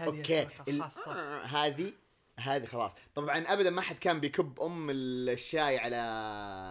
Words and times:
هذه 0.00 0.18
okay. 0.18 0.48
آه، 1.06 1.42
هذه 1.42 1.92
هذه 2.38 2.66
خلاص. 2.66 2.92
طبعا 3.14 3.38
ابدا 3.38 3.70
ما 3.70 3.82
حد 3.82 3.98
كان 3.98 4.20
بيكب 4.20 4.60
أم 4.60 4.90
الشاي 4.90 5.78
على 5.78 5.96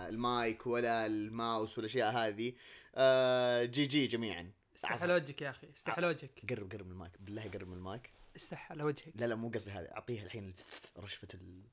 المايك 0.10 0.68
ولا 0.68 1.06
الماوس 1.06 1.78
والاشياء 1.78 2.12
هذه. 2.12 2.54
آه 2.96 3.66
GG 3.66 4.08
جميعا. 4.08 4.52
استحى 4.76 5.04
على 5.04 5.14
وجهك 5.14 5.42
يا 5.42 5.50
أخي 5.50 5.70
استحى 5.78 5.98
على 5.98 6.08
وجهك 6.08 6.32
قرب 6.50 6.72
قرب 6.72 6.86
من 6.86 6.92
المايك 6.92 7.12
بالله 7.20 7.50
قرب 7.50 7.68
من 7.68 7.78
المايك. 7.78 8.10
استحى 8.36 8.74
على 8.74 8.84
وجهك 8.84 9.14
لا 9.16 9.26
لا 9.26 9.36
مو 9.36 9.50
قصدي 9.50 9.72
هذا 9.72 9.92
أعطيها 9.92 10.26
الحين 10.26 10.56
رشفة 10.98 11.28
ال 11.34 11.64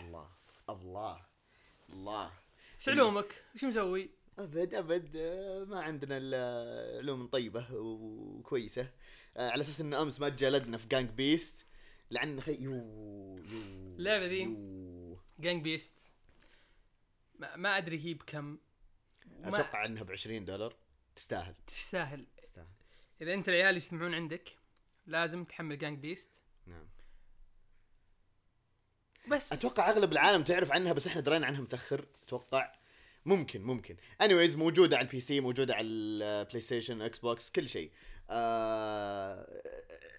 الله 0.00 0.28
الله 0.68 1.26
الله. 1.90 2.30
إيش 2.78 2.88
علومك؟ 2.88 3.44
إيش 3.54 3.64
مسوي؟ 3.64 4.10
أبد 4.38 4.74
أبد 4.74 5.16
آه، 5.16 5.64
ما 5.64 5.82
عندنا 5.82 6.16
إلا 6.16 6.98
علوم 6.98 7.26
طيبة 7.26 7.66
وكويسة. 7.72 8.82
آه، 8.82 8.92
على 9.36 9.60
أساس 9.60 9.80
انه 9.80 10.02
أمس 10.02 10.20
ما 10.20 10.28
جلدنا 10.28 10.78
في 10.78 10.86
Gang 10.88 11.10
Beasts 11.10 11.66
لعن 12.10 12.40
خي 12.40 12.54
يو 12.54 12.72
يو 12.72 13.36
اللعبة 13.98 14.26
ذي. 14.26 14.44
Gang 15.38 15.62
Beasts 15.62 15.94
ما, 17.38 17.56
ما 17.56 17.76
أدري 17.76 18.04
هي 18.04 18.14
بكم. 18.14 18.58
أتوقع 19.44 19.84
إنها 19.84 20.02
ب 20.02 20.10
20 20.10 20.44
دولار. 20.44 20.76
تستاهل. 21.16 21.54
تستاهل. 21.66 22.26
تستاهل. 22.42 22.66
إذا 23.22 23.34
أنت 23.34 23.48
العيال 23.48 23.76
يجتمعون 23.76 24.14
عندك 24.14 24.56
لازم 25.06 25.44
تحمل 25.44 25.78
Gang 25.78 25.98
Beasts 25.98 26.30
نعم. 26.66 26.88
بس. 29.28 29.52
أتوقع 29.52 29.90
أغلب 29.90 30.12
العالم 30.12 30.42
تعرف 30.44 30.72
عنها 30.72 30.92
بس 30.92 31.06
إحنا 31.06 31.20
درينا 31.20 31.46
عنها 31.46 31.60
متأخر. 31.60 32.06
أتوقع 32.26 32.72
ممكن 33.26 33.62
ممكن. 33.62 33.96
anyways 34.20 34.56
موجودة 34.56 34.96
على 34.96 35.06
ال 35.06 35.20
PC 35.20 35.40
موجودة 35.40 35.74
على 35.74 35.86
ال 35.86 36.60
PlayStation 36.60 37.02
Xbox 37.02 37.50
كل 37.50 37.68
شيء. 37.68 37.90
آه 38.30 39.62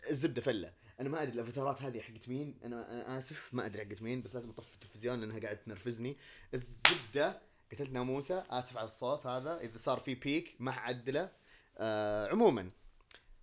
الزبده 0.09 0.41
فلة. 0.41 0.73
أنا 0.99 1.09
ما 1.09 1.21
أدري 1.21 1.33
الأفاتارات 1.33 1.81
هذه 1.81 2.01
حقت 2.01 2.29
مين؟ 2.29 2.59
أنا 2.63 2.91
أنا 2.91 3.17
آسف 3.17 3.53
ما 3.53 3.65
أدري 3.65 3.85
حقت 3.85 4.01
مين 4.01 4.21
بس 4.21 4.35
لازم 4.35 4.49
أطفي 4.49 4.73
التلفزيون 4.73 5.19
لأنها 5.19 5.39
قاعدة 5.39 5.59
تنرفزني. 5.59 6.17
الزبدة 6.53 7.41
قتلت 7.71 7.89
ناموسه 7.89 8.45
آسف 8.49 8.77
على 8.77 8.85
الصوت 8.85 9.25
هذا. 9.25 9.59
إذا 9.59 9.77
صار 9.77 9.99
في 9.99 10.15
peak 10.15 10.55
ما 10.59 10.71
حعدله. 10.71 11.31
آه 11.77 12.27
عموما 12.27 12.71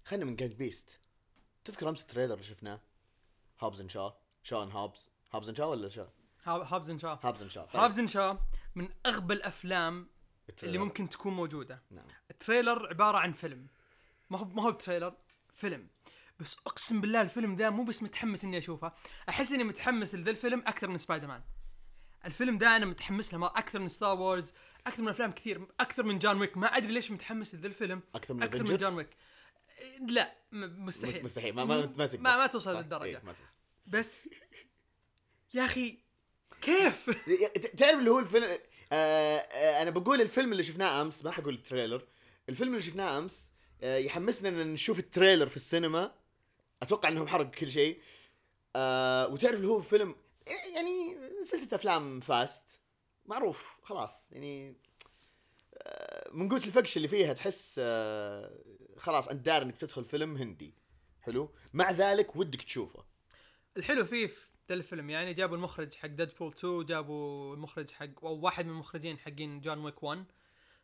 خلينا 0.04 0.24
من 0.24 0.36
Gang 0.36 0.52
Beasts. 0.52 0.98
تذكر 1.64 1.88
أمس 1.88 2.02
ال 2.02 2.06
trailer 2.06 2.34
اللي 2.34 2.44
شفناه؟ 2.44 2.80
Hobbs 3.60 3.80
and 3.80 3.90
Shaw. 3.90 4.16
شون 4.42 4.70
Hobbs. 4.70 5.10
Hobbs 5.32 5.48
and 5.48 5.58
Shaw 5.58 5.64
ولا 5.64 5.88
Shaw؟ 5.88 6.10
Hobbs 6.44 6.90
and 6.90 6.98
Shaw 6.98 7.20
Hobbs 7.22 7.42
and 7.42 7.50
Shaw. 7.50 7.68
Hobbs 7.74 7.98
and 7.98 8.06
Shaw 8.06 8.42
من 8.74 8.88
أغبى 9.06 9.34
الأفلام 9.34 9.94
اللي 9.94 10.08
ال 10.48 10.51
trailer. 10.51 10.78
ممكن 10.78 11.08
تكون 11.08 11.32
موجودة. 11.34 11.82
نعم. 11.90 12.06
ال 12.30 12.37
trailer 12.37 12.88
عبارة 12.88 13.18
عن 13.18 13.32
فيلم. 13.32 13.66
ما 14.32 14.38
هو 14.38 14.44
ما 14.44 14.62
هو 14.62 14.72
ب 14.72 14.77
trailer 14.77 15.14
فيلم. 15.54 15.88
بس 16.40 16.56
أقسم 16.66 17.00
بالله 17.00 17.20
الفيلم 17.20 17.56
ذا 17.56 17.70
مو 17.70 17.84
بس 17.84 18.02
متحمس 18.02 18.44
إني 18.44 18.58
أشوفه 18.58 18.92
أحس 19.28 19.52
إني 19.52 19.64
متحمس 19.64 20.14
لذا 20.14 20.30
الفيلم 20.30 20.58
أكثر 20.66 20.88
من 20.88 20.98
سبايدر 20.98 21.26
مان 21.26 21.42
الفيلم 22.24 22.58
ده 22.58 22.76
أنا 22.76 22.86
متحمس 22.86 23.32
له 23.32 23.38
ما 23.38 23.46
أكثر 23.46 23.78
من 23.78 23.88
Star 23.88 24.18
Wars 24.20 24.54
أكثر 24.86 25.02
من 25.02 25.08
أفلام 25.08 25.32
كثير 25.32 25.66
أكثر 25.80 26.02
من 26.02 26.18
John 26.18 26.40
Wick 26.40 26.56
ما 26.56 26.66
أدري 26.66 26.92
ليش 26.92 27.10
متحمس 27.10 27.54
لذا 27.54 27.66
الفيلم 27.66 28.02
أكثر 28.14 28.34
من 28.34 28.42
أكثر 28.42 28.62
من؟ 28.70 28.76
John 28.76 28.94
Wick 28.94 29.08
لا 30.08 30.32
مستحيل. 30.52 31.14
مس- 31.14 31.24
مستحيل. 31.24 31.54
ما 31.54 31.64
ما, 31.64 31.86
ما 31.98 32.10
ما- 32.18 32.36
ما 32.36 32.46
توصل 32.46 32.72
صح؟ 32.72 32.78
للدرجة. 32.78 33.04
إيه، 33.04 33.22
ما 33.24 33.32
توصل. 33.32 33.54
بس 33.86 34.28
يا 35.54 35.64
أخي 35.64 35.98
كيف؟ 36.62 37.10
تعرف 37.78 37.98
اللي 37.98 38.10
هو 38.10 38.18
الفيلم 38.18 38.58
آه 38.92 39.36
آه 39.38 39.82
أنا 39.82 39.90
بقول 39.90 40.20
الفيلم 40.20 40.52
اللي 40.52 40.62
شفناه 40.62 41.02
أمس 41.02 41.24
ما 41.24 41.30
حقول 41.30 41.54
ال 41.54 41.60
trailer. 41.60 42.06
الفيلم 42.48 42.70
اللي 42.70 42.82
شفناه 42.82 43.18
أمس 43.18 43.52
يحمسنا 43.82 44.48
إن 44.48 44.72
نشوف 44.72 44.98
ال 44.98 45.04
trailer 45.04 45.46
في 45.46 45.56
السينما. 45.56 46.14
أتوقع 46.82 47.08
انهم 47.08 47.26
حرق 47.26 47.50
كل 47.50 47.70
شيء. 47.70 48.02
آه 48.76 49.28
وتعرف 49.28 49.56
اللي 49.56 49.68
هو 49.68 49.82
فيلم 49.82 50.16
يعني 50.74 51.16
سلسلة 51.44 51.68
أفلام 51.72 52.20
Fast. 52.20 52.80
معروف 53.26 53.76
خلاص 53.82 54.32
يعني 54.32 54.76
آه 55.76 56.30
من 56.32 56.48
قوه 56.48 56.58
الفقش 56.58 56.96
اللي 56.96 57.08
فيها 57.08 57.32
تحس 57.32 57.76
آه 57.78 58.58
خلاص 58.98 59.28
أنت 59.28 59.46
داري 59.46 59.62
إنك 59.62 59.76
تدخل 59.76 60.04
فيلم 60.04 60.36
هندي. 60.36 60.74
حلو؟ 61.20 61.54
مع 61.72 61.90
ذلك 61.90 62.36
ودك 62.36 62.62
تشوفه. 62.62 63.04
الحلو 63.76 64.04
فيه 64.04 64.26
في 64.26 64.52
ذا 64.68 64.74
الفيلم 64.74 65.10
يعني 65.10 65.34
جابوا 65.34 65.56
المخرج 65.56 65.94
حق 65.94 66.08
Deadpool 66.08 66.48
2 66.48 66.84
جابوا 66.84 67.54
المخرج 67.54 67.90
حق 67.90 68.24
أو 68.24 68.40
واحد 68.40 68.64
من 68.64 68.70
المخرجين 68.70 69.18
حقين 69.18 69.60
John 69.60 69.78
Wick 69.78 70.02
1 70.02 70.24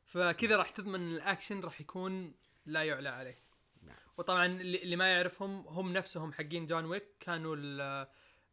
فكذا 0.04 0.56
راح 0.56 0.70
تضمن 0.70 1.00
الأكشن 1.14 1.60
راح 1.60 1.80
يكون 1.80 2.34
لا 2.68 2.82
يعلى 2.82 3.08
عليه. 3.08 3.38
نعم. 3.82 3.96
وطبعا 4.16 4.46
اللي 4.46 4.96
ما 4.96 5.12
يعرفهم 5.12 5.68
هم 5.68 5.92
نفسهم 5.92 6.32
حقين 6.32 6.66
John 6.66 6.84
Wick 6.84 7.04
كانوا 7.20 7.56
ال 7.58 8.06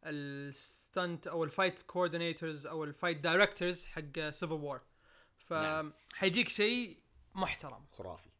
ال 0.04 0.24
stunt 0.24 1.26
أو 1.26 1.44
ال 1.44 1.50
fight 1.50 1.82
coordinators 1.82 2.66
أو 2.66 2.84
ال 2.84 2.89
fight 2.89 3.16
directors 3.16 3.84
حق 3.84 4.30
Civil 4.30 4.52
War 4.52 4.82
نعم. 5.50 5.92
فحيجيك 6.12 6.48
شيء 6.48 7.02
محترم. 7.34 7.86
خرافي. 7.92 8.30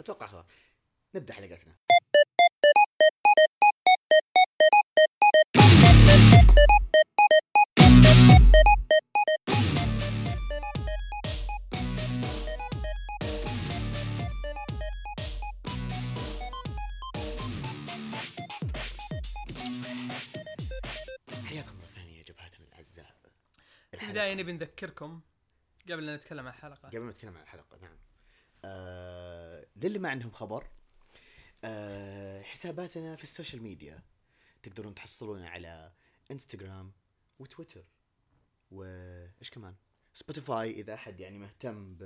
أتوقع 0.00 0.26
خلاص 0.26 0.46
نبدأ 1.14 1.34
حلقتنا. 1.34 1.76
البداية 24.28 24.42
نبي 24.42 24.52
نذكركم 24.52 25.20
قبل 25.90 26.06
لا 26.06 26.16
نتكلم 26.16 26.46
عن 26.46 26.48
الحلقة. 26.48 26.88
قبل 26.88 27.00
ما 27.00 27.10
نتكلم 27.10 27.36
عن 27.36 27.42
الحلقة 27.42 27.78
نعم. 27.82 27.96
آه 28.64 29.66
للي 29.76 29.98
ما 29.98 30.08
عندهم 30.08 30.30
خبر 30.30 30.70
آه 31.64 32.42
حساباتنا 32.42 33.16
في 33.16 33.22
ال 33.22 33.28
social 33.28 33.62
media 33.62 34.02
تقدرون 34.62 34.94
تحصلونا 34.94 35.48
على 35.48 35.92
Instagram 36.30 36.92
و 37.38 37.43
Twitter. 37.43 37.84
وإيش 38.70 39.50
كمان؟ 39.50 39.74
Spotify 40.12 40.70
إذا 40.70 40.94
أحد 40.94 41.20
يعني 41.20 41.38
مهتم 41.38 41.94
ب 41.94 42.02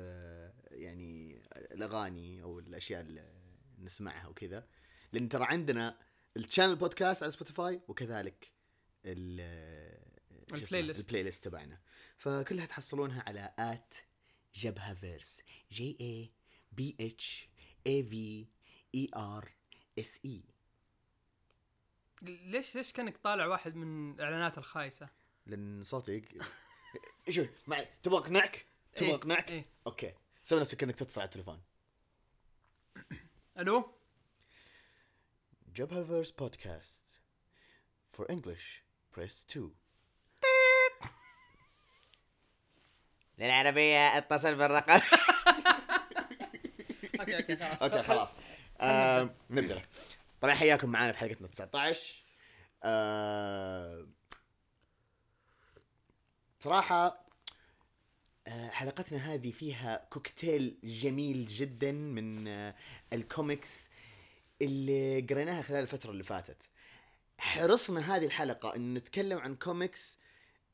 يعني 0.70 1.42
الأغاني 1.56 2.42
أو 2.42 2.58
الأشياء 2.58 3.00
اللي 3.00 3.32
نسمعها 3.78 4.28
وكذا. 4.28 4.66
لأن 5.12 5.28
ترى 5.28 5.44
عندنا 5.44 5.98
ال 6.36 6.41
channel 6.41 6.76
podcast 6.76 7.22
على 7.22 7.32
Spotify 7.32 7.80
وكذلك 7.88 8.52
ال؟ 9.04 9.40
ال 10.52 10.82
playlist. 10.82 11.00
ال 11.00 11.22
playlist 11.22 11.44
تبعنا. 11.44 11.80
فكلها 12.16 12.66
تحصلونها 12.66 13.24
على 13.26 13.54
at 13.58 13.94
Jabhaverse 14.54 15.42
J 15.72 15.96
A 16.00 16.32
B 16.72 16.96
H 17.00 17.48
A 17.86 18.02
V 18.04 18.46
E 18.94 19.08
R 19.16 19.52
S 19.98 20.20
E 20.24 20.42
ليش 22.22 22.74
ليش 22.76 22.92
كأنك 22.92 23.16
طالع 23.16 23.46
واحد 23.46 23.74
من 23.74 24.14
الاعلانات 24.14 24.58
الخايسة؟ 24.58 25.08
لأن 25.46 25.82
صوتي 25.84 26.28
شوف 27.30 27.48
معي 27.66 27.88
تبغى 28.02 28.18
أقنعك؟ 28.18 28.66
تبغى 28.96 29.10
إيه، 29.10 29.14
أقنعك؟ 29.16 29.50
إيه. 29.50 29.66
okay. 29.86 30.14
سوي 30.42 30.60
نفسك 30.60 30.82
انك 30.82 30.96
تتصل 30.96 31.20
على 31.20 31.28
التليفون. 31.28 31.62
ألو؟ 33.58 33.94
Jabhaverse 35.74 36.30
podcast. 36.30 37.20
For 38.06 38.30
English 38.30 38.82
press 39.16 39.46
2 39.50 39.74
للعربية 43.38 44.18
اتصل 44.18 44.54
بالرقم. 44.54 45.00
Okay 47.20 47.36
okay 47.36 47.56
خلاص. 47.56 47.82
Okay 47.82 48.02
خلاص. 48.02 48.34
آه 48.80 49.34
نبدأ. 49.50 49.82
طبعا 50.40 50.54
حياكم 50.54 50.88
معنا 50.88 51.12
في 51.12 51.18
حلقتنا 51.18 51.48
19 51.48 52.24
آه 52.84 54.06
صراحة 56.60 57.26
آه 58.46 58.68
حلقتنا 58.70 59.34
هذه 59.34 59.50
فيها 59.50 60.06
كوكتيل 60.10 60.78
جميل 60.84 61.46
جدا 61.46 61.92
من 61.92 62.48
آه 62.48 62.74
الكوميكس 63.12 63.90
اللي 64.62 65.20
قريناها 65.20 65.62
خلال 65.62 65.82
الفترة 65.82 66.10
اللي 66.10 66.24
فاتت. 66.24 66.68
حرصنا 67.38 68.16
هذه 68.16 68.26
الحلقة 68.26 68.76
إن 68.76 68.94
نتكلم 68.94 69.38
عن 69.38 69.54
كوميكس 69.56 70.18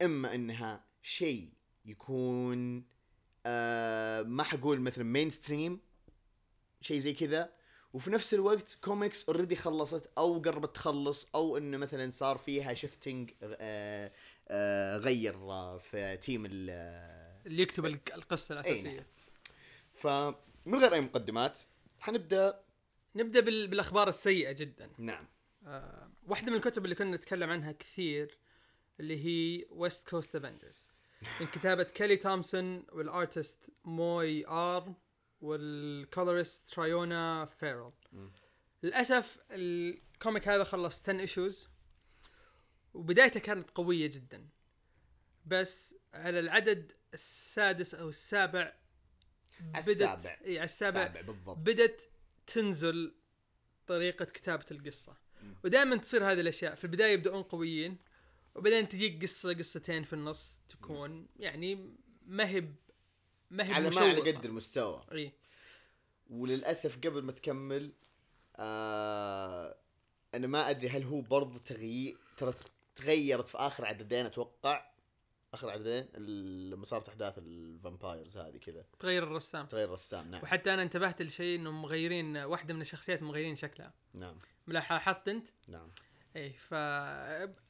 إما 0.02 0.34
إنها 0.34 0.84
شيء 1.02 1.52
يكون 1.88 2.84
آه 3.46 4.22
ما 4.22 4.42
حقول 4.42 4.80
مثلا 4.80 5.04
mainstream 5.04 5.80
شيء 6.80 6.98
زي 6.98 7.12
كذا. 7.12 7.52
وفي 7.92 8.10
نفس 8.10 8.34
الوقت 8.34 8.78
comics 8.80 9.28
already 9.28 9.56
خلصت 9.56 10.10
أو 10.18 10.38
قربت 10.38 10.74
تخلص 10.74 11.26
أو 11.34 11.56
إنه 11.56 11.76
مثلا 11.76 12.10
صار 12.10 12.38
فيها 12.38 12.74
shifting 12.74 13.30
آه 13.42 14.12
آه 14.48 14.96
غير 14.96 15.32
في 15.78 16.16
team 16.16 16.46
آه، 16.70 17.42
اللي 17.46 17.62
يكتب 17.62 17.86
الق- 17.86 18.14
القصة 18.14 18.52
الأساسية. 18.52 18.90
نعم. 18.90 19.04
فمن 19.92 20.78
غير 20.80 20.94
أي 20.94 21.00
مقدمات 21.00 21.58
حنبدأ. 22.00 22.60
نبدأ 23.16 23.40
بال... 23.40 23.68
بالأخبار 23.68 24.08
السيئة 24.08 24.52
جدا. 24.52 24.90
نعم. 24.98 25.26
آه، 25.66 26.10
واحدة 26.26 26.50
من 26.50 26.56
الكتب 26.56 26.84
اللي 26.84 26.94
كنا 26.94 27.16
نتكلم 27.16 27.50
عنها 27.50 27.72
كثير 27.72 28.38
اللي 29.00 29.24
هي 29.24 29.66
West 29.70 30.08
Coast 30.08 30.36
Avengers 30.36 30.88
من 31.40 31.46
كتابة 31.46 31.82
Kelly 31.82 32.16
Thompson 32.16 32.86
وال 32.92 33.12
artist 33.12 33.70
Moy 33.84 34.46
R 34.46 34.94
وال 35.40 35.67
colorist 35.67 36.74
Triona 36.74 37.46
Farrell. 37.60 37.92
للأسف 38.82 39.38
ال 39.50 39.66
comic 39.66 40.48
هذا 40.48 40.64
خلص 40.64 41.02
10 41.02 41.20
issues 41.20 41.68
وبدايته 42.94 43.40
كانت 43.40 43.70
قوية 43.70 44.06
جدا 44.06 44.48
بس 45.46 45.94
على 46.14 46.38
العدد 46.38 46.92
السادس 47.14 47.94
أو 47.94 48.08
السابع 48.08 48.74
بدت 49.60 49.88
السابع. 49.88 50.38
إي 50.44 50.58
على 50.58 50.64
السابع 50.64 51.02
السابع 51.02 51.20
بالضبط 51.20 51.58
بدت 51.58 52.08
تنزل 52.46 53.14
طريقة 53.86 54.24
كتابة 54.24 54.66
القصة. 54.70 55.16
ودائما 55.64 55.96
تصير 55.96 56.32
هذه 56.32 56.40
الأشياء 56.40 56.74
في 56.74 56.84
البداية 56.84 57.12
يبدؤون 57.12 57.42
قويين 57.42 57.98
وبعدين 58.58 58.88
تجيك 58.88 59.22
قصة 59.22 59.54
قصتين 59.54 60.02
في 60.02 60.12
النص 60.12 60.60
تكون 60.68 61.26
يعني 61.36 61.94
ما 62.26 62.48
هي 62.48 62.60
ما 63.50 63.68
هي 63.68 63.72
على 63.72 63.90
ما 63.90 64.00
على. 64.00 64.32
قد 64.32 64.44
المستوى 64.44 65.04
إي. 65.12 65.32
وللأسف 66.30 66.96
قبل 66.96 67.22
ما 67.22 67.32
تكمل 67.32 67.92
آه 68.56 69.76
أنا 70.34 70.46
ما 70.46 70.70
أدري 70.70 70.88
هل 70.88 71.02
هو 71.02 71.20
برضه 71.20 71.58
تغيير 71.58 72.16
ترى 72.36 72.54
تغيرت 72.96 73.48
في 73.48 73.58
آخر 73.58 73.84
عددين 73.84 74.26
أتوقع. 74.26 74.88
آخر 75.54 75.70
عددين 75.70 76.06
لما 76.70 76.84
صارت 76.84 77.08
أحداث 77.08 77.38
ال 77.38 77.49
vampires 77.49 78.38
هذه 78.38 78.56
كذا. 78.56 78.84
تغير 78.98 79.22
الرسام. 79.22 79.66
تغير 79.66 79.88
الرسام 79.88 80.30
نعم. 80.30 80.42
وحتى 80.42 80.74
أنا 80.74 80.82
انتبهت 80.82 81.22
لشيء 81.22 81.58
إنهم 81.58 81.82
مغيرين 81.82 82.36
واحدة 82.36 82.74
من 82.74 82.80
الشخصيات 82.80 83.22
مغيرين 83.22 83.56
شكلها. 83.56 83.92
نعم. 84.14 84.38
لاحظت 84.66 85.28
أنت؟ 85.28 85.48
نعم. 85.68 85.88
اي 86.38 86.52
ف 86.52 86.74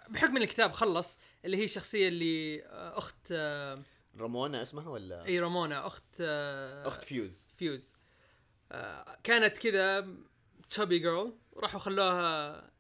بحكم 0.09 0.37
إن 0.37 0.43
الكتاب 0.43 0.73
خلص 0.73 1.19
اللي 1.45 1.57
هي 1.57 1.65
الشخصية 1.65 2.09
اللي 2.09 2.65
آه، 2.65 2.99
أخت 2.99 3.29
آه، 3.33 3.83
Ramone 4.19 4.63
اسمها 4.63 4.89
ولا؟ 4.89 5.25
اي 5.25 5.41
Ramone 5.41 5.87
أخت 5.87 6.05
آه، 6.21 6.89
أخت 6.89 7.05
فيوز. 7.05 7.47
فيوز. 7.57 7.97
كانت 9.25 9.59
كذا 9.59 10.09
chubby 10.69 10.99
girl 10.99 11.39
وراحوا 11.53 11.81
خلوها 11.81 12.71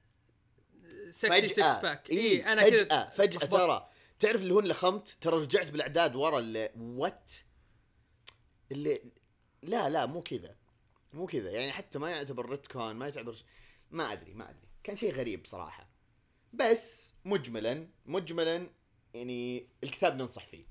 sexy 1.10 1.48
six 1.48 1.76
pack 1.82 2.10
اي 2.10 2.52
أنا 2.52 2.62
فجأة 2.62 2.84
كذا 2.84 3.08
فجأة. 3.08 3.46
ترى. 3.46 3.88
تعرف 4.18 4.42
اللي 4.42 4.54
هو 4.54 4.58
اللي 4.58 4.70
لخمت 4.70 5.08
ترى 5.20 5.36
رجعت 5.36 5.70
بالأعداد 5.70 6.16
ورا 6.16 6.38
اللي 6.38 6.70
what 6.76 7.32
اللي 8.72 9.02
لا 9.62 9.88
لا 9.88 10.06
مو 10.06 10.22
كذا. 10.22 10.56
مو 11.12 11.26
كذا. 11.26 11.50
يعني 11.50 11.72
حتى 11.72 11.98
ما 11.98 12.10
يعتبر 12.10 12.48
retcon 12.48 12.92
ما 12.92 13.06
يعتبر 13.06 13.36
ما 13.90 14.12
أدري 14.12 14.34
ما 14.34 14.50
أدري. 14.50 14.67
كان 14.88 14.96
شيء 14.96 15.14
غريب 15.14 15.46
صراحة 15.46 15.88
بس 16.52 17.12
مجملا 17.24 17.88
مجملا 18.06 18.70
يعني 19.14 19.68
الكتاب 19.84 20.16
ننصح 20.16 20.46
فيه. 20.46 20.64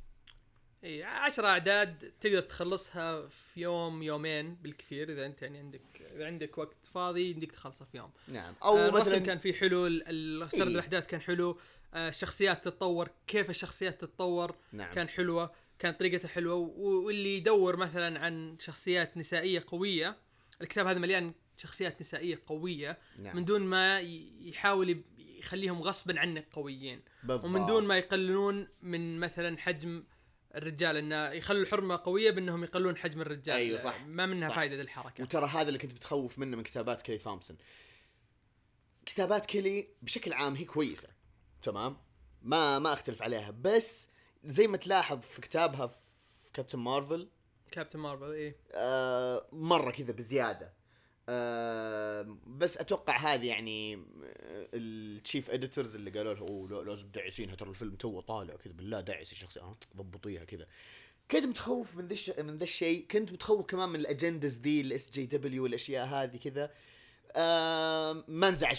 إي 0.83 1.03
عشرة 1.03 1.47
أعداد 1.47 2.13
تقدر 2.21 2.41
تخلصها 2.41 3.27
في 3.27 3.61
يوم 3.61 4.03
يومين 4.03 4.55
بالكثير 4.55 5.11
إذا 5.11 5.25
أنت 5.25 5.41
يعني 5.41 5.57
عندك 5.57 5.81
إذا 6.15 6.25
عندك 6.25 6.57
وقت 6.57 6.85
فاضي 6.85 7.31
يمديك 7.31 7.51
تخلصها 7.51 7.85
في 7.85 7.97
يوم. 7.97 8.11
نعم. 8.27 8.55
أو 8.63 8.69
أو 8.69 8.77
الرسم 8.77 9.01
مثلا 9.01 9.19
كان 9.19 9.37
فيه 9.37 9.53
حلو 9.53 9.89
سرد 9.89 10.53
إيه. 10.53 10.63
الأحداث 10.63 11.07
كان 11.07 11.21
حلو 11.21 11.59
آه، 11.93 12.09
الشخصيات 12.09 12.65
تتطور 12.65 13.09
كيف 13.27 13.49
الشخصيات 13.49 14.01
تتطور 14.01 14.55
نعم. 14.71 14.93
كان 14.93 15.09
حلوة 15.09 15.51
كانت 15.79 15.99
طريقتها 15.99 16.27
حلوة 16.27 16.55
واللي 16.55 17.37
يدور 17.37 17.75
مثلا 17.75 18.19
عن 18.19 18.57
شخصيات 18.59 19.17
نسائية 19.17 19.63
قوية 19.67 20.17
الكتاب 20.61 20.87
هذا 20.87 20.99
مليان 20.99 21.33
شخصيات 21.57 22.01
نسائية 22.01 22.41
قوية 22.47 22.97
نعم. 23.19 23.35
من 23.35 23.45
دون 23.45 23.61
ما 23.61 23.99
يحاول 23.99 25.03
يخليهم 25.17 25.81
غصبا 25.81 26.19
عنك 26.19 26.47
قويين. 26.53 27.01
بالضبط. 27.23 27.45
ومن 27.45 27.65
دون 27.65 27.85
ما 27.85 27.97
يقللون 27.97 28.67
من 28.81 29.19
مثلا 29.19 29.57
حجم 29.57 30.03
الرجال 30.55 30.97
انه 30.97 31.29
يخلوا 31.29 31.61
الحرمة 31.61 31.95
قوية 31.95 32.31
بأنهم 32.31 32.63
يقللون 32.63 32.97
حجم 32.97 33.21
الرجال. 33.21 33.55
أيوة 33.55 33.79
صح. 33.79 34.01
ما 34.01 34.25
منها 34.25 34.49
صح. 34.49 34.55
فائده 34.55 34.75
ذي 34.75 34.81
الحركة. 34.81 35.23
وترى 35.23 35.45
هذا 35.45 35.67
اللي 35.67 35.79
كنت 35.79 35.93
بتخوف 35.93 36.39
منه 36.39 36.57
من 36.57 36.63
كتابات 36.63 37.01
Kelly 37.01 37.17
Thompson 37.17 37.57
كتابات 39.05 39.45
Kelly 39.45 39.87
بشكل 40.01 40.33
عام 40.33 40.55
هي 40.55 40.65
كويسة 40.65 41.09
تمام؟ 41.61 41.97
ما 42.41 42.79
ما 42.79 42.93
أختلف 42.93 43.21
عليها. 43.21 43.51
بس 43.51 44.09
زي 44.43 44.67
ما 44.67 44.77
تلاحظ 44.77 45.21
في 45.21 45.41
كتابها 45.41 45.87
في 45.87 46.51
كابتن 46.53 46.79
مارفل 46.79 47.29
كابتن 47.71 47.99
مارفل 47.99 48.31
إيه. 48.31 48.57
آه 48.71 49.47
مرة 49.51 49.91
كذا 49.91 50.13
بزيادة. 50.13 50.76
آه 51.29 52.37
بس 52.47 52.77
أتوقع 52.77 53.17
هذه 53.17 53.47
يعني 53.47 53.95
آه، 53.95 54.67
ال 54.73 54.86
chief 54.86 55.49
editors 55.49 55.95
اللي 55.95 56.11
قالوا 56.11 56.33
له 56.33 56.41
أوه 56.41 56.69
لا 56.69 56.89
لازم 56.89 57.07
دعسينها 57.07 57.55
ترى 57.55 57.69
الفيلم 57.69 57.95
توه 57.95 58.21
طالع 58.21 58.53
كذا 58.53 58.73
بالله 58.73 59.01
دعس 59.01 59.31
الشخصيه 59.31 59.61
ضبطيها 59.97 60.43
كذا. 60.43 60.67
كنت 61.31 61.45
متخوف 61.45 61.95
من 61.95 62.07
ذا 62.07 62.43
من 62.43 62.57
ذا 62.57 62.63
الشيء. 62.63 63.07
كنت 63.11 63.31
متخوف 63.31 63.65
كمان 63.65 63.89
من 63.89 63.99
ال 63.99 64.07
agendas 64.07 64.59
ذي 64.59 64.81
ال 64.81 65.11
SJW 65.11 65.63
والأشياء 65.63 66.05
هذه 66.07 66.37
كذا. 66.37 66.71
آه 67.35 68.23
ما 68.27 68.49
انزعج 68.49 68.77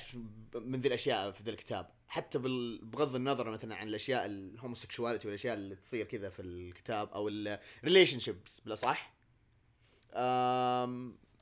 من 0.55 0.81
ذي 0.81 0.89
الأشياء 0.89 1.31
في 1.31 1.43
ذا 1.43 1.51
الكتاب. 1.51 1.91
حتى 2.09 2.39
بغض 2.83 3.15
النظر 3.15 3.51
مثلا 3.51 3.75
عن 3.75 3.89
الأشياء 3.89 4.27
ال 4.27 4.34
homosexuality 4.34 5.29
والأشياء 5.29 5.55
اللي 5.55 5.77
تصير 5.77 6.07
كذا 6.07 6.29
في 6.29 6.43
الكتاب 6.43 7.09
أو 7.13 7.29
ال 7.29 8.19
relationships 8.19 8.61
بالأصح. 8.61 9.15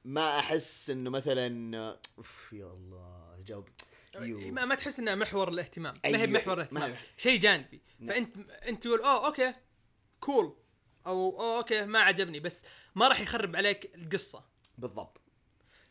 ما 0.07 0.39
أحس 0.39 0.91
إنه 0.91 1.11
مثلا 1.11 1.99
أوف 2.19 2.53
يا 2.53 2.67
الله 2.67 3.43
جاوب. 3.47 3.69
ما, 4.17 4.65
ما 4.65 4.75
تحس 4.75 4.99
إنها 4.99 5.15
محور 5.15 5.49
الاهتمام. 5.49 5.95
ما 5.95 6.11
هي 6.11 6.15
أيوة، 6.15 6.27
محور 6.27 6.57
ما 6.57 6.63
الاهتمام. 6.63 6.97
شيء 7.17 7.41
جانبي. 7.41 7.83
نعم. 7.99 8.09
فأنت 8.09 8.37
أنت 8.51 8.83
تقول 8.83 9.01
oh 9.01 9.27
okay 9.27 9.55
cool 10.21 10.57
أو 11.07 11.41
oh 11.41 11.59
okay 11.59 11.85
ما 11.85 11.99
عجبني. 11.99 12.41
بس 12.41 12.65
ما 12.95 13.09
راح 13.09 13.21
يخرب 13.21 13.57
عليك 13.57 13.95
القصة. 13.95 14.45
بالضبط. 14.79 15.21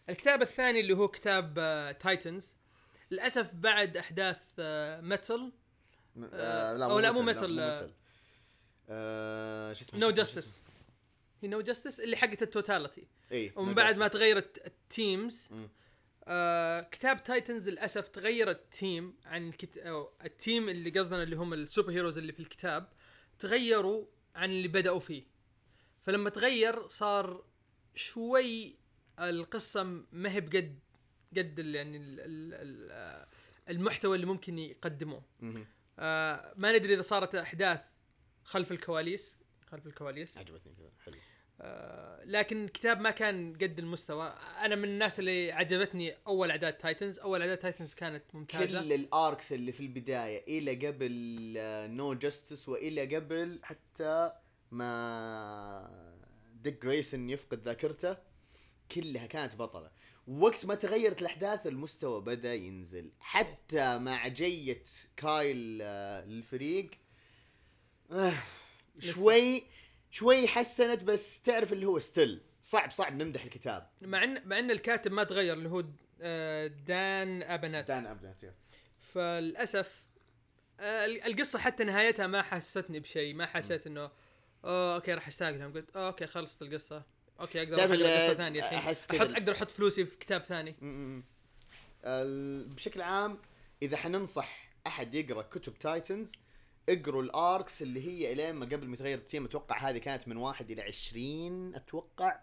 الكتاب 0.09 0.41
الثاني 0.41 0.79
اللي 0.79 0.93
هو 0.93 1.07
كتاب 1.07 1.53
Titans 1.99 2.55
للأسف 3.11 3.53
بعد 3.53 3.97
أحداث 3.97 4.39
آه 4.59 5.01
Metal 5.01 5.51
آه، 6.33 6.85
أو 6.85 6.99
لا، 6.99 7.11
مو 7.11 7.21
مثل، 7.21 7.59
آه، 7.59 7.89
آه، 8.89 9.73
شو 9.73 9.81
اسمه 9.81 9.99
نو 9.99 10.09
جاستس 10.09 10.63
نو 11.47 11.61
جاستس 11.61 11.99
اللي 11.99 12.15
حقت 12.17 12.43
ال 12.43 12.49
Totality؟ 12.49 13.07
اي 13.31 13.53
ومن 13.55 13.73
No 13.73 13.75
بعد 13.75 13.97
ما 13.97 14.07
Justice. 14.07 14.11
تغيرت 14.11 14.65
ال 14.65 14.77
teams. 14.77 15.49
آه 16.27 16.81
كتاب 16.81 17.23
Titans 17.23 17.69
للأسف 17.69 18.07
تغير 18.07 18.49
ال 18.51 18.64
team 18.64 19.15
عن 19.25 19.49
الكت... 19.49 19.77
أو 19.77 20.11
ال 20.25 20.34
team 20.34 20.69
اللي 20.69 20.89
قصدنا 20.89 21.23
اللي 21.23 21.35
هم 21.35 21.53
ال 21.53 21.91
superheroes 21.91 22.17
اللي 22.17 22.33
في 22.33 22.39
الكتاب 22.39 22.89
تغيروا 23.39 24.05
عن 24.35 24.49
اللي 24.49 24.67
بدأوا 24.67 24.99
فيه 24.99 25.23
فلما 26.03 26.29
تغير 26.29 26.87
صار 26.87 27.43
شوي 27.95 28.75
القصة 29.19 29.83
ما 30.11 30.31
هي 30.31 30.41
بقد 30.41 30.79
قد 31.37 31.59
يعني 31.59 31.97
ال... 31.97 32.19
ال... 32.19 32.53
ال... 32.53 32.91
آه، 32.91 33.27
المحتوى 33.69 34.15
اللي 34.15 34.25
ممكن 34.27 34.59
يقدموه. 34.59 35.23
آه 35.99 36.53
ما 36.57 36.77
ندري 36.77 36.93
إذا 36.93 37.01
صارت 37.01 37.35
أحداث 37.35 37.81
خلف 38.43 38.71
الكواليس 38.71 39.37
خلف 39.71 39.87
الكواليس 39.87 40.37
عجبتني 40.37 40.73
حلو 41.05 41.15
لكن 42.25 42.63
الكتاب 42.63 43.01
ما 43.01 43.11
كان 43.11 43.53
قد 43.53 43.79
المستوى. 43.79 44.35
أنا 44.61 44.75
من 44.75 44.83
الناس 44.83 45.19
اللي 45.19 45.51
عجبتني 45.51 46.15
أول 46.27 46.51
أعداد 46.51 46.73
Titans 46.73 47.19
أول 47.19 47.41
أعداد 47.41 47.57
Titans 47.57 47.93
كانت 47.93 48.23
ممتازة. 48.33 48.81
كل 48.81 48.93
ال 48.93 49.05
arcs 49.05 49.53
اللي 49.53 49.71
في 49.71 49.79
البداية 49.79 50.43
إلى 50.47 50.87
قبل 50.87 51.11
No 51.95 52.13
Justice 52.13 52.69
وإلى 52.69 53.15
قبل 53.15 53.59
حتى 53.63 54.31
ما 54.71 56.15
Dick 56.63 56.85
Grayson 56.85 57.29
يفقد 57.29 57.61
ذاكرته 57.65 58.17
كلها 58.91 59.25
كانت 59.25 59.55
بطلة. 59.55 59.91
وقت 60.27 60.65
ما 60.65 60.75
تغيرت 60.75 61.21
الأحداث 61.21 61.67
المستوى 61.67 62.21
بدأ 62.21 62.53
ينزل. 62.53 63.11
حتى 63.19 63.97
مع 63.97 64.27
جية 64.27 64.83
Kyle 65.17 65.79
آه، 65.81 66.25
للفريق 66.25 66.89
آه، 68.11 68.33
شوي 68.99 69.63
شوي 70.15 70.47
حسنت 70.47 71.03
بس 71.03 71.41
تعرف 71.41 71.73
اللي 71.73 71.85
هو 71.85 71.99
still 71.99 72.41
صعب 72.61 72.91
صعب 72.91 73.15
نمدح 73.21 73.43
الكتاب. 73.43 73.89
مع 74.01 74.23
ان 74.23 74.47
مع 74.47 74.59
إن 74.59 74.71
الكاتب 74.71 75.11
ما 75.11 75.23
تغير 75.23 75.53
اللي 75.53 75.69
هو 75.69 75.83
آه، 76.21 76.67
Dan 76.67 77.43
Abnett 77.43 77.87
Dan 77.87 78.05
Abnett 78.05 78.41
فللأسف 79.13 80.05
آه، 80.79 81.05
القصة 81.05 81.59
حتى 81.59 81.83
نهايتها 81.83 82.27
ما 82.27 82.41
حسستني 82.41 82.99
بشيء. 82.99 83.33
ما 83.33 83.45
حسيت 83.45 83.87
إنه 83.87 84.11
okay 84.65 85.13
راح 85.13 85.27
أشتاق 85.27 85.49
لهم. 85.49 85.73
قلت 85.73 85.95
okay 85.95 86.27
خلصت 86.27 86.61
القصة. 86.61 87.03
okay 87.39 87.61
أقدر 87.61 87.79
أحط 87.79 87.89
قصة 87.89 88.33
ثانية 88.33 88.59
الحين. 88.59 88.77
أحس 88.77 89.11
أحط 89.11 89.29
أقدر 89.29 89.53
أحط 89.53 89.71
فلوسي 89.71 90.05
في 90.05 90.17
كتاب 90.17 90.43
ثاني. 90.43 90.75
بشكل 92.73 93.01
عام 93.01 93.41
إذا 93.81 93.97
حننصح 93.97 94.71
أحد 94.87 95.15
يقرأ 95.15 95.41
كتب 95.41 95.79
Titans 95.79 96.31
اقروا 96.89 97.23
ال 97.23 97.35
arcs 97.35 97.81
اللي 97.81 98.07
هي 98.07 98.33
الين 98.33 98.55
ما 98.55 98.65
قبل 98.65 98.87
ما 98.87 98.93
يتغير 98.93 99.17
ال 99.17 99.23
team 99.23 99.45
أتوقع 99.45 99.77
هذه 99.77 99.97
كانت 99.97 100.27
من 100.27 100.37
واحد 100.37 100.71
إلى 100.71 100.81
عشرين 100.81 101.75
أتوقع. 101.75 102.39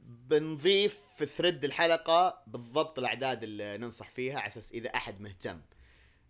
بنضيف 0.00 0.98
في 1.16 1.26
thread 1.26 1.64
الحلقة 1.64 2.42
بالضبط 2.46 2.98
الأعداد 2.98 3.42
اللي 3.42 3.78
ننصح 3.78 4.10
فيها 4.10 4.38
على 4.38 4.46
أساس 4.46 4.72
إذا 4.72 4.88
أحد 4.94 5.20
مهتم. 5.20 5.60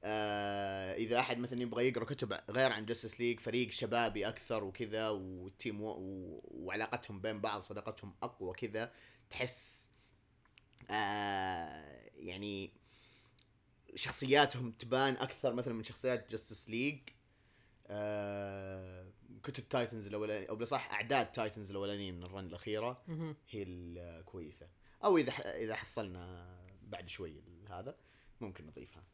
آه 0.04 0.94
إذا 0.94 1.18
أحد 1.18 1.38
مثلا 1.38 1.62
يبغى 1.62 1.88
يقرأ 1.88 2.04
كتب 2.04 2.40
غير 2.50 2.72
عن 2.72 2.86
Justice 2.86 3.20
League 3.20 3.40
فريق 3.40 3.70
شبابي 3.70 4.28
أكثر 4.28 4.64
وكذا 4.64 5.08
وال 5.08 5.33
team 5.33 5.82
و... 5.82 5.90
و... 5.90 6.40
وعلاقتهم 6.44 7.20
بين 7.20 7.40
بعض 7.40 7.60
صداقتهم 7.60 8.14
أقوى 8.22 8.52
كذا 8.52 8.92
تحس 9.30 9.88
آه 10.90 12.10
يعني 12.16 12.79
شخصياتهم 13.94 14.72
تبان 14.72 15.14
أكثر 15.14 15.52
مثلا 15.54 15.74
من 15.74 15.82
شخصيات 15.84 16.30
Justice 16.30 16.68
League 16.70 16.98
آه 17.86 19.10
كتب 19.42 19.68
Titans 19.68 20.06
الأولاني 20.06 20.48
أو 20.48 20.54
بالاصح 20.56 20.90
أعداد 20.92 21.32
Titans 21.32 21.70
الأولانيين 21.70 22.14
من 22.16 22.22
ال 22.22 22.28
run 22.28 22.46
الأخيرة. 22.46 23.02
هي 23.50 23.62
الكويسه 23.62 24.68
أو 25.04 25.16
إذا 25.18 25.32
ح- 25.32 25.40
إذا 25.46 25.74
حصلنا 25.74 26.56
بعد 26.82 27.08
شوي 27.08 27.42
هذا 27.70 27.96
ممكن 28.40 28.66
نضيفها. 28.66 29.04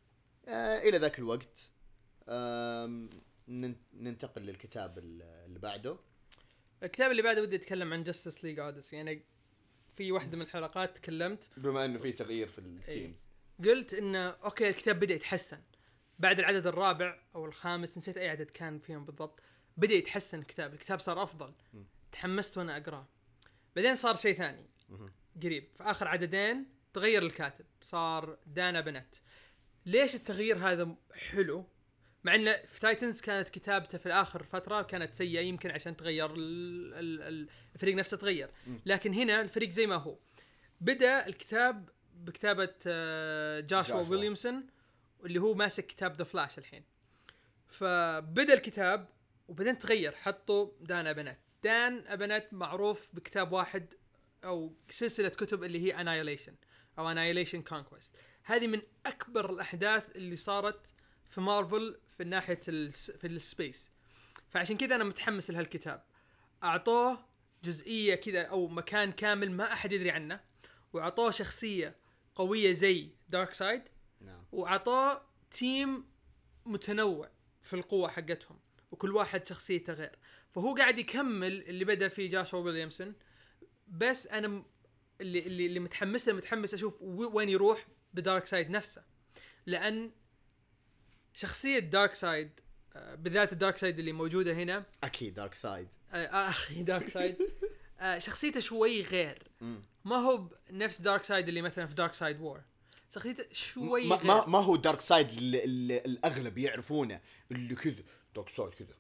آه 0.49 0.79
إلى 0.79 0.99
ذاك 0.99 1.19
الوقت 1.19 1.73
ننتقل 3.95 4.43
للكتاب 4.43 4.99
ال- 4.99 5.23
اللي 5.23 5.59
بعده. 5.59 5.97
الكتاب 6.83 7.11
اللي 7.11 7.23
بعده 7.23 7.43
ودي 7.43 7.57
أتكلم 7.57 7.93
عن 7.93 8.03
Justice 8.03 8.45
League 8.45 8.59
Odyssey 8.59 8.97
يعني 8.97 9.23
في 9.97 10.13
واحدة 10.13 10.37
من 10.37 10.43
الحلقات 10.43 10.97
تكلمت. 10.99 11.49
بما 11.57 11.85
إنه 11.85 11.99
في 11.99 12.13
تغيير 12.13 12.49
في 12.49 12.59
ال 12.59 12.70
teams 12.70 13.26
قلت 13.65 13.95
انه 13.95 14.29
okay 14.29 14.69
الكتاب 14.69 15.01
بدأ 15.01 15.15
يتحسن. 15.15 15.59
بعد 16.19 16.39
العدد 16.39 16.67
الرابع 16.67 17.19
أو 17.35 17.45
الخامس 17.45 17.99
نسيت 17.99 18.17
أي 18.17 18.29
عدد 18.29 18.51
كان 18.51 18.79
فيهم 18.79 19.05
بالضبط 19.05 19.41
بدأ 19.77 19.95
يتحسن 19.95 20.39
الكتاب. 20.39 20.73
الكتاب 20.75 21.01
صار 21.01 21.23
أفضل. 21.23 21.53
م. 21.75 21.83
تحمست 22.13 22.59
وأنا 22.59 22.77
اقراه 22.77 23.07
بعدين 23.77 23.97
صار 23.97 24.15
شيء 24.17 24.37
ثاني 24.37 24.71
مهم. 24.89 25.13
قريب. 25.43 25.69
في 25.77 25.83
آخر 25.83 26.09
عددين 26.09 26.67
تغير 26.93 27.23
الكاتب. 27.23 27.65
صار 27.83 28.39
Dan 28.47 28.81
Abnett. 28.81 29.15
ليش 29.87 30.15
التغيير 30.15 30.57
هذا 30.59 30.95
حلو؟ 31.15 31.67
مع 32.25 32.35
انه 32.35 32.57
في 32.67 32.81
Titans 32.81 33.21
كانت 33.21 33.49
كتابته 33.49 33.99
في 33.99 34.13
اخر 34.13 34.43
فترة 34.43 34.83
كانت 34.83 35.15
سيئة 35.15 35.41
يمكن 35.41 35.71
عشان 35.71 35.97
تغير 35.97 36.35
ال- 36.35 36.95
ال- 36.95 37.23
ال- 37.23 37.49
الفريق 37.75 37.95
نفسه 37.95 38.17
تغير. 38.17 38.51
م. 38.67 38.77
لكن 38.87 39.15
هنا 39.15 39.41
الفريق 39.41 39.71
زي 39.71 39.87
ما 39.87 39.97
هو. 39.97 40.19
بدأ 40.81 41.27
الكتاب 41.27 41.91
بكتابة 42.17 42.75
آه، 42.87 43.61
Joshua. 43.61 44.01
Williamson 44.09 44.67
اللي 45.25 45.39
هو 45.39 45.55
ماسك 45.55 45.87
كتاب 45.87 46.17
The 46.17 46.25
Flash 46.25 46.59
الحين. 46.59 46.85
فبدأ 47.69 48.55
الكتاب 48.55 49.09
وبعدين 49.49 49.79
تغير 49.79 50.13
حطوا 50.13 50.71
Dan 50.81 51.07
Abnett 51.07 51.39
Dan 51.65 52.05
Abnett 52.07 52.47
معروف 52.53 53.09
بكتاب 53.13 53.53
واحد 53.53 53.95
أو 54.45 54.75
سلسلة 54.91 55.29
كتب 55.29 55.65
اللي 55.65 55.85
هي 55.85 56.01
Annihilation 56.01 56.55
أو 56.99 57.11
Annihilation 57.11 57.63
Conquest 57.63 58.17
هذه 58.43 58.67
من 58.67 58.83
أكبر 59.07 59.51
الأحداث 59.51 60.17
اللي 60.17 60.37
صارت 60.37 60.87
في 61.29 61.41
مارفل 61.41 62.01
في 62.17 62.25
ناحية 62.25 62.61
في 63.19 63.27
ال 63.27 63.36
space. 63.36 63.91
فعشان 64.49 64.77
كذا 64.77 64.95
أنا 64.95 65.05
متحمس 65.05 65.51
لهالكتاب. 65.51 66.05
أعطوه 66.65 67.27
جزئية 67.65 68.15
كذا 68.15 68.43
أو 68.43 68.69
مكان 68.69 69.13
كامل 69.13 69.51
ما 69.51 69.73
أحد 69.73 69.93
يدري 69.93 70.11
عنه 70.11 70.41
وأعطوه 70.93 71.31
شخصية 71.31 71.97
قوية 72.37 72.73
زي 72.73 73.09
Darkseid 73.29 73.83
نعم. 74.21 74.45
وأعطاه 74.53 75.23
team 75.51 76.05
متنوع 76.67 77.31
في 77.63 77.77
القوة 77.77 78.09
حقتهم 78.09 78.59
وكل 78.91 79.13
واحد 79.13 79.47
شخصيته 79.47 79.93
غير. 79.93 80.19
فهو 80.55 80.75
قاعد 80.75 80.99
يكمل 80.99 81.63
اللي 81.63 81.85
بدأ 81.85 82.09
فيه 82.09 82.29
Joshua 82.29 82.61
Williamson 82.61 83.15
بس 83.89 84.27
أنا 84.27 84.63
اللي 85.21 85.39
اللي 85.39 85.67
اللي 85.67 85.81
متحمس 85.81 86.29
له 86.29 86.35
متحمس 86.35 86.75
أشوف 86.75 87.03
وين 87.03 87.49
يروح 87.49 87.87
ب 88.15 88.47
Darkseid 88.47 88.71
نفسه. 88.71 89.03
لأن 89.67 90.11
شخصية 91.35 91.79
Darkseid 91.79 92.61
آه، 92.97 93.15
بالذات 93.15 93.53
ال 93.53 93.79
Darkseid 93.79 93.99
اللي 93.99 94.13
موجودة 94.13 94.53
هنا. 94.53 94.85
أكيد 95.05 95.35
Darkseid 95.35 95.89
آه، 96.13 96.17
آه، 96.17 96.49
أخي 96.49 96.83
دارك 96.83 97.09
سايد 97.09 97.37
آه، 98.01 98.19
شخصيته 98.19 98.61
شوي 98.61 99.03
غير. 99.03 99.43
ما 100.05 100.17
هو 100.17 100.49
نفس 100.71 101.01
Darkseid 101.01 101.49
اللي 101.49 101.63
مثلا 101.63 101.87
في 101.87 101.95
Darkseid 101.95 102.41
War 102.41 102.63
شخصيته 103.15 103.45
شوي 103.53 104.07
ما, 104.07 104.23
ما, 104.23 104.47
ما 104.47 104.59
هو 104.59 104.77
Darkseid 104.77 105.29
اللي, 105.29 105.65
اللي 105.65 105.99
الأغلب 105.99 106.59
يعرفونه. 106.59 107.21
اللي 107.53 107.75
كذا 107.75 108.03
Darkseid 108.35 108.75
كذا. 108.75 108.95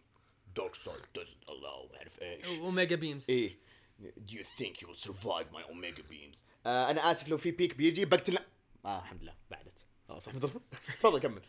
Darkseid 0.57 1.01
doesn't 1.19 1.49
allow 1.49 1.93
ما 1.93 1.97
اعرف 1.97 2.23
إيش. 2.23 2.47
Omega 2.47 2.97
beams 2.97 3.31
إيه. 3.31 3.59
Do 4.03 4.33
you 4.33 4.45
think 4.61 4.81
you 4.81 4.87
will 4.89 5.09
survive 5.09 5.47
my 5.53 5.63
omega 5.73 6.03
beams? 6.13 6.37
آه 6.67 6.91
أنا 6.91 7.11
آسف 7.11 7.29
لو 7.29 7.37
في 7.37 7.51
بيك 7.51 7.75
بيجي 7.75 8.05
بقتل 8.05 8.39
آه 8.85 8.99
الحمد 8.99 9.23
لله 9.23 9.35
بعدت. 9.51 9.85
خلاص 10.09 10.25
تفضل 10.25 10.61
تفضل 10.99 11.19
كمل. 11.21 11.43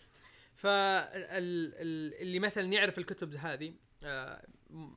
فاللي 0.55 2.39
مثلا 2.39 2.73
يعرف 2.73 2.97
الكتب 2.97 3.35
هذه 3.35 3.73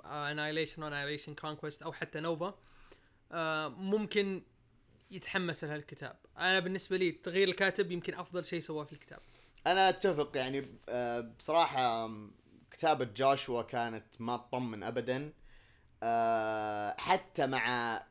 Annihilation 0.05 0.83
Annihilation 0.83 1.35
Conquest 1.35 1.83
أو 1.83 1.93
حتى 1.93 2.21
Nova 2.21 2.47
آه، 2.47 2.55
ممكن 3.69 4.43
يتحمس 5.11 5.65
لهالكتاب. 5.65 6.17
أنا 6.39 6.61
بالنسبة 6.61 6.97
لي 6.97 7.13
تغيير 7.13 7.49
الكاتب 7.49 7.91
يمكن 7.93 8.15
أفضل 8.15 8.45
شيء 8.45 8.61
سواه 8.61 8.85
في 8.85 8.93
الكتاب. 8.93 9.19
أنا 9.67 9.89
أتفق 9.89 10.37
يعني 10.37 10.67
آه 10.89 11.21
بصراحة 11.21 12.11
كتابة 12.71 13.05
Joshua 13.05 13.63
كانت 13.63 14.05
ما 14.19 14.37
تطمن 14.37 14.83
ابدا. 14.83 15.33
آه 16.03 16.97
حتى 16.99 17.47
مع 17.47 18.03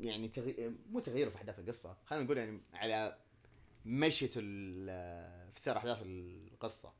يعني 0.00 0.28
تغي... 0.28 0.72
مو 0.90 1.00
تغيير 1.00 1.30
في 1.30 1.36
أحداث 1.36 1.58
القصة 1.58 1.96
خلينا 2.06 2.24
نقول 2.24 2.38
يعني 2.38 2.60
على 2.74 3.18
مشية 3.84 4.26
في 4.26 5.52
سير 5.56 5.76
أحداث 5.76 5.98
القصة. 6.02 6.92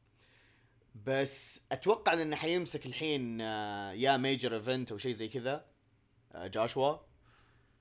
بس 1.07 1.61
أتوقع 1.73 2.13
انه 2.13 2.37
حيمسك 2.37 2.87
الحين 2.87 3.41
آه، 3.41 3.93
يا 3.93 4.17
major 4.17 4.55
event 4.55 4.93
أو 4.93 4.99
شيء 4.99 5.13
زي 5.13 5.29
كذا 5.29 5.67
Joshua 6.37 6.97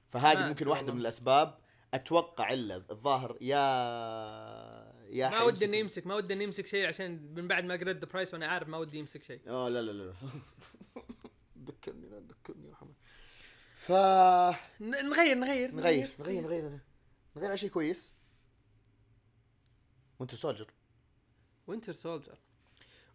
فهذه 0.07 0.47
ممكن 0.47 0.67
واحدة. 0.67 0.93
من 0.93 0.99
الأسباب. 0.99 1.57
أتوقع 1.93 2.53
إلا 2.53 2.75
الظاهر 2.91 3.37
يا 3.41 3.57
يا 5.09 5.29
ما 5.29 5.41
ودي 5.41 5.65
انه 5.65 5.77
يمسك 5.77 6.07
ما 6.07 6.15
ودي 6.15 6.33
انه 6.33 6.43
يمسك 6.43 6.67
شيء 6.67 6.87
عشان 6.87 7.33
من 7.33 7.47
بعد 7.47 7.65
ما 7.65 7.73
قريت 7.73 7.97
The 7.97 8.05
Price 8.05 8.33
وأنا 8.33 8.47
عارف 8.47 8.67
ما 8.67 8.77
ودي 8.77 8.97
يمسك 8.97 9.23
شيء. 9.23 9.41
آه 9.47 9.69
لا 9.69 9.81
لا 9.81 9.91
لا 9.91 10.13
ذكرني 11.67 12.09
لا 12.09 12.19
تذكرني 12.19 12.67
يا 12.67 12.71
محمد. 12.71 12.93
ف 13.77 13.91
نغير 14.81 15.35
نغير 15.35 15.71
نغير 15.71 16.11
نغير. 16.19 16.43
نغير 16.43 16.79
نغير 17.35 17.49
على 17.49 17.57
شيء 17.57 17.69
كويس. 17.69 18.13
وانت 20.19 20.35
سولجر 20.35 20.71
وينتر 21.67 21.93
سولجر 21.93 22.37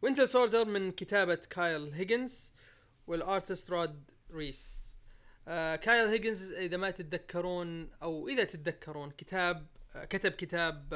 وينتر 0.02 0.26
سولجر 0.26 0.64
من 0.64 0.92
كتابة 0.92 1.34
Kyle 1.34 1.92
Higgins 1.92 2.52
وال 3.06 3.22
artist 3.22 3.70
Rod 3.70 4.10
Reis 4.30 4.79
آه 5.50 5.76
كايل 5.76 6.08
هيجنز 6.08 6.52
إذا 6.52 6.76
ما 6.76 6.90
تتذكرون 6.90 7.90
أو 8.02 8.28
إذا 8.28 8.44
تتذكرون 8.44 9.10
كتاب 9.10 9.66
آه 9.94 10.04
كتب 10.04 10.32
كتاب 10.32 10.94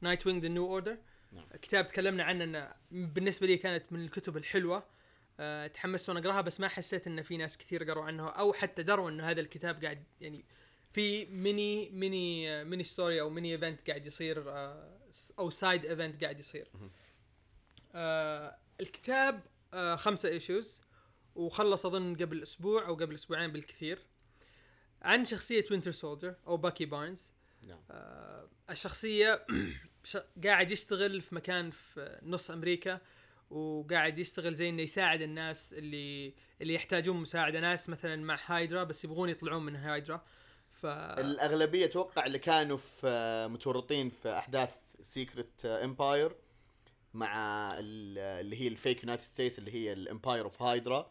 نايت 0.00 0.26
وينج 0.26 0.42
the 0.42 0.48
new 0.48 0.66
order. 0.66 0.98
كتاب 1.62 1.86
تكلمنا 1.86 2.24
عنه 2.24 2.44
إنه 2.44 2.72
بالنسبة 2.90 3.46
لي 3.46 3.56
كانت 3.56 3.92
من 3.92 4.04
الكتب 4.04 4.36
الحلوة. 4.36 4.84
آه 5.40 5.66
تحمست 5.66 6.08
وأنا 6.08 6.20
أقراها 6.20 6.40
بس 6.40 6.60
ما 6.60 6.68
حسيت 6.68 7.06
إن 7.06 7.22
في 7.22 7.36
ناس 7.36 7.58
كثير 7.58 7.90
قروا 7.90 8.04
عنه 8.04 8.28
أو 8.28 8.52
حتى 8.52 8.82
دروا 8.82 9.10
إنه 9.10 9.30
هذا 9.30 9.40
الكتاب 9.40 9.84
قاعد 9.84 10.04
يعني 10.20 10.44
في 10.92 11.26
mini 11.26 11.90
mini 11.90 12.64
mini 12.64 12.84
story 12.84 13.20
أو 13.20 13.30
mini 13.30 13.52
event 13.52 13.88
قاعد 13.90 14.06
يصير 14.06 14.50
آه، 14.50 14.98
أو 15.38 15.50
side 15.50 15.84
event 15.84 16.24
قاعد 16.24 16.38
يصير. 16.38 16.68
آه 17.94 18.56
الكتاب 18.80 19.40
آه 19.74 19.96
خمسة 19.96 20.28
issues 20.28 20.80
وخلص 21.34 21.86
أظن 21.86 22.16
قبل 22.16 22.42
أسبوع 22.42 22.86
أو 22.86 22.94
قبل 22.94 23.14
أسبوعين 23.14 23.52
بالكثير. 23.52 23.98
عن 25.02 25.24
شخصية 25.24 25.64
Winter 25.70 25.90
Soldier 25.90 26.34
أو 26.46 26.56
Bucky 26.56 26.84
Barnes 26.84 27.32
نعم. 27.62 27.78
آه 27.90 28.48
الشخصية 28.70 29.46
ش- 30.04 30.16
قاعد 30.44 30.70
يشتغل 30.70 31.20
في 31.20 31.34
مكان 31.34 31.70
في 31.70 32.18
نص 32.22 32.50
أمريكا 32.50 33.00
وقاعد 33.50 34.18
يشتغل 34.18 34.54
زي 34.54 34.68
إنه 34.68 34.82
يساعد 34.82 35.22
الناس 35.22 35.72
اللي 35.72 36.34
اللي 36.60 36.74
يحتاجون 36.74 37.16
مساعدة 37.16 37.60
ناس 37.60 37.88
مثلا 37.88 38.16
مع 38.16 38.38
هايدرا 38.46 38.84
بس 38.84 39.04
يبغون 39.04 39.28
يطلعون 39.28 39.64
من 39.64 39.76
هايدرا 39.76 40.24
ف 40.72 40.86
الأغلبية 40.86 41.84
أتوقع 41.84 42.26
اللي 42.26 42.38
كانوا 42.38 42.76
في 42.76 43.00
آه، 43.06 43.46
متورطين 43.46 44.10
في 44.10 44.28
أحداث 44.38 44.76
Secret 45.02 45.64
Empire 45.64 46.32
مع 47.14 47.28
ال- 47.78 48.18
اللي 48.18 48.60
هي 48.60 48.68
ال 48.68 48.75
fake 48.75 49.02
United 49.02 49.22
States 49.22 49.58
اللي 49.58 49.74
هي 49.74 49.92
ال 49.92 49.99
empire 49.99 50.44
of 50.44 50.62
Hydra 50.62 51.10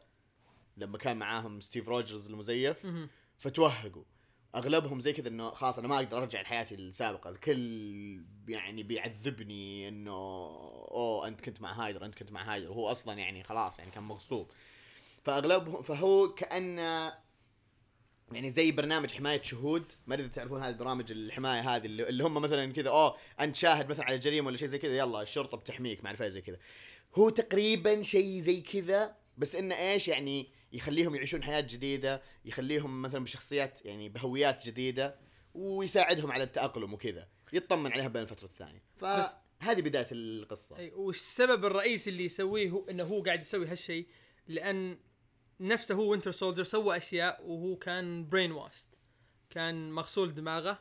لما 0.80 0.98
كان 0.98 1.18
معاهم 1.18 1.62
ستيف 1.62 1.90
روجرز 1.90 2.30
المزيف. 2.30 2.78
فتوهقوا. 3.38 4.04
أغلبهم 4.56 5.00
زي 5.00 5.14
كذا 5.14 5.28
إنه 5.28 5.50
خلاص 5.50 5.80
أنا 5.80 5.88
ما 5.88 5.96
أقدر 5.96 6.18
أرجع 6.18 6.42
لحياتي 6.42 6.76
السابقة. 6.76 7.30
الكل 7.30 8.24
يعني 8.48 8.84
بيعذبني 8.84 9.88
إنه 9.88 10.12
أوه 10.12 11.28
أنت 11.28 11.42
كنت 11.42 11.62
مع 11.62 11.74
هايدرا 11.74 12.06
أنت 12.06 12.16
كنت 12.16 12.32
مع 12.32 12.54
هايدرا. 12.54 12.72
وهو 12.72 12.92
أصلا 12.92 13.20
يعني 13.20 13.44
خلاص 13.44 13.80
يعني 13.80 13.92
كان 13.92 14.04
مغصوب. 14.04 14.52
فأغلبهم 15.24 15.82
فهو 15.82 16.34
كانه 16.34 17.14
يعني 18.32 18.50
زي 18.50 18.72
برنامج 18.72 19.12
حماية 19.12 19.42
شهود. 19.42 19.92
ما 20.08 20.16
أدري 20.16 20.28
تعرفون 20.28 20.64
هذه 20.64 20.70
البرامج 20.70 21.12
الحماية 21.12 21.76
هذه 21.76 21.86
اللي 21.86 22.10
اللي 22.10 22.24
هم 22.24 22.34
مثلا 22.34 22.74
كذا 22.74 22.90
أوه 22.90 23.18
أنت 23.40 23.56
شاهد 23.56 23.90
مثلا 23.90 24.06
على 24.06 24.18
جريمة 24.18 24.48
ولا 24.48 24.58
شيء 24.58 24.68
زي 24.68 24.78
كذا 24.78 24.98
يلا 24.98 25.22
الشرطة 25.22 25.58
بتحميك 25.58 26.04
مع 26.04 26.14
زي 26.14 26.42
كذا. 26.42 26.58
هو 27.16 27.30
تقريبا 27.30 28.02
شيء 28.02 28.40
زي 28.40 28.62
كذا 28.62 29.16
بس 29.38 29.56
إنه 29.56 29.76
إيش 29.76 30.08
يعني 30.08 30.59
يخليهم 30.74 31.16
يعيشون 31.16 31.44
حياة 31.44 31.62
جديدة 31.62 32.22
يخليهم 32.46 33.02
مثلا 33.02 33.24
بشخصيات 33.24 33.86
يعني 33.86 34.10
بهويات 34.10 34.66
جديدة 34.68 35.16
ويساعدهم 35.54 36.32
على 36.32 36.44
التأقلم 36.44 36.94
وكذا. 36.94 37.28
يطمن 37.54 37.92
عليها 37.92 38.08
بين 38.08 38.22
الفترة 38.22 38.46
والثانية. 38.46 38.84
بس- 39.02 39.36
فهذه 39.62 39.82
بداية 39.82 40.08
القصة. 40.12 40.78
أي 40.78 40.92
والسبب 40.92 41.66
الرئيسي 41.66 42.10
اللي 42.10 42.26
يسويه 42.26 42.70
هو 42.70 42.86
إنه 42.90 43.04
هو 43.04 43.24
قاعد 43.24 43.42
يسوي 43.42 43.68
هالشيء 43.68 44.08
لأن 44.48 45.00
نفسه 45.60 45.96
هو 45.96 46.12
Winter 46.12 46.32
Soldier 46.32 46.64
سوى 46.64 46.98
أشياء 46.98 47.46
وهو 47.48 47.76
كان 47.76 48.30
brainwashed 48.30 48.88
كان 49.50 49.92
مغسول 49.92 50.34
دماغه 50.34 50.80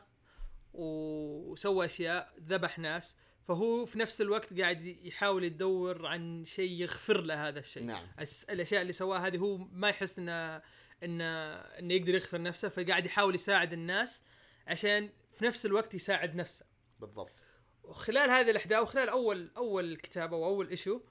وسوى 0.73 1.85
أشياء 1.85 2.33
ذبح 2.39 2.79
ناس. 2.79 3.15
فهو 3.49 3.85
في 3.85 3.99
نفس 3.99 4.21
الوقت 4.21 4.59
قاعد 4.59 4.85
يحاول 4.85 5.43
يدور 5.43 6.05
عن 6.05 6.43
شيء 6.45 6.71
يغفر 6.71 7.21
له 7.21 7.47
هذا 7.47 7.59
الشيء. 7.59 7.83
نعم. 7.83 8.07
الأشياء 8.49 8.81
اللي 8.81 8.93
سواها 8.93 9.27
هذه 9.27 9.37
هو 9.37 9.57
ما 9.57 9.89
يحس 9.89 10.19
إنه 10.19 10.61
إنه 11.03 11.55
إنه 11.55 11.93
يقدر 11.93 12.13
يغفر 12.13 12.41
نفسه 12.41 12.69
فقاعد 12.69 13.05
يحاول 13.05 13.35
يساعد 13.35 13.73
الناس 13.73 14.23
عشان 14.67 15.09
في 15.33 15.45
نفس 15.45 15.65
الوقت 15.65 15.93
يساعد 15.93 16.35
نفسه. 16.35 16.65
بالضبط. 16.99 17.43
وخلال 17.83 18.29
هذه 18.29 18.51
الأحداث 18.51 18.81
وخلال 18.81 19.09
أول 19.09 19.51
أول 19.57 19.95
كتاب 19.97 20.33
أو 20.33 20.45
أول 20.45 20.69
issue 20.69 21.01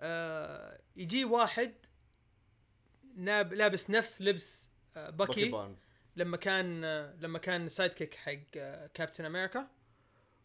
آه 0.00 0.80
يجي 0.96 1.24
واحد 1.24 1.74
شاب 3.16 3.54
لابس 3.54 3.90
نفس 3.90 4.22
لبس 4.22 4.70
آه 4.96 5.10
باكي 5.10 5.50
باكي 5.50 5.74
لما 6.16 6.36
كان 6.36 6.84
آه 6.84 7.16
لما 7.20 7.38
كان 7.38 7.68
sidekick 7.68 8.14
حق 8.14 8.38
آه 8.56 8.86
كابتن 8.86 9.24
أمريكا 9.24 9.70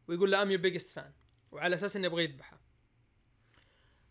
ويقول 0.07 0.31
له 0.31 0.41
I'm 0.41 0.51
your 0.51 0.61
biggest 0.61 0.91
fan 0.91 1.11
وعلى 1.51 1.75
أساس 1.75 1.95
انه 1.95 2.05
يبغى 2.07 2.23
يذبحه. 2.23 2.59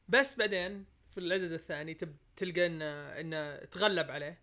بس 0.08 0.34
بعدين 0.34 0.84
في 1.10 1.18
العدد 1.20 1.52
الثاني 1.52 1.94
تب 1.94 2.16
تلقى 2.36 2.66
انه 2.66 2.84
إنه 3.20 3.56
تغلب 3.56 4.10
عليه. 4.10 4.40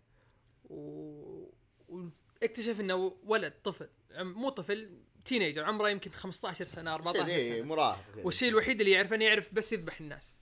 و... 0.64 1.50
واكتشف 1.88 2.80
إنه 2.80 3.16
ولد 3.24 3.52
طفل. 3.64 3.88
عم- 4.10 4.32
مو 4.32 4.48
طفل 4.48 4.98
teenager 5.24 5.64
عمره 5.64 5.88
يمكن 5.90 6.10
15 6.10 6.64
سنة 6.64 6.94
14 6.94 7.24
شيء 7.26 7.38
زي 7.38 7.58
سنة. 7.58 7.62
مراهق. 7.68 8.04
والشيء 8.24 8.48
الوحيد 8.48 8.80
اللي 8.80 8.92
يعرفه 8.92 9.16
إنه 9.16 9.24
يعرف 9.24 9.54
بس 9.54 9.72
يذبح 9.72 10.00
الناس. 10.00 10.40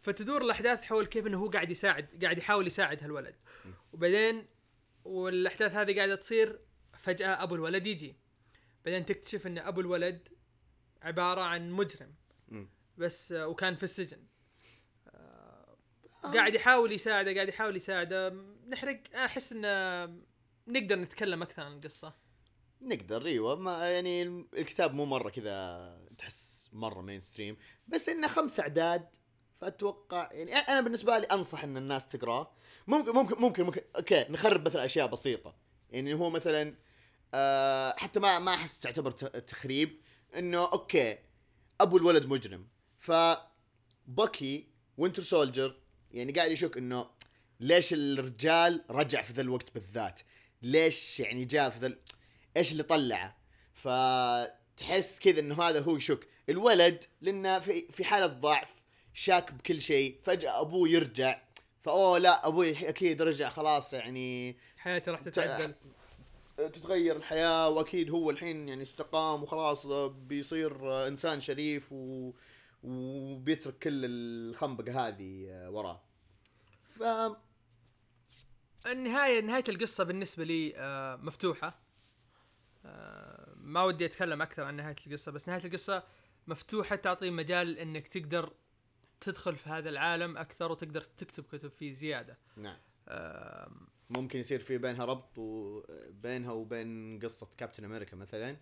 فتدور 0.00 0.42
الأحداث 0.42 0.82
حول 0.82 1.06
كيف 1.06 1.26
إنه 1.26 1.38
هو 1.38 1.48
قاعد 1.50 1.70
يساعد 1.70 2.24
قاعد 2.24 2.38
يحاول 2.38 2.66
يساعد 2.66 3.02
هالولد. 3.02 3.34
وبعدين 3.92 4.46
والأحداث 5.04 5.72
هذه 5.72 5.96
قاعدة 5.96 6.14
تصير 6.14 6.58
فجأة 6.94 7.42
أبو 7.42 7.54
الولد 7.54 7.86
يجي. 7.86 8.16
بعدين 8.84 9.04
تكتشف 9.06 9.46
إن 9.46 9.58
أبو 9.58 9.80
الولد 9.80 10.28
عبارة 11.04 11.40
عن 11.40 11.70
مجرم. 11.70 12.14
بس 12.98 13.32
آه، 13.32 13.46
وكان 13.48 13.74
في 13.76 13.82
السجن. 13.82 14.18
آه، 15.08 15.76
قاعد 16.22 16.54
يحاول 16.54 16.92
يساعده 16.92 17.34
قاعد 17.34 17.48
يحاول 17.48 17.76
يساعده. 17.76 18.28
نحرق. 18.68 19.00
أحس 19.14 19.52
إنه 19.52 20.04
نقدر 20.66 20.96
نتكلم 20.96 21.42
أكثر 21.42 21.62
عن 21.62 21.72
القصة. 21.72 22.14
نقدر 22.82 23.26
إيوه. 23.26 23.54
ما 23.56 23.90
يعني 23.90 24.22
الكتاب 24.54 24.94
مو 24.94 25.04
مرة 25.04 25.30
كذا 25.30 25.98
تحس 26.18 26.70
مرة 26.72 27.00
مين 27.00 27.20
ستريم 27.20 27.56
بس 27.88 28.08
إنه 28.08 28.28
خمس 28.28 28.60
أعداد 28.60 29.16
فأتوقع 29.60 30.28
يعني 30.32 30.52
أنا 30.54 30.80
بالنسبة 30.80 31.18
لي 31.18 31.26
أنصح 31.26 31.64
إن 31.64 31.76
الناس 31.76 32.08
تقرأه. 32.08 32.52
ممكن 32.86 33.12
ممكن 33.12 33.36
ممكن 33.40 33.62
ممكن 33.62 33.82
أوكي 33.96 34.26
نخرب 34.30 34.66
مثلا 34.66 34.84
أشياء 34.84 35.06
بسيطة. 35.06 35.56
يعني 35.90 36.14
هو 36.14 36.30
مثلا 36.30 36.74
آه 37.34 37.94
حتى 37.98 38.20
ما 38.20 38.38
ما 38.38 38.54
أحس 38.54 38.80
تعتبر 38.80 39.10
تخريب. 39.10 40.00
إنه 40.38 40.58
أوكي 40.58 41.18
أبو 41.80 41.96
الولد 41.96 42.26
مجرم. 42.26 42.68
ف 42.98 43.12
باكي 44.06 44.68
Winter 44.96 45.22
Soldier 45.22 45.76
يعني 46.10 46.32
قاعد 46.32 46.50
يشك 46.50 46.76
إنه 46.76 47.10
ليش 47.60 47.92
الرجال 47.92 48.84
رجع 48.90 49.22
في 49.22 49.32
ذا 49.32 49.42
الوقت 49.42 49.74
بالذات؟ 49.74 50.20
ليش 50.62 51.20
يعني 51.20 51.44
جاء 51.44 51.70
في 51.70 51.78
ذا 51.78 51.96
إيش 52.56 52.72
اللي 52.72 52.82
طلعه؟ 52.82 53.36
فتحس 53.72 55.20
كذا 55.20 55.40
إنه 55.40 55.62
هذا 55.62 55.80
هو 55.80 55.96
يشك. 55.96 56.28
الولد 56.48 57.04
لأنه 57.20 57.58
في 57.58 57.86
في 57.92 58.04
حالة 58.04 58.26
ضعف 58.26 58.68
شاك 59.14 59.52
بكل 59.52 59.82
شيء 59.82 60.20
فجأة 60.22 60.60
أبوه 60.60 60.88
يرجع 60.88 61.42
فأوه 61.82 62.18
لا 62.18 62.46
أبوي 62.46 62.88
أكيد 62.88 63.22
رجع 63.22 63.48
خلاص 63.48 63.92
يعني. 63.92 64.56
حياتي 64.76 65.10
راح 65.10 65.20
تتعدل. 65.20 65.74
تتغير 66.56 67.16
الحياة 67.16 67.68
وأكيد 67.68 68.10
هو 68.10 68.30
الحين 68.30 68.68
يعني 68.68 68.82
استقام 68.82 69.42
وخلاص 69.42 69.86
بيصير 70.06 71.06
إنسان 71.08 71.40
شريف 71.40 71.92
و... 71.92 72.32
وبيترك 72.82 73.78
كل 73.78 74.04
الخنبقة 74.04 75.08
هذه 75.08 75.48
وراه. 75.68 76.02
ف 76.98 77.02
النهاية 78.86 79.40
نهاية 79.40 79.64
القصة 79.68 80.04
بالنسبة 80.04 80.44
لي 80.44 80.72
آه، 80.76 81.16
مفتوحة. 81.16 81.78
آه، 82.86 83.52
ما 83.56 83.82
ودي 83.82 84.04
أتكلم 84.04 84.42
أكثر 84.42 84.62
عن 84.62 84.76
نهاية 84.76 84.96
القصة 85.06 85.32
بس 85.32 85.48
نهاية 85.48 85.64
القصة 85.64 86.02
مفتوحة 86.46 86.96
تعطي 86.96 87.30
مجال 87.30 87.78
إنك 87.78 88.08
تقدر 88.08 88.52
تدخل 89.20 89.56
في 89.56 89.68
هذا 89.68 89.90
العالم 89.90 90.36
أكثر 90.36 90.72
وتقدر 90.72 91.00
تكتب 91.00 91.44
كتب 91.44 91.70
فيه 91.70 91.92
زيادة. 91.92 92.38
نعم. 92.56 92.76
ممكن 94.10 94.38
يصير 94.38 94.60
في 94.60 94.78
بينها 94.78 95.04
ربط 95.04 95.38
وبينها 95.38 96.52
وبين 96.52 97.18
قصة 97.18 97.48
كابتن 97.56 97.84
أمريكا 97.84 98.16
مثلا. 98.16 98.56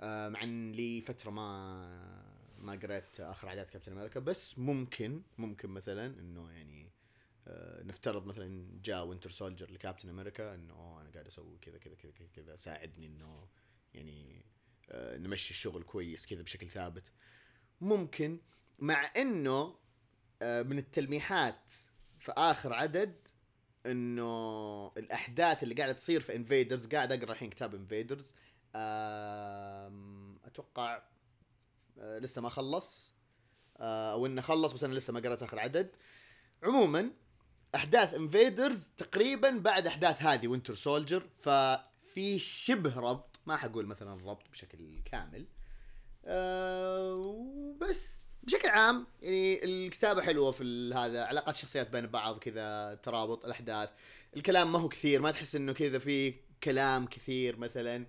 آه، 0.00 0.28
مع 0.28 0.42
إن 0.42 0.72
لي 0.72 1.00
فترة 1.00 1.30
ما 1.30 2.36
ما 2.58 2.72
قريت 2.72 3.20
آخر 3.20 3.48
أعداد 3.48 3.66
كابتن 3.66 3.92
أمريكا 3.92 4.20
بس 4.20 4.58
ممكن 4.58 5.22
ممكن 5.38 5.68
مثلا 5.68 6.06
إنه 6.06 6.50
يعني 6.50 6.92
آه، 7.46 7.82
نفترض 7.82 8.26
مثلا 8.26 8.80
جاء 8.84 9.04
وينتر 9.04 9.30
سولجر 9.30 9.70
لكابتن 9.70 10.08
أمريكا 10.08 10.54
إنه 10.54 10.74
أوه 10.74 11.00
أنا 11.00 11.10
قاعد 11.10 11.26
أسوي 11.26 11.58
كذا 11.58 11.78
كذا 11.78 11.94
كذا 11.94 12.12
كذا 12.12 12.28
كذا. 12.28 12.56
ساعدني 12.56 13.06
إنه 13.06 13.48
يعني 13.94 14.44
آه، 14.90 15.16
نمشي 15.16 15.50
الشغل 15.50 15.82
كويس 15.82 16.26
كذا 16.26 16.42
بشكل 16.42 16.68
ثابت. 16.70 17.04
ممكن 17.80 18.40
مع 18.78 19.12
إنه 19.16 19.86
من 20.42 20.78
التلميحات 20.78 21.72
في 22.20 22.32
آخر 22.32 22.72
عدد 22.72 23.28
انه 23.86 24.92
الاحداث 24.96 25.62
اللي 25.62 25.74
قاعدة 25.74 25.92
تصير 25.92 26.20
في 26.20 26.36
Invaders 26.36 26.86
قاعد 26.86 27.12
أقرأ 27.12 27.32
الحين 27.32 27.50
كتاب 27.50 27.74
Invaders 27.74 28.34
أتوقع 30.44 31.02
آه، 31.98 32.18
لسه 32.18 32.42
ما 32.42 32.48
خلص. 32.48 33.14
آه، 33.76 34.12
أو 34.12 34.26
إنه 34.26 34.42
خلص 34.42 34.72
بس 34.72 34.84
أنا 34.84 34.94
لسه 34.94 35.12
ما 35.12 35.20
قرأت 35.20 35.42
آخر 35.42 35.58
عدد. 35.58 35.96
عموما 36.62 37.10
أحداث 37.74 38.14
Invaders 38.14 38.90
تقريبا 38.96 39.50
بعد 39.50 39.86
أحداث 39.86 40.22
هذه 40.22 40.48
Winter 40.48 40.74
Soldier 40.74 41.28
ففي 41.34 42.38
شبه 42.38 43.00
ربط 43.00 43.40
ما 43.46 43.56
حقول 43.56 43.86
مثلا 43.86 44.30
ربط 44.30 44.50
بشكل 44.50 45.02
كامل. 45.04 45.46
آه، 46.24 47.14
وبس. 47.14 48.26
بشكل 48.42 48.68
عام 48.68 49.06
يعني 49.22 49.64
الكتابة 49.64 50.22
حلوة 50.22 50.50
في 50.50 50.90
هذا 50.94 51.24
علاقات 51.24 51.54
الشخصيات 51.54 51.90
بين 51.90 52.06
بعض 52.06 52.38
كذا 52.38 52.94
ترابط 52.94 53.44
الأحداث. 53.44 53.90
الكلام 54.36 54.72
ما 54.72 54.78
هو 54.78 54.88
كثير 54.88 55.20
ما 55.20 55.30
تحس 55.30 55.56
إنه 55.56 55.72
كذا 55.72 55.98
في 55.98 56.34
كلام 56.62 57.06
كثير 57.06 57.56
مثلا. 57.56 58.06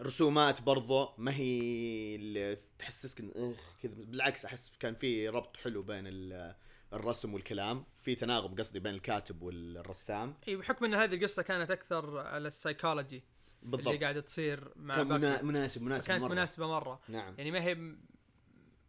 رسومات 0.00 0.62
برضو 0.62 1.14
ما 1.18 1.34
هي 1.36 2.16
اللي 2.16 2.58
تحسسك 2.78 3.20
إيه 3.20 3.54
كذا. 3.82 3.94
بالعكس 3.94 4.44
أحس 4.44 4.72
كان 4.80 4.94
في 4.94 5.28
ربط 5.28 5.56
حلو 5.56 5.82
بين 5.82 6.06
ال- 6.06 6.54
الرسم 6.92 7.34
والكلام. 7.34 7.84
في 8.02 8.14
تناغم 8.14 8.54
قصدي 8.54 8.80
بين 8.80 8.94
الكاتب 8.94 9.42
والرسام. 9.42 10.34
إي 10.48 10.56
بحكم 10.56 10.84
إن 10.84 10.94
هذه 10.94 11.14
القصة 11.14 11.42
كانت 11.42 11.70
أكثر 11.70 12.18
على 12.18 12.48
السايكولوجي 12.48 13.22
اللي 13.64 13.76
بالضبط 13.76 14.02
قاعدة 14.02 14.20
تصير 14.20 14.72
مع 14.76 14.94
كان 14.96 15.08
منا-. 15.08 15.42
مناسب 15.42 15.82
مناسب 15.82 16.06
كانت 16.06 16.22
مرة. 16.22 16.32
مناسبة 16.32 16.66
مرة. 16.66 17.00
نعم. 17.08 17.34
يعني 17.38 17.50
ما 17.50 17.62
هي 17.62 17.74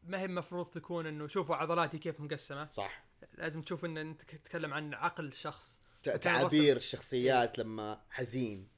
ما 0.03 0.19
هي 0.19 0.25
المفروض 0.25 0.65
تكون 0.65 1.05
إنه 1.05 1.27
شوفوا 1.27 1.55
عضلاتي 1.55 1.97
كيف 1.97 2.19
مقسمة. 2.19 2.69
صح. 2.69 3.05
لازم 3.33 3.61
تشوف 3.61 3.85
إن 3.85 3.97
أنت 3.97 4.21
تتكلم 4.21 4.73
عن 4.73 4.93
عقل 4.93 5.33
شخص. 5.33 5.79
تعابير. 6.03 6.75
الشخصيات 6.75 7.59
لما 7.59 8.01
حزين 8.09 8.69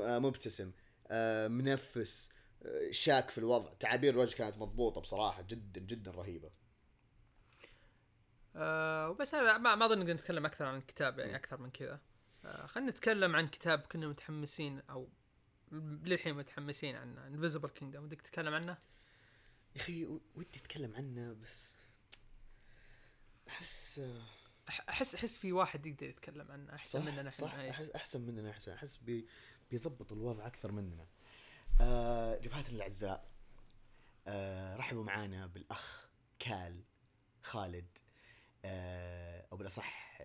آه، 0.00 0.18
مبتسم 0.18 0.72
آه، 1.08 1.48
منفس 1.48 2.28
آه، 2.62 2.90
شاك 2.90 3.30
في 3.30 3.38
الوضع. 3.38 3.72
تعابير 3.74 4.14
الوجه 4.14 4.36
كانت 4.36 4.58
مضبوطة 4.58 5.00
بصراحة 5.00 5.42
جدا 5.42 5.80
جدا 5.80 6.10
رهيبة. 6.10 6.50
آه 8.56 9.10
وبس 9.10 9.34
هذا 9.34 9.58
ما 9.58 9.74
ما 9.74 9.86
أظن 9.86 9.98
نقدر 9.98 10.12
نتكلم 10.12 10.46
أكثر 10.46 10.64
عن 10.64 10.76
الكتاب 10.76 11.18
يعني 11.18 11.36
أكثر 11.36 11.60
من 11.60 11.70
كذا. 11.70 12.00
آه 12.44 12.66
خلينا 12.66 12.90
نتكلم 12.90 13.36
عن 13.36 13.48
كتاب 13.48 13.80
كنا 13.80 14.08
متحمسين 14.08 14.82
أو 14.90 15.08
للحين 15.72 16.34
متحمسين 16.34 16.96
عنه 16.96 17.26
Invisible 17.26 17.68
Kingdom 17.68 18.02
ودك 18.04 18.22
تتكلم 18.22 18.54
عنه؟ 18.54 18.78
يا 19.76 19.80
أخي 19.80 20.04
ودي 20.34 20.58
أتكلم 20.58 20.94
عنه 20.96 21.32
بس 21.32 21.74
أحس 23.48 23.98
آه، 23.98 24.22
احس 24.88 25.14
أحس 25.14 25.38
في 25.38 25.52
واحد 25.52 25.86
يقدر 25.86 26.06
يتكلم 26.06 26.50
عنه 26.50 26.74
أحسن 26.74 27.00
صح 27.00 27.06
مننا 27.06 27.20
إحنا 27.20 27.30
صح 27.30 27.54
إيه. 27.54 27.70
أحس 27.70 27.90
أحسن 27.90 28.20
مننا 28.20 28.50
احسن 28.50 28.72
أحس 28.72 28.96
بي 28.96 29.26
بيضبط 29.70 30.12
الوضع 30.12 30.46
أكثر 30.46 30.72
مننا. 30.72 31.06
آه 31.80 32.38
جبهاتنا 32.38 32.76
الأعزاء 32.76 33.30
آه 34.26 34.76
رحبوا 34.76 35.04
معانا 35.04 35.46
بالأخ 35.46 36.08
كال 36.38 36.84
خالد 37.42 37.98
آه 38.64 39.46
أو 39.52 39.56
بالأصح 39.56 40.18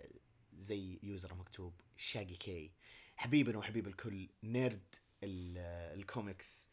زي 0.54 1.00
user 1.04 1.34
مكتوب 1.34 1.82
شاقي 1.98 2.36
كي. 2.36 2.72
حبيبنا 3.16 3.58
وحبيب 3.58 3.88
الكل 3.88 4.30
nerd. 4.44 4.96
الكوميكس 5.24 6.68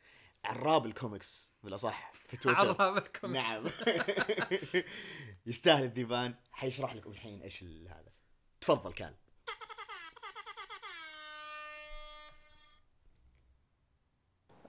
عراب 0.45 0.87
الكوميكس 0.87 1.53
بالأصح 1.63 2.13
في 2.13 2.37
تويتر 2.37 2.83
عراب 2.83 2.97
الكوميكس 2.97 3.49
نعم. 3.49 3.67
يستاهل 5.47 5.85
الذيبان. 5.85 6.35
حيشرح 6.53 6.95
لكم 6.95 7.11
الحين 7.11 7.43
إيش 7.43 7.63
ال- 7.63 7.89
هذا. 7.89 8.13
تفضل 8.61 8.93
كال 8.93 9.15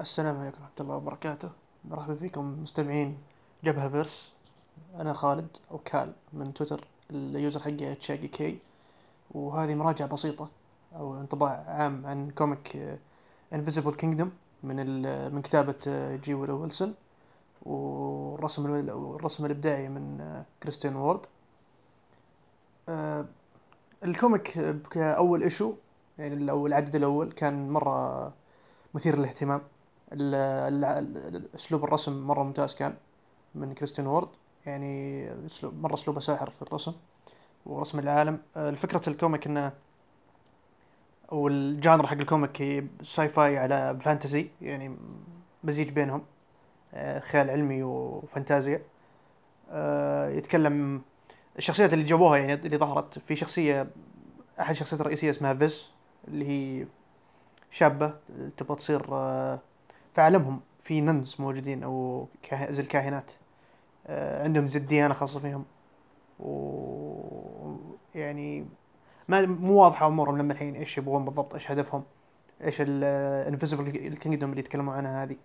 السلام 0.02 0.38
عليكم 0.38 0.62
ورحمة 0.62 0.76
الله 0.80 0.96
وبركاته. 0.96 1.52
مرحبا 1.86 2.16
فيكم 2.16 2.64
مستمعين 2.64 3.18
جبهة 3.64 3.90
verse. 3.90 4.32
أنا 4.96 5.14
خالد 5.14 5.58
أو 5.72 5.78
كال 5.78 6.14
من 6.34 6.54
تويتر 6.54 6.88
ال 7.12 7.22
user 7.22 7.60
حقي 7.60 7.96
تشاقي 7.96 8.28
كي 8.28 8.60
وهذه 9.32 9.76
مراجعة 9.76 10.08
بسيطة 10.08 10.50
أو 10.96 11.22
انطباع 11.22 11.50
عام 11.68 12.06
عن 12.06 12.32
comic 12.32 13.00
Invisible 13.54 13.94
Kingdom 13.96 14.32
من 14.64 15.02
من 15.36 15.42
كتابة 15.42 15.76
آه، 15.88 16.16
G. 16.16 16.34
Willow 16.34 16.62
Wilson 16.62 16.96
والرسم 17.62 18.76
ال- 18.76 18.92
والرسم 18.92 19.46
الإبداعي 19.46 19.90
من 19.90 20.22
آه، 20.22 20.46
Christian 20.64 20.96
Ward 20.96 21.20
آه، 22.90 23.26
ال 24.04 24.13
comic 24.13 24.60
كأول 24.92 25.44
issue 25.44 25.74
يعني 26.18 26.52
أو 26.52 26.68
العدد 26.68 26.96
الأول 26.96 27.32
كان 27.32 27.70
مرة 27.70 28.34
مثير 28.94 29.18
للاهتمام. 29.18 29.62
أسلوب 31.56 31.84
الرسم 31.84 32.28
مرة 32.28 32.44
ممتاز 32.44 32.76
كان 32.76 32.94
من 33.56 33.74
Christian 33.74 34.08
Ward 34.08 34.28
يعني 34.66 35.26
مرة 35.64 35.96
أسلوبه 35.96 36.20
ساحر 36.20 36.50
في 36.50 36.62
الرسم 36.62 36.94
ورسم 37.66 38.00
العالم. 38.00 38.40
آه، 38.58 38.70
الفكرة 38.70 39.10
ال 39.10 39.16
comic 39.16 39.48
إنه 39.48 39.72
أو 41.32 41.48
ال 41.48 41.58
genre 41.58 42.08
حق 42.08 42.14
ال 42.18 42.84
comic 43.16 43.30
sci-fi 43.30 43.58
على 43.58 44.00
fantasy 44.04 44.48
يعني 44.62 44.96
مزيج 45.64 45.90
بينهم. 45.90 46.22
آه، 46.94 47.20
خيال 47.20 47.50
علمي 47.50 47.84
وفانتازيا. 47.84 48.82
آه، 49.72 50.30
يتكلم 50.30 51.02
الشخصيات 51.58 51.94
اللي 51.94 52.06
جابوها 52.06 52.38
يعني 52.38 52.54
اللي 52.54 52.78
ظهرت. 52.78 53.20
في 53.20 53.36
شخصية 53.36 53.88
أحد 54.60 54.70
الشخصيات 54.70 55.02
الرئيسية 55.02 55.30
اسمها 55.32 55.54
فيز 55.54 55.86
اللي 56.28 56.48
هي 56.48 56.86
شابة 57.72 58.14
تبغى 58.58 58.76
تصير 58.76 59.06
آه، 59.12 59.60
في 60.16 60.22
عالمهم. 60.22 60.60
في 60.84 61.02
nuns 61.02 61.36
موجودين 61.40 61.84
كاه- 62.44 62.72
زي 62.72 62.82
الكاهنات. 62.82 63.32
عندهم 64.44 64.68
زي 64.68 64.80
الديانة 64.80 65.14
خاصة 65.14 65.40
فيهم. 65.40 65.66
و 66.40 67.76
يعني 68.16 68.66
ما 69.32 69.46
مو 69.46 69.74
واضحة 69.84 70.08
أمورهم 70.08 70.38
لما 70.38 70.54
الحين 70.54 70.76
إيش 70.76 70.98
يبغون 70.98 71.26
بالضبط 71.26 71.54
إيش 71.54 71.72
هدفهم 71.72 72.04
إيش 72.64 72.76
ال 72.80 72.91
Invisible 72.91 73.88
ال 73.88 73.96
Kingdom 73.96 74.50
اللي 74.50 74.60
يتكلموا 74.60 74.94
عنها 74.94 75.24
هذه. 75.24 75.36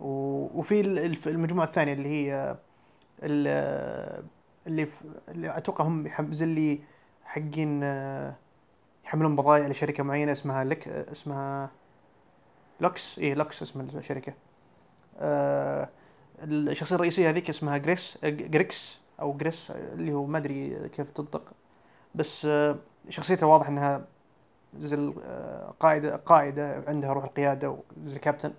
وفي 0.00 0.80
ال- 0.80 0.98
الف- 0.98 1.28
المجموعة 1.28 1.66
الثانية 1.66 1.92
اللي 1.92 2.08
هي 2.08 2.56
ال- 3.22 4.24
اللي 4.66 4.88
اللي 5.28 5.56
أتوقع 5.56 5.84
هم 5.84 6.08
زي 6.32 6.44
اللي 6.44 6.80
حقين 7.24 7.80
آه، 7.82 8.34
يحملون 9.04 9.36
بضائع 9.36 9.66
لشركة 9.68 10.02
معينة 10.02 10.32
اسمها 10.32 10.64
لك 10.64 10.88
اسمها 10.88 11.70
لوكس؟ 12.80 13.18
إيه 13.18 13.34
لوكس 13.34 13.62
اسم 13.62 13.80
الشركة. 13.80 14.32
آه 15.18 15.88
الشخصية 16.42 16.94
الرئيسية 16.94 17.30
هذيك 17.30 17.50
اسمها 17.50 17.76
جريس 17.78 18.18
آه، 18.24 18.28
جريكس 18.28 18.98
أو 19.20 19.32
جريس 19.32 19.70
آه، 19.70 19.94
اللي 19.94 20.12
هو 20.12 20.26
ما 20.26 20.38
أدري 20.38 20.88
كيف 20.88 21.10
تنطق 21.10 21.52
بس 22.14 22.46
شخصيتها 23.08 23.46
واضح 23.46 23.68
إنها 23.68 24.04
زي 24.78 24.94
ال- 24.94 25.14
آه، 25.24 25.74
قائدة 26.26 26.84
عندها 26.88 27.12
روح 27.12 27.24
القيادة 27.24 27.76
زي 28.06 28.18
كابتن 28.18 28.52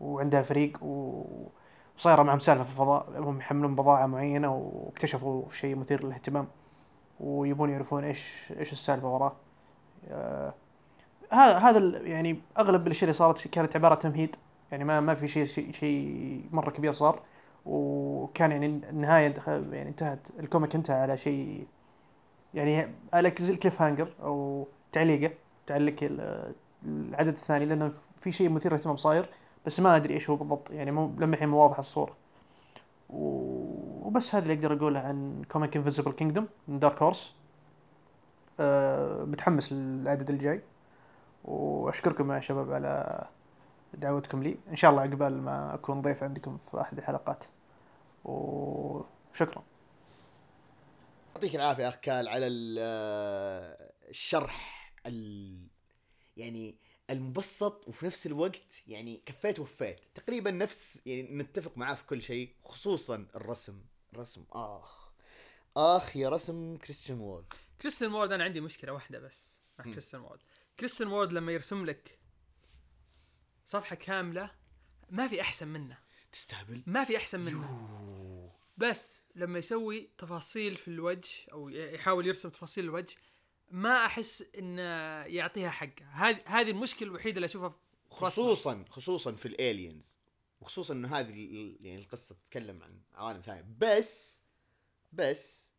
وعندها 0.00 0.42
فريق 0.42 0.78
وصايرة 0.84 2.22
معهم 2.22 2.40
سالفة 2.40 2.64
في 2.64 2.70
الفضاء. 2.70 3.06
هم 3.18 3.38
يحملون 3.38 3.74
بضاعة 3.76 4.06
معينة 4.06 4.54
واكتشفوا 4.54 5.42
شيء 5.60 5.76
مثير 5.76 6.04
للاهتمام 6.04 6.46
ويبون 7.20 7.70
يعرفون 7.70 8.04
إيش 8.04 8.52
إيش 8.58 8.72
السالفة 8.72 9.14
وراه. 9.14 9.32
آه، 10.10 10.52
هذا 11.32 11.58
هذا 11.58 11.78
يعني 11.98 12.40
أغلب 12.58 12.86
الأشياء 12.86 13.04
اللي 13.04 13.18
صارت 13.18 13.48
كانت 13.48 13.76
عبارة 13.76 13.94
تمهيد. 13.94 14.36
يعني 14.72 14.84
ما 14.84 15.00
ما 15.00 15.14
في 15.14 15.28
شيء 15.28 15.72
شيء 15.72 16.42
مرة 16.52 16.70
كبير 16.70 16.92
صار. 16.92 17.20
وكان 17.66 18.52
يعني 18.52 18.66
النهاية 18.66 19.28
دخ- 19.28 19.48
يعني 19.48 19.88
انتهت 19.88 20.18
ال 20.40 20.46
comic 20.46 20.74
انتهى 20.74 20.96
على 20.96 21.18
شيء 21.18 21.66
يعني 22.56 22.88
على 23.12 23.28
ال 23.28 23.82
cliffhanger 23.82 24.08
أو 24.22 24.66
تعليقه 24.92 25.34
تعلق 25.66 25.96
ال- 26.02 26.52
العدد 26.84 27.28
الثاني 27.28 27.64
لأنه 27.64 27.92
في 28.20 28.32
شيء 28.32 28.48
مثير 28.48 28.72
للاهتمام 28.72 28.96
صاير 28.96 29.28
بس 29.66 29.80
ما 29.80 29.96
أدري 29.96 30.14
إيش 30.14 30.30
هو 30.30 30.36
بالضبط. 30.36 30.70
يعني 30.70 30.90
مو 30.90 31.12
لما 31.18 31.34
الحين 31.34 31.48
مو 31.48 31.56
واضحه 31.62 31.80
الصورة. 31.80 32.16
وبس 33.10 34.34
هذا 34.34 34.42
اللي 34.42 34.54
أقدر 34.54 34.72
أقوله 34.76 35.00
عن 35.00 35.42
comic 35.52 35.76
Invisible 35.76 36.12
Kingdom 36.12 36.48
من 36.68 36.78
Dark 36.78 37.02
Horse 37.02 37.34
أه 38.60 39.24
متحمس 39.24 39.72
للعدد 39.72 40.30
الجاي 40.30 40.60
وأشكركم 41.44 42.32
يا 42.32 42.40
شباب 42.40 42.72
على 42.72 43.24
دعوتكم 43.94 44.42
لي. 44.42 44.56
إن 44.70 44.76
شاء 44.76 44.90
الله 44.90 45.02
عقبال 45.02 45.42
ما 45.42 45.74
أكون 45.74 46.02
ضيف 46.02 46.22
عندكم 46.22 46.58
في 46.70 46.80
أحد 46.80 46.98
الحلقات. 46.98 47.44
وشكرا. 48.24 49.62
يعطيك 51.36 51.54
العافية 51.54 51.88
أخ 51.88 51.94
خالد 51.94 52.28
على 52.28 52.46
آه، 52.78 53.92
الشرح 54.08 54.92
ال 55.06 55.68
يعني 56.36 56.78
المبسط 57.10 57.88
وفي 57.88 58.06
نفس 58.06 58.26
الوقت 58.26 58.82
يعني 58.86 59.22
كفيت 59.26 59.58
وفيت 59.58 60.00
تقريبا 60.14 60.50
نفس 60.50 61.00
يعني 61.06 61.22
نتفق 61.22 61.78
معاه 61.78 61.94
في 61.94 62.04
كل 62.04 62.22
شيء 62.22 62.54
خصوصا 62.64 63.26
الرسم. 63.34 63.80
الرسم 64.12 64.44
آخ. 64.52 65.08
آخ 65.76 66.16
يا 66.16 66.28
رسم 66.28 66.76
كريستيان 66.76 67.20
وورد. 67.20 67.52
كريستيان 67.80 68.12
وورد 68.12 68.32
أنا 68.32 68.44
عندي 68.44 68.60
مشكلة 68.60 68.92
واحدة 68.92 69.18
بس. 69.18 69.60
مع. 69.78 69.84
كريستيان 69.84 70.22
وورد. 70.22 70.40
كريستيان 70.78 71.08
وورد 71.08 71.32
لما 71.32 71.52
يرسم 71.52 71.86
لك 71.86 72.18
صفحة 73.66 73.96
كاملة 73.96 74.50
ما 75.10 75.28
في 75.28 75.40
أحسن 75.40 75.68
منه. 75.68 75.98
تستهبل. 76.32 76.82
ما 76.86 77.04
في 77.04 77.16
أحسن 77.16 77.40
منه. 77.40 77.50
يوه. 77.50 78.35
بس 78.76 79.22
لما 79.34 79.58
يسوي 79.58 80.10
تفاصيل 80.18 80.76
في 80.76 80.88
الوجه 80.88 81.30
أو 81.52 81.68
يحاول 81.68 82.26
يرسم 82.26 82.48
تفاصيل 82.48 82.84
الوجه 82.84 83.16
ما 83.70 84.06
أحس 84.06 84.44
إنه 84.58 84.82
يعطيها 85.22 85.70
حقها. 85.70 86.10
هذه 86.12 86.40
هذه 86.46 86.70
المشكلة 86.70 87.08
الوحيدة 87.08 87.36
اللي 87.36 87.46
أشوفها. 87.46 87.74
خصوصا 88.10 88.84
خصوصا 88.90 89.32
في 89.32 89.46
ال 89.46 89.56
aliens 89.56 90.18
وخصوصا 90.60 90.94
إنه 90.94 91.16
هذه 91.16 91.32
يعني 91.80 91.98
القصة 92.00 92.34
تتكلم 92.34 92.82
عن 92.82 93.00
عوالم 93.14 93.40
ثانية 93.40 93.64
بس 93.78 94.40
بس 95.12 95.72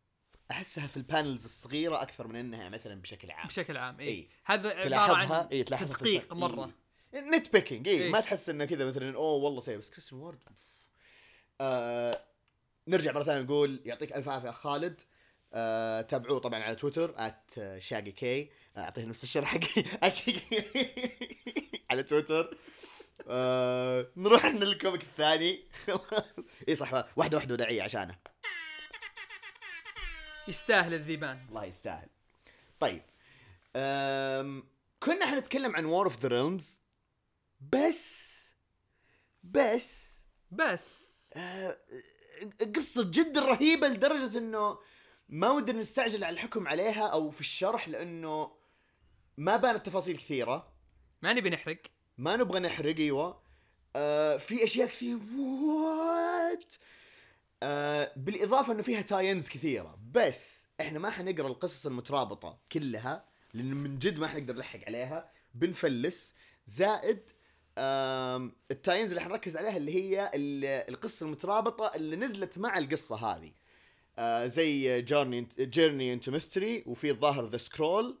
أحسها 0.50 0.86
في 0.86 0.96
ال 0.96 1.03
panels 1.03 1.44
الصغيرة 1.44 2.02
أكثر 2.02 2.26
من 2.26 2.36
إنها 2.36 2.68
مثلا 2.68 3.00
بشكل 3.00 3.30
عام. 3.30 3.46
بشكل 3.46 3.76
عام 3.76 4.00
اي 4.00 4.08
إي. 4.08 4.28
هذا 4.44 4.68
عبارة 4.68 4.82
تلاحظها؟ 4.82 5.38
عن 5.38 5.46
اي 5.46 5.62
تلاحظها 5.62 5.96
تدقيق 5.96 6.34
مرة. 6.34 6.72
إيه. 7.14 7.20
nitpicking 7.20 7.88
اي 7.88 8.04
إي. 8.04 8.10
ما 8.10 8.20
تحس 8.20 8.48
إنه 8.48 8.64
كذا 8.64 8.84
مثلا 8.84 9.16
أوه 9.16 9.44
والله 9.44 9.60
سيء. 9.60 9.78
بس 9.78 9.90
كريستيان 9.90 10.20
وورد 10.20 10.38
آه 11.60 12.24
نرجع 12.88 13.12
مرة 13.12 13.24
ثانية 13.24 13.42
نقول 13.42 13.82
يعطيك 13.84 14.12
ألف 14.12 14.28
عافية 14.28 14.50
اخ 14.50 14.60
خالد. 14.60 15.00
آه 15.54 16.00
تابعوه 16.00 16.38
طبعا 16.38 16.62
على 16.62 16.74
تويتر 16.74 17.14
ات 17.16 17.54
شاقي 17.78 18.12
كي 18.12 18.50
أعطيه 18.76 19.04
نفس 19.04 19.22
الشرح. 19.22 19.52
حقي 20.02 20.40
على 21.90 22.02
تويتر. 22.02 22.58
آه 23.28 24.06
نروح 24.16 24.46
لل 24.46 24.62
comic 24.62 25.02
الثاني. 25.02 25.64
إي 26.68 26.76
صح 26.76 26.92
واحدة 27.16 27.36
واحدة 27.36 27.54
وداعية 27.54 27.82
عشانه. 27.82 28.18
يستاهل 30.48 30.94
الذيبان. 30.94 31.46
الله 31.48 31.64
يستاهل. 31.64 32.08
طيب 32.80 33.02
أم... 33.76 34.64
كنا 35.00 35.26
حنتكلم 35.26 35.76
عن 35.76 35.84
War 35.84 36.04
of 36.06 36.20
the 36.20 36.28
Realms 36.28 36.82
بس 37.60 38.54
بس 39.42 40.18
بس. 40.50 41.18
آه، 41.36 41.76
قصة 42.76 43.10
جدا 43.10 43.40
رهيبة 43.40 43.88
لدرجة 43.88 44.38
إنه 44.38 44.78
ما 45.28 45.50
ودنا 45.50 45.80
نستعجل 45.80 46.24
على 46.24 46.34
الحكم 46.34 46.68
عليها 46.68 47.06
أو 47.06 47.30
في 47.30 47.40
الشرح 47.40 47.88
لأنه 47.88 48.52
ما 49.36 49.56
بانت 49.56 49.86
تفاصيل 49.86 50.16
كثيرة. 50.16 50.72
ما 51.22 51.32
نبي 51.32 51.50
نحرق. 51.50 51.82
ما 52.18 52.36
نبغى 52.36 52.60
نحرق 52.60 52.96
أيوه. 52.96 53.42
آه 53.96 54.36
في 54.36 54.64
أشياء 54.64 54.88
كثير 54.88 55.18
وات 55.62 56.74
آه 57.62 58.12
بالإضافة 58.16 58.72
إنه 58.72 58.82
فيها 58.82 59.02
tie-ins 59.02 59.48
كثيرة. 59.48 59.98
بس 60.12 60.66
إحنا 60.80 60.98
ما 60.98 61.10
حنقرأ 61.10 61.46
القصص 61.46 61.86
المترابطة 61.86 62.58
كلها 62.72 63.24
لأن 63.54 63.74
من 63.74 63.98
جد 63.98 64.18
ما 64.18 64.26
حنقدر 64.26 64.54
نلحق 64.54 64.80
عليها. 64.86 65.30
بنفلس. 65.54 66.34
زائد 66.66 67.30
ال 68.70 68.75
tie-ins 68.75 69.10
اللي 69.10 69.20
حنركز 69.20 69.56
عليها 69.56 69.76
اللي 69.76 69.94
هي 69.94 70.30
ال- 70.34 70.88
القصة 70.94 71.26
المترابطة 71.26 71.92
اللي 71.94 72.16
نزلت 72.16 72.58
مع 72.58 72.78
القصة 72.78 73.16
هذه. 73.16 73.52
آه 74.18 74.46
زي 74.46 75.02
Journey 75.02 75.48
Journey 75.58 76.12
into 76.12 76.30
Mystery 76.30 76.84
وفي 76.86 77.10
الظاهر 77.10 77.46
The 77.48 77.56
Scroll 77.56 78.18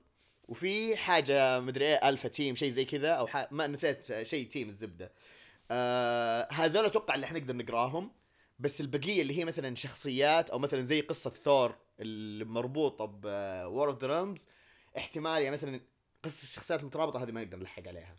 وفي 0.48 0.96
حاجة 0.96 1.60
مدري 1.60 1.84
إيه 1.86 2.08
الفا 2.08 2.28
تيم 2.28 2.54
شيء 2.54 2.70
زي 2.70 2.84
كذا 2.84 3.10
أو. 3.10 3.28
ما 3.50 3.66
نسيت 3.66 4.22
شيء 4.22 4.48
تيم 4.48 4.68
الزبدة. 4.68 5.12
آه 5.70 6.48
هذول 6.52 6.84
أتوقع 6.84 7.14
اللي 7.14 7.26
حنقدر 7.26 7.56
نقراهم. 7.56 8.10
بس 8.58 8.80
البقية 8.80 9.22
اللي 9.22 9.38
هي 9.38 9.44
مثلا 9.44 9.76
شخصيات 9.76 10.50
أو 10.50 10.58
مثلا 10.58 10.84
زي 10.84 11.00
قصة 11.00 11.30
ثور 11.44 11.74
المربوطه 12.00 13.04
بور 13.04 13.90
اوف 13.90 14.04
ذا 14.04 14.34
احتمال 14.96 15.42
يعني 15.42 15.56
مثلا 15.56 15.80
قصة 16.22 16.42
الشخصيات 16.42 16.80
المترابطة 16.80 17.22
هذه 17.22 17.30
ما 17.30 17.44
نقدر 17.44 17.58
نلحق 17.58 17.88
عليها. 17.88 18.14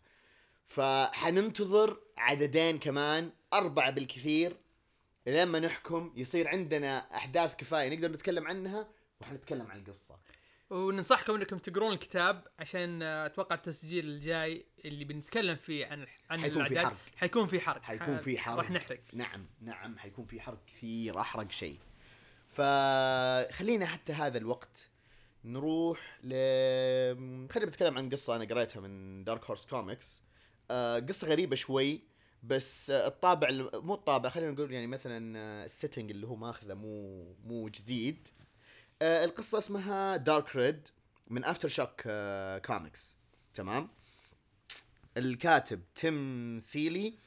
فحننتظر 0.69 1.99
عددين 2.17 2.79
كمان 2.79 3.31
أربعة 3.53 3.91
بالكثير 3.91 4.57
لما 5.27 5.59
نحكم 5.59 6.13
يصير 6.15 6.47
عندنا 6.47 6.97
أحداث 7.15 7.55
كفاية 7.55 7.89
نقدر 7.89 8.11
نتكلم 8.11 8.47
عنها 8.47 8.87
وحنتكلم 9.21 9.71
عن 9.71 9.79
القصة. 9.79 10.19
وننصحكم 10.69 11.35
إنكم 11.35 11.57
تقرون 11.57 11.93
الكتاب 11.93 12.47
عشان 12.59 13.01
آه، 13.03 13.25
أتوقع 13.25 13.55
التسجيل 13.55 14.05
الجاي 14.05 14.65
اللي 14.85 15.05
بنتكلم 15.05 15.55
فيه 15.55 15.85
عن 15.85 16.07
عن 16.29 16.41
حيكون 16.41 16.65
في 16.65 16.79
حرق. 16.79 16.97
حيكون 17.15 17.47
في 17.47 17.59
حرق. 17.59 17.81
حيكون 17.81 18.17
في 18.17 18.39
حرق. 18.39 18.57
راح 18.57 18.71
نحرق. 18.71 18.99
نعم 19.13 19.45
نعم 19.61 19.97
حيكون 19.97 20.25
في 20.25 20.41
حرق 20.41 20.65
كثير 20.67 21.19
أحرق 21.19 21.51
شيء. 21.51 21.79
فخلينا 22.49 23.85
حتى 23.85 24.13
هذا 24.13 24.37
الوقت 24.37 24.89
نروح 25.45 26.19
ل 26.23 26.33
خلينا 27.49 27.69
نتكلم 27.69 27.97
عن 27.97 28.09
قصة 28.09 28.35
أنا 28.35 28.45
قريتها 28.45 28.79
من 28.79 29.23
Dark 29.23 29.45
Horse 29.45 29.65
Comics 29.65 30.28
قصة 31.09 31.27
غريبة 31.27 31.55
شوي 31.55 32.01
بس 32.43 32.89
آه 32.89 33.07
الطابع 33.07 33.49
مو 33.73 33.93
الطابع 33.93 34.29
خلينا 34.29 34.51
نقول 34.51 34.71
يعني 34.73 34.87
مثلا 34.87 35.39
آه 35.39 35.65
ال 35.65 35.71
setting 35.71 36.11
اللي 36.11 36.27
هو 36.27 36.35
ماخذه 36.35 36.73
مو 36.73 37.23
مو 37.45 37.69
جديد. 37.69 38.27
آه 39.01 39.25
القصة 39.25 39.57
اسمها 39.57 40.17
Dark 40.17 40.55
Red 40.55 40.87
من 41.27 41.43
AfterShock 41.45 42.01
آه 42.07 42.57
كوميكس 42.57 43.17
تمام؟ 43.53 43.89
الكاتب 45.17 45.81
تيم 45.95 46.59
سيلي 46.59 47.17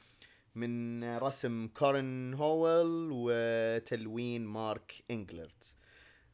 من 0.55 1.03
رسم 1.17 1.67
كورن 1.67 2.33
هويل 2.33 3.09
وتلوين 3.11 4.45
مارك 4.45 4.93
انجلرت 5.11 5.75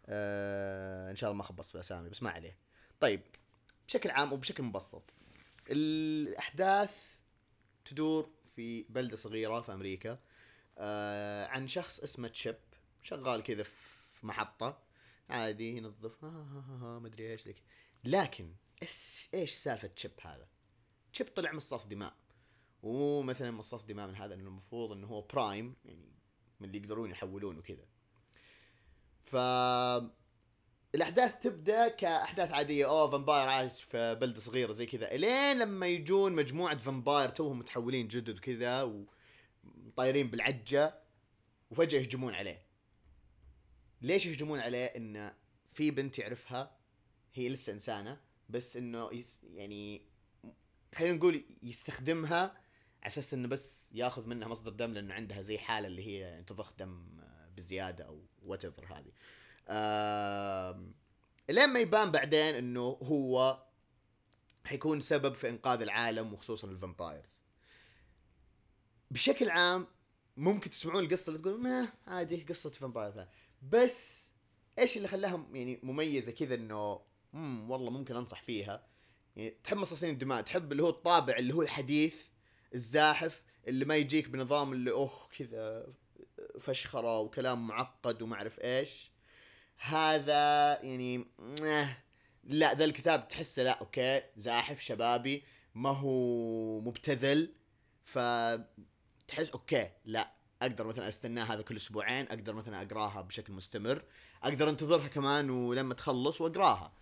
آه 0.05 1.11
إن 1.11 1.15
شاء 1.15 1.29
الله 1.29 1.37
ما 1.37 1.43
خبصت 1.43 1.69
في 1.69 1.75
الأسامي 1.75 2.09
بس 2.09 2.23
ما 2.23 2.29
عليه. 2.29 2.57
طيب 2.99 3.21
بشكل 3.87 4.09
عام 4.09 4.33
وبشكل 4.33 4.63
مبسط. 4.63 5.13
الأحداث 5.69 6.95
تدور 7.85 8.29
في 8.45 8.83
بلدة 8.83 9.15
صغيرة 9.15 9.61
في 9.61 9.73
أمريكا 9.73 10.19
آه 10.77 11.47
عن 11.47 11.67
شخص 11.67 11.99
اسمه 11.99 12.27
تشيب 12.27 12.55
شغال 13.01 13.43
كذا 13.43 13.63
في 13.63 14.27
محطة 14.27 14.83
عادي 15.29 15.77
ينظف 15.77 16.23
ها 16.23 16.29
ها 16.29 16.63
ها, 16.69 16.95
ها 16.95 16.99
مدري 16.99 17.31
إيش 17.31 17.43
كذا. 17.43 17.53
لكن 18.03 18.53
إيش 18.81 19.29
إيش 19.33 19.53
سالفة 19.53 19.87
تشيب 19.87 20.11
هذا؟ 20.21 20.47
تشيب 21.13 21.27
طلع 21.27 21.51
مصاص 21.51 21.87
دماء. 21.87 22.13
ومثلا 22.83 23.51
مصاص 23.51 23.85
دماء 23.85 24.07
من 24.07 24.15
هذا 24.15 24.33
إنه 24.33 24.47
المفروض 24.47 24.91
إنه 24.91 25.07
هو 25.07 25.21
prime 25.21 25.75
يعني 25.85 26.13
من 26.59 26.67
اللي 26.67 26.77
يقدرون 26.77 27.11
يحولون 27.11 27.57
وكذا. 27.57 27.85
ف 29.19 29.35
الأحداث 30.95 31.39
تبدأ 31.39 31.87
كأحداث 31.87 32.51
عادية. 32.51 32.85
أوه 32.85 33.11
vampire 33.11 33.49
عايش 33.49 33.83
في 33.83 34.15
بلده 34.15 34.39
صغيرة 34.39 34.73
زي 34.73 34.85
كذا. 34.85 35.11
إلين 35.15 35.59
لما 35.59 35.87
يجون 35.87 36.33
مجموعة 36.33 36.77
vampire 36.77 37.29
توهم 37.29 37.59
متحولين 37.59 38.07
جدد 38.07 38.37
وكذا 38.37 38.83
وطايرين 39.87 40.27
بالعجة 40.27 40.99
وفجأة 41.71 41.99
يهجمون 41.99 42.33
عليه. 42.33 42.65
ليش 44.01 44.25
يهجمون 44.25 44.59
عليه؟ 44.59 44.85
انه 44.85 45.33
في 45.73 45.91
بنت 45.91 46.19
يعرفها 46.19 46.77
هي 47.33 47.49
لسه 47.49 47.73
إنسانة 47.73 48.21
بس 48.49 48.77
إنه 48.77 49.09
يس 49.13 49.39
يعني 49.43 50.01
خلينا 50.95 51.15
نقول 51.15 51.45
يستخدمها 51.63 52.41
على 53.01 53.07
أساس 53.07 53.33
إنه 53.33 53.47
بس 53.47 53.87
ياخذ 53.91 54.27
منها 54.27 54.47
مصدر 54.47 54.71
دم 54.71 54.93
لأنه 54.93 55.13
عندها 55.13 55.41
زي 55.41 55.57
حالة 55.57 55.87
اللي 55.87 56.07
هي 56.07 56.43
تضخ 56.43 56.73
دم 56.73 57.07
بزيادة 57.57 58.03
أو 58.03 58.21
what 58.45 58.65
هذه. 58.65 59.11
لين 61.49 61.69
ما 61.69 61.79
يبان 61.79 62.11
بعدين 62.11 62.55
إنه 62.55 62.99
هو 63.03 63.63
حيكون 64.65 65.01
سبب 65.01 65.33
في 65.33 65.49
إنقاذ 65.49 65.81
العالم 65.81 66.33
وخصوصا 66.33 66.67
ال 66.67 66.74
vampires. 66.74 67.41
بشكل 69.11 69.49
عام 69.49 69.87
ممكن 70.37 70.69
تسمعون 70.69 71.03
القصة 71.03 71.29
اللي 71.29 71.41
تقول 71.41 71.61
ما 71.61 71.87
عادي 72.07 72.43
قصة 72.43 72.69
vampire 72.69 73.11
ثاني 73.11 73.29
بس 73.61 74.31
إيش 74.79 74.97
اللي 74.97 75.07
خلاها 75.07 75.47
يعني 75.53 75.79
مميزة 75.83 76.31
كذا 76.31 76.55
إنه 76.55 77.01
امم 77.33 77.71
والله 77.71 77.91
ممكن 77.91 78.15
أنصح 78.15 78.41
فيها. 78.41 78.87
يعني 79.35 79.57
تحب 79.63 79.77
مصاصين 79.77 80.09
الدماء 80.09 80.41
تحب 80.41 80.71
اللي 80.71 80.83
هو 80.83 80.89
الطابع 80.89 81.35
اللي 81.37 81.53
هو 81.53 81.61
الحديث 81.61 82.15
الزاحف 82.73 83.43
اللي 83.67 83.85
ما 83.85 83.95
يجيك 83.95 84.29
بنظام 84.29 84.73
اللي 84.73 84.91
أوه 84.91 85.27
كذا 85.37 85.93
فشخرة 86.59 87.19
وكلام 87.19 87.67
معقد 87.67 88.21
وما 88.21 88.35
أعرف 88.35 88.59
إيش. 88.59 89.11
هذا 89.79 90.79
يعني 90.83 91.25
لا 92.43 92.73
ذا 92.73 92.85
الكتاب 92.85 93.27
تحسه 93.27 93.63
لا 93.63 93.71
okay 93.71 94.21
زاحف 94.37 94.79
شبابي 94.79 95.43
ما 95.75 95.89
هو 95.89 96.81
مبتذل 96.81 97.53
فتحس 98.03 99.49
okay 99.53 99.91
لا 100.05 100.33
أقدر 100.61 100.87
مثلا 100.87 101.07
أستناه 101.07 101.43
هذا 101.43 101.61
كل 101.61 101.75
أسبوعين 101.75 102.25
أقدر 102.25 102.53
مثلا 102.53 102.81
أقراها 102.81 103.21
بشكل 103.21 103.53
مستمر 103.53 104.03
أقدر 104.43 104.69
أنتظرها 104.69 105.07
كمان 105.07 105.49
ولما 105.49 105.93
تخلص 105.93 106.41
وأقراها. 106.41 106.93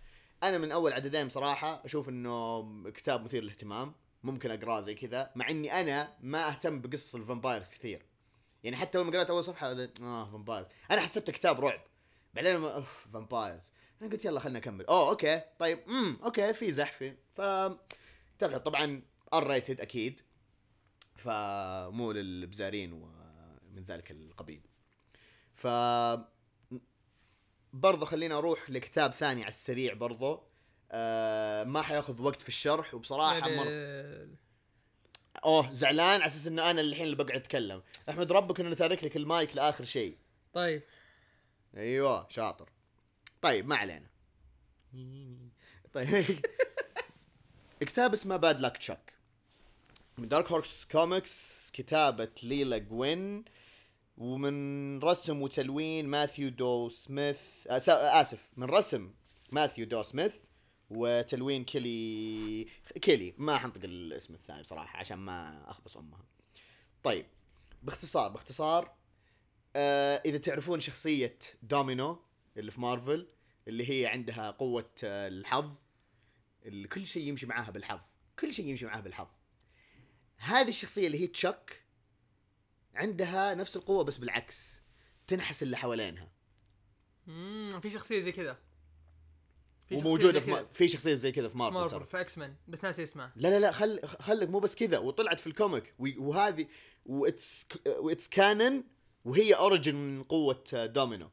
أنا 0.42 0.58
من 0.58 0.72
أول 0.72 0.92
عددين 0.92 1.26
بصراحة 1.26 1.82
أشوف 1.84 2.08
إنه 2.08 2.90
كتاب 2.90 3.24
مثير 3.24 3.42
للاهتمام 3.42 3.94
ممكن 4.22 4.50
اقراه 4.50 4.80
زي 4.80 4.94
كذا 4.94 5.30
مع 5.34 5.50
إني 5.50 5.80
أنا 5.80 6.16
ما 6.20 6.48
أهتم 6.48 6.80
بقصص 6.80 7.14
ال 7.14 7.20
vampires 7.20 7.68
كثير. 7.68 8.06
يعني 8.64 8.76
حتى 8.76 8.98
اول 8.98 9.06
ما 9.06 9.12
قرأت 9.12 9.30
أول 9.30 9.44
صفحة 9.44 9.72
آه 10.00 10.30
vampires. 10.30 10.66
أنا 10.90 11.00
حسبته 11.00 11.32
كتاب 11.32 11.60
رعب. 11.60 11.80
بعدين 12.34 12.54
لما 12.54 12.74
أوف 12.74 13.06
vampires 13.12 13.72
أنا 14.02 14.10
قلت 14.10 14.24
يلا 14.24 14.40
خلينا 14.40 14.58
نكمل. 14.58 14.86
أوه 14.86 15.08
okay. 15.08 15.42
طيب 15.58 15.78
امم 15.88 16.18
okay 16.22 16.54
في 16.54 16.72
زحفي 16.72 17.14
ف 17.32 17.40
طبعا 18.40 19.02
R 19.34 19.46
rated 19.46 19.80
أكيد 19.80 20.20
فمو 21.16 22.12
للبزارين 22.12 22.92
ومن 22.92 23.84
ذلك 23.88 24.10
القبيل. 24.10 24.60
ف 25.54 25.66
برضه 27.72 28.06
خلينا 28.06 28.38
أروح 28.38 28.70
لكتاب 28.70 29.12
ثاني 29.12 29.40
على 29.42 29.48
السريع 29.48 29.94
برضه 29.94 30.42
آه 30.92 31.64
ما 31.64 31.82
حياخذ 31.82 32.22
وقت 32.22 32.42
في 32.42 32.48
الشرح 32.48 32.94
وبصراحة 32.94 33.50
مر... 33.50 33.66
أوه 35.44 35.72
زعلان 35.72 36.20
على 36.20 36.26
أساس 36.26 36.46
إنه 36.46 36.70
أنا 36.70 36.80
الحين 36.80 37.04
اللي 37.04 37.16
بقعد 37.16 37.36
أتكلم. 37.36 37.82
أحمد 38.08 38.32
ربك 38.32 38.60
إنه 38.60 38.74
تارك 38.74 39.04
لك 39.04 39.16
المايك 39.16 39.56
لآخر 39.56 39.84
شيء. 39.84 40.16
طيب. 40.52 40.82
أيوه 41.78 42.26
شاطر. 42.30 42.68
طيب 43.42 43.66
ما 43.68 43.76
علينا. 43.76 44.06
طيب. 45.92 46.24
كتاب 47.80 48.12
اسمه 48.12 48.36
Bad 48.36 48.60
Luck 48.60 48.76
Chuck 48.78 49.12
من 50.18 50.28
Dark 50.28 50.50
Horse 50.52 50.84
Comics 50.92 51.70
كتابة 51.70 52.30
ليلا 52.42 52.78
جوين 52.78 53.44
ومن 54.18 54.98
رسم 54.98 55.42
وتلوين 55.42 56.06
ماثيو 56.06 56.48
دو 56.48 56.88
سميث 56.88 57.38
آه 57.68 57.78
سا- 57.78 58.20
آسف 58.20 58.50
من 58.56 58.66
رسم 58.66 59.12
ماثيو 59.52 59.86
دو 59.86 60.02
سميث 60.02 60.34
وتلوين 60.90 61.64
كيلي 61.64 62.64
كيلي. 63.02 63.34
ما 63.38 63.58
حنطق 63.58 63.80
الاسم 63.84 64.34
الثاني 64.34 64.62
بصراحة 64.62 64.98
عشان 64.98 65.18
ما 65.18 65.64
أخبص 65.70 65.96
أمها. 65.96 66.24
طيب 67.02 67.26
باختصار 67.82 68.28
باختصار 68.28 68.97
آه 69.80 70.22
إذا 70.24 70.38
تعرفون 70.38 70.80
شخصية 70.80 71.38
دومينو 71.62 72.22
اللي 72.56 72.70
في 72.70 72.80
مارفل 72.80 73.28
اللي 73.68 73.90
هي 73.90 74.06
عندها 74.06 74.50
قوة 74.50 74.90
آه 75.04 75.28
الحظ 75.28 75.70
اللي 76.64 76.88
كل 76.88 77.06
شيء 77.06 77.28
يمشي 77.28 77.46
معاها 77.46 77.70
بالحظ 77.70 78.00
كل 78.38 78.54
شيء 78.54 78.66
يمشي 78.66 78.86
معاها 78.86 79.00
بالحظ. 79.00 79.26
هذه 80.36 80.68
الشخصية 80.68 81.06
اللي 81.06 81.20
هي 81.20 81.26
تشك 81.26 81.82
عندها 82.94 83.54
نفس 83.54 83.76
القوة 83.76 84.04
بس 84.04 84.16
بالعكس 84.18 84.80
تنحس 85.26 85.62
اللي 85.62 85.76
حوالينها. 85.76 86.32
مم، 87.26 87.80
في 87.82 87.90
شخصية 87.90 88.20
زي 88.20 88.32
كذا. 88.32 88.58
زي 89.90 90.40
في. 90.40 90.66
في 90.72 90.88
شخصية 90.88 91.14
زي 91.14 91.32
كذا 91.32 91.48
في 91.48 91.58
مارفل, 91.58 91.74
مارفل 91.74 92.06
في 92.06 92.20
إكس 92.20 92.38
مان 92.38 92.56
بس 92.68 92.84
ناسي 92.84 93.02
اسمها 93.02 93.32
لا 93.36 93.48
لا 93.48 93.60
لا 93.60 93.72
خل 93.72 94.00
خلك 94.02 94.48
مو 94.48 94.58
بس 94.58 94.74
كذا 94.74 94.98
وطلعت 94.98 95.40
في 95.40 95.46
الكوميك. 95.46 95.94
وهذه 95.98 96.66
واتس 97.06 97.66
واتس 97.86 98.28
كانن 98.28 98.84
وهي 99.28 99.54
اوريجن 99.54 99.94
من 99.94 100.22
قوة 100.22 100.64
آه، 100.74 100.86
دومينو 100.86 101.30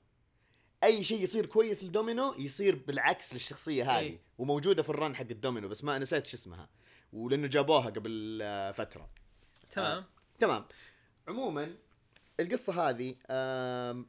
أي 0.84 1.03
شيء 1.03 1.21
يصير 1.23 1.45
كويس 1.45 1.84
لدومينو 1.84 2.36
يصير 2.39 2.75
بالعكس 2.88 3.34
للشخصية 3.34 3.91
هذه 3.91 3.99
إي. 4.05 4.19
وموجودة 4.38 4.84
في 4.84 4.89
الرن 4.89 5.15
حق 5.15 5.21
الدومينو 5.31 5.67
بس 5.67 5.84
ما 5.84 5.99
نسيت 5.99 6.25
شو 6.25 6.38
اسمها 6.38 6.69
ولأنه 7.13 7.47
جابوها 7.47 7.89
قبل 7.89 8.39
آه، 8.43 8.71
فترة 8.71 9.10
تمام 9.71 9.97
آه. 9.97 10.05
تمام 10.39 10.65
عموما 11.27 11.75
القصة 12.39 12.89
هذه 12.89 13.15
آم، 13.29 14.08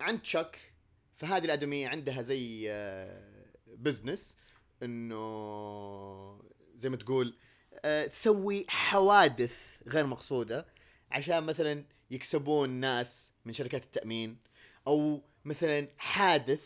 عند 0.00 0.22
تشاك 0.22 0.72
فهذه 1.16 1.44
الأدمية 1.44 1.88
عندها 1.88 2.22
زي 2.22 2.66
آه، 2.70 3.44
بزنس 3.66 4.36
إنه 4.82 6.42
زي 6.76 6.88
ما 6.88 6.96
تقول 6.96 7.36
آه، 7.84 8.06
تسوي 8.06 8.66
حوادث 8.68 9.82
غير 9.88 10.06
مقصودة 10.06 10.66
عشان 11.10 11.44
مثلا 11.44 11.84
يكسبون 12.14 12.70
ناس 12.70 13.32
من 13.44 13.52
شركات 13.52 13.84
التأمين 13.84 14.38
أو 14.86 15.22
مثلا 15.44 15.88
حادث 15.98 16.62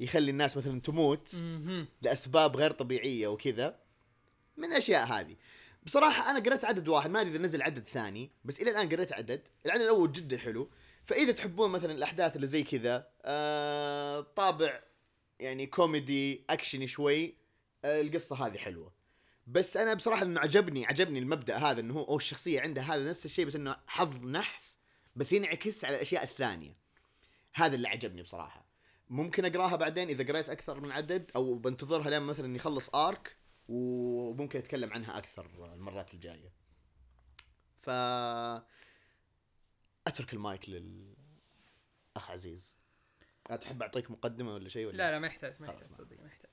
يخلي 0.00 0.30
الناس 0.30 0.56
مثلا 0.56 0.80
تموت. 0.80 1.34
لأسباب 2.02 2.56
غير 2.56 2.70
طبيعية 2.70 3.28
وكذا. 3.28 3.78
من 4.56 4.64
الأشياء 4.64 5.06
هذه. 5.06 5.36
بصراحة 5.82 6.30
أنا 6.30 6.38
قريت 6.38 6.64
عدد 6.64 6.88
واحد 6.88 7.10
ما 7.10 7.20
أدري 7.20 7.30
إذا 7.32 7.38
نزل 7.38 7.62
عدد 7.62 7.84
ثاني 7.84 8.30
بس 8.44 8.60
إلى 8.60 8.70
الآن 8.70 8.88
قريت 8.88 9.12
عدد. 9.12 9.48
العدد 9.66 9.82
الأول 9.82 10.12
جدا 10.12 10.38
حلو. 10.38 10.70
فإذا 11.06 11.32
تحبون 11.32 11.70
مثلا 11.70 11.92
الأحداث 11.92 12.36
اللي 12.36 12.46
زي 12.46 12.62
كذا 12.62 13.08
آه 13.24 14.20
طابع 14.20 14.80
يعني 15.40 15.66
كوميدي 15.66 16.44
اكشن 16.50 16.86
شوي 16.86 17.34
آه 17.84 18.00
القصة 18.00 18.46
هذه 18.46 18.56
حلوة. 18.56 18.92
بس 19.46 19.76
أنا 19.76 19.94
بصراحة 19.94 20.22
إنه 20.22 20.40
عجبني 20.40 20.86
عجبني 20.86 21.18
المبدأ 21.18 21.56
هذا 21.56 21.80
إنه 21.80 21.94
هو 21.94 22.04
أو 22.04 22.16
الشخصية 22.16 22.60
عندها 22.60 22.84
هذا 22.84 23.10
نفس 23.10 23.24
الشيء 23.24 23.44
بس 23.44 23.56
إنه 23.56 23.76
حظ 23.86 24.24
نحس 24.24 24.77
بس 25.18 25.32
ينعكس 25.32 25.84
على 25.84 25.94
الأشياء 25.94 26.22
الثانية. 26.22 26.76
هذا 27.54 27.74
اللي 27.74 27.88
عجبني 27.88 28.22
بصراحة. 28.22 28.64
ممكن 29.08 29.44
أقراها 29.44 29.76
بعدين 29.76 30.08
إذا 30.08 30.24
قريت 30.24 30.48
أكثر 30.48 30.80
من 30.80 30.92
عدد 30.92 31.30
أو 31.36 31.54
بنتظرها 31.54 32.10
لين 32.10 32.22
مثلا 32.22 32.56
يخلص 32.56 32.94
arc 32.94 33.36
وممكن 33.68 34.58
أتكلم 34.58 34.92
عنها 34.92 35.18
أكثر 35.18 35.74
المرات 35.74 36.14
الجاية. 36.14 36.52
ف 37.82 37.90
أترك 40.06 40.32
المايك 40.32 40.68
للأخ 40.68 42.30
عزيز. 42.30 42.78
تحب 43.44 43.82
أعطيك 43.82 44.10
مقدمة 44.10 44.54
ولا 44.54 44.68
شيء 44.68 44.86
ولا؟ 44.86 44.96
لا 44.96 45.10
لا 45.10 45.18
ما 45.18 45.26
يحتاج 45.26 45.54
ما 45.60 45.66
يحتاج. 45.66 45.92
صدق 45.92 46.20
ما 46.20 46.26
يحتاج. 46.26 46.50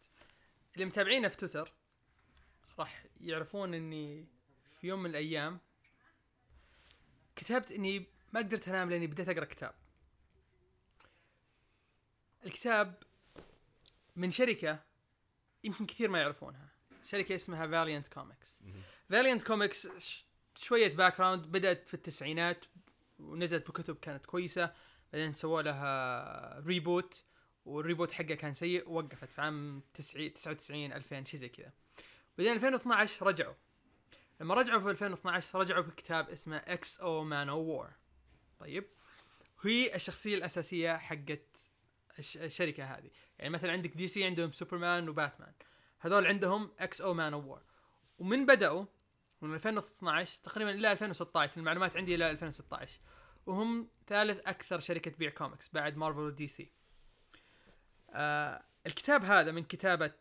اللي 0.73 0.85
متابعينا 0.85 1.29
في 1.29 1.37
تويتر 1.37 1.73
راح 2.79 3.05
يعرفون 3.21 3.73
إني 3.73 4.27
في 4.71 4.87
يوم 4.87 5.03
من 5.03 5.09
الأيام 5.09 5.59
كتبت 7.35 7.71
إني 7.71 8.14
ما 8.35 8.41
قدرت 8.41 8.67
أنام 8.67 8.89
لأني 8.89 9.07
بديت 9.07 9.29
أقرأ 9.29 9.45
كتاب. 9.45 9.73
الكتاب 12.45 13.03
من 14.15 14.31
شركة 14.31 14.79
يمكن 15.63 15.85
كثير 15.85 16.09
ما 16.09 16.19
يعرفونها. 16.19 16.69
شركة 17.05 17.35
اسمها 17.35 17.67
Valiant 17.67 18.07
Comics 18.07 18.61
Valiant 19.09 19.43
Comics 19.43 19.87
شوية 20.55 20.95
background 20.95 21.45
بدأت 21.45 21.87
في 21.87 21.93
التسعينات 21.93 22.65
ونزلت 23.19 23.67
بكتب 23.67 23.95
كانت 23.95 24.25
كويسة. 24.25 24.73
بعدين 25.13 25.33
سووا 25.33 25.61
لها 25.61 26.59
reboot 26.59 27.23
وال 27.65 27.77
reboot 27.77 28.11
حقه 28.11 28.33
كان 28.35 28.53
سيء. 28.53 28.89
ووقفت 28.89 29.29
في 29.29 29.41
عام 29.41 29.83
90 29.93 30.33
99 30.33 30.93
2000 30.93 31.23
شيء 31.23 31.39
زي 31.39 31.49
كذا. 31.49 31.71
بعدين 32.37 32.53
2012 32.53 33.27
رجعوا. 33.27 33.55
لما 34.41 34.53
رجعوا 34.53 34.79
في 34.79 34.89
2012 34.89 35.59
رجعوا 35.59 35.83
بكتاب 35.83 36.29
اسمه 36.29 36.57
X-O 36.57 36.99
Manowar 36.99 37.91
طيب. 38.59 38.85
هي 39.61 39.95
الشخصية 39.95 40.35
الأساسية 40.35 40.97
حقت 40.97 41.69
الش- 42.19 42.37
الشركة 42.37 42.83
هذه. 42.83 43.09
يعني 43.39 43.49
مثلا 43.49 43.71
عندك 43.71 43.89
DC 43.97 44.23
عندهم 44.23 44.51
سوبرمان 44.51 45.09
وباتمان. 45.09 45.53
هذول 45.99 46.27
عندهم 46.27 46.71
X-O 46.79 47.01
Manowar. 47.01 47.61
ومن 48.19 48.45
بدأوا 48.45 48.85
من 49.41 49.53
2012 49.53 50.41
تقريبا 50.43 50.71
إلى 50.71 50.91
2016 50.91 51.57
المعلومات 51.57 51.97
عندي 51.97 52.15
إلى 52.15 52.31
2016 52.31 52.99
وهم 53.45 53.87
ثالث 54.07 54.39
أكثر 54.47 54.79
شركة 54.79 55.11
تبيع 55.11 55.29
كوميكس 55.29 55.69
بعد 55.73 55.97
مارفل 55.97 56.19
و 56.19 56.47
DC. 56.47 56.71
آه 58.09 58.63
الكتاب 58.85 59.23
هذا 59.23 59.51
من 59.51 59.63
كتابة 59.63 60.13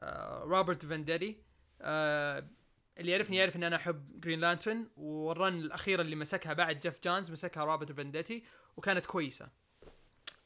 آه 0.00 0.42
روبرت 0.44 0.86
فانديتي. 0.86 1.42
آه 1.80 2.48
اللي 2.98 3.12
يعرفني 3.12 3.36
يعرف 3.36 3.56
إن 3.56 3.64
أنا 3.64 3.76
أحب 3.76 4.20
جرين 4.20 4.40
لانترن 4.40 4.88
وال 4.96 5.21
run 5.21 5.58
الاخيره 5.60 6.02
اللي 6.02 6.16
مسكها 6.16 6.52
بعد 6.52 6.80
جيف 6.80 7.00
جونز 7.04 7.30
مسكها 7.30 7.64
روبرت 7.64 7.92
فانديتي 7.92 8.44
وكانت 8.76 9.06
كويسة. 9.06 9.48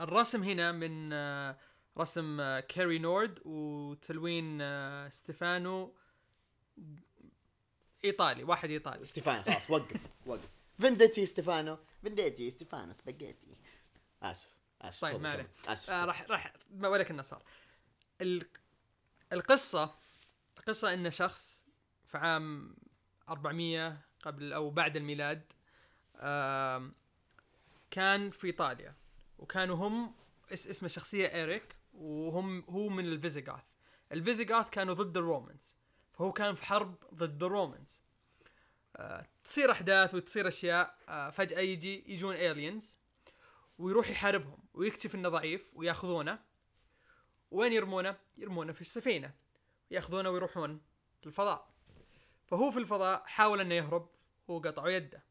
الرسم 0.00 0.42
هنا 0.42 0.72
من 0.72 1.12
آه 1.12 1.58
رسم 1.98 2.40
آه 2.40 2.60
كاري 2.60 2.98
نورد 2.98 3.40
وتلوين 3.44 4.58
آه 4.60 5.08
ستيفانو 5.08 5.94
إيطالي 8.04 8.44
واحد 8.44 8.70
إيطالي. 8.70 9.04
ستيفانو 9.04 9.42
خلاص 9.42 9.70
وقف 9.70 10.00
وقف. 10.26 10.48
فندتي 10.78 11.26
ستيفانو. 11.26 11.78
فندتي 12.02 12.50
ستيفانو 12.50 12.92
سباجيتي 12.92 13.56
آسف 14.22 14.48
آسف 14.82 15.00
طيب، 15.00 15.20
ما. 15.20 15.30
عليه. 15.30 15.50
آسف 15.68 15.90
آه 15.90 16.04
راح 16.04 16.22
راح 16.30 16.52
ولك 16.82 17.10
انه 17.10 17.22
صار. 17.22 17.42
ال- 18.20 18.48
القصة 19.32 19.94
القصة 20.58 20.94
إن 20.94 21.10
شخص 21.10 21.55
في 22.06 22.18
عام 22.18 22.76
400 23.28 23.98
قبل 24.22 24.52
أو 24.52 24.70
بعد 24.70 24.96
الميلاد 24.96 25.52
كان 27.90 28.30
في 28.30 28.46
إيطاليا 28.46 28.94
وكانوا 29.38 29.76
هم 29.76 30.14
اس 30.52 30.68
اسم 30.68 30.86
الشخصيه 30.86 31.34
إيريك 31.34 31.76
وهم 31.94 32.64
هو 32.68 32.88
من 32.88 33.04
ال 33.04 33.10
Visigoths. 33.10 33.64
ال 34.12 34.18
Visigoths 34.18 34.70
كانوا 34.70 34.94
ضد 34.94 35.16
ال 35.16 35.25
Romans 35.25 35.76
فهو 36.12 36.32
كان 36.32 36.54
في 36.54 36.64
حرب 36.64 36.94
ضد 37.14 37.42
ال 37.42 37.50
Romans. 37.50 38.02
آه 38.96 39.26
تصير 39.44 39.70
أحداث 39.70 40.14
وتصير 40.14 40.48
أشياء 40.48 40.98
آه 41.08 41.30
فجأة 41.30 41.60
يجي 41.60 42.12
يجون 42.12 42.34
aliens 42.34 42.98
ويروح 43.78 44.10
يحاربهم 44.10 44.58
ويكتشف 44.74 45.14
إنه 45.14 45.28
ضعيف 45.28 45.70
ويأخذونه. 45.74 46.38
وين 47.50 47.72
يرمونه؟ 47.72 48.16
يرمونه 48.36 48.72
في 48.72 48.80
السفينة 48.80 49.34
ياخذونه 49.90 50.30
ويروحون 50.30 50.80
للفضاء. 51.24 51.75
فهو 52.46 52.70
في 52.70 52.78
الفضاء 52.78 53.22
حاول 53.26 53.60
أنه 53.60 53.74
يهرب 53.74 54.08
وقطعوا 54.48 54.88
يده. 54.88 55.24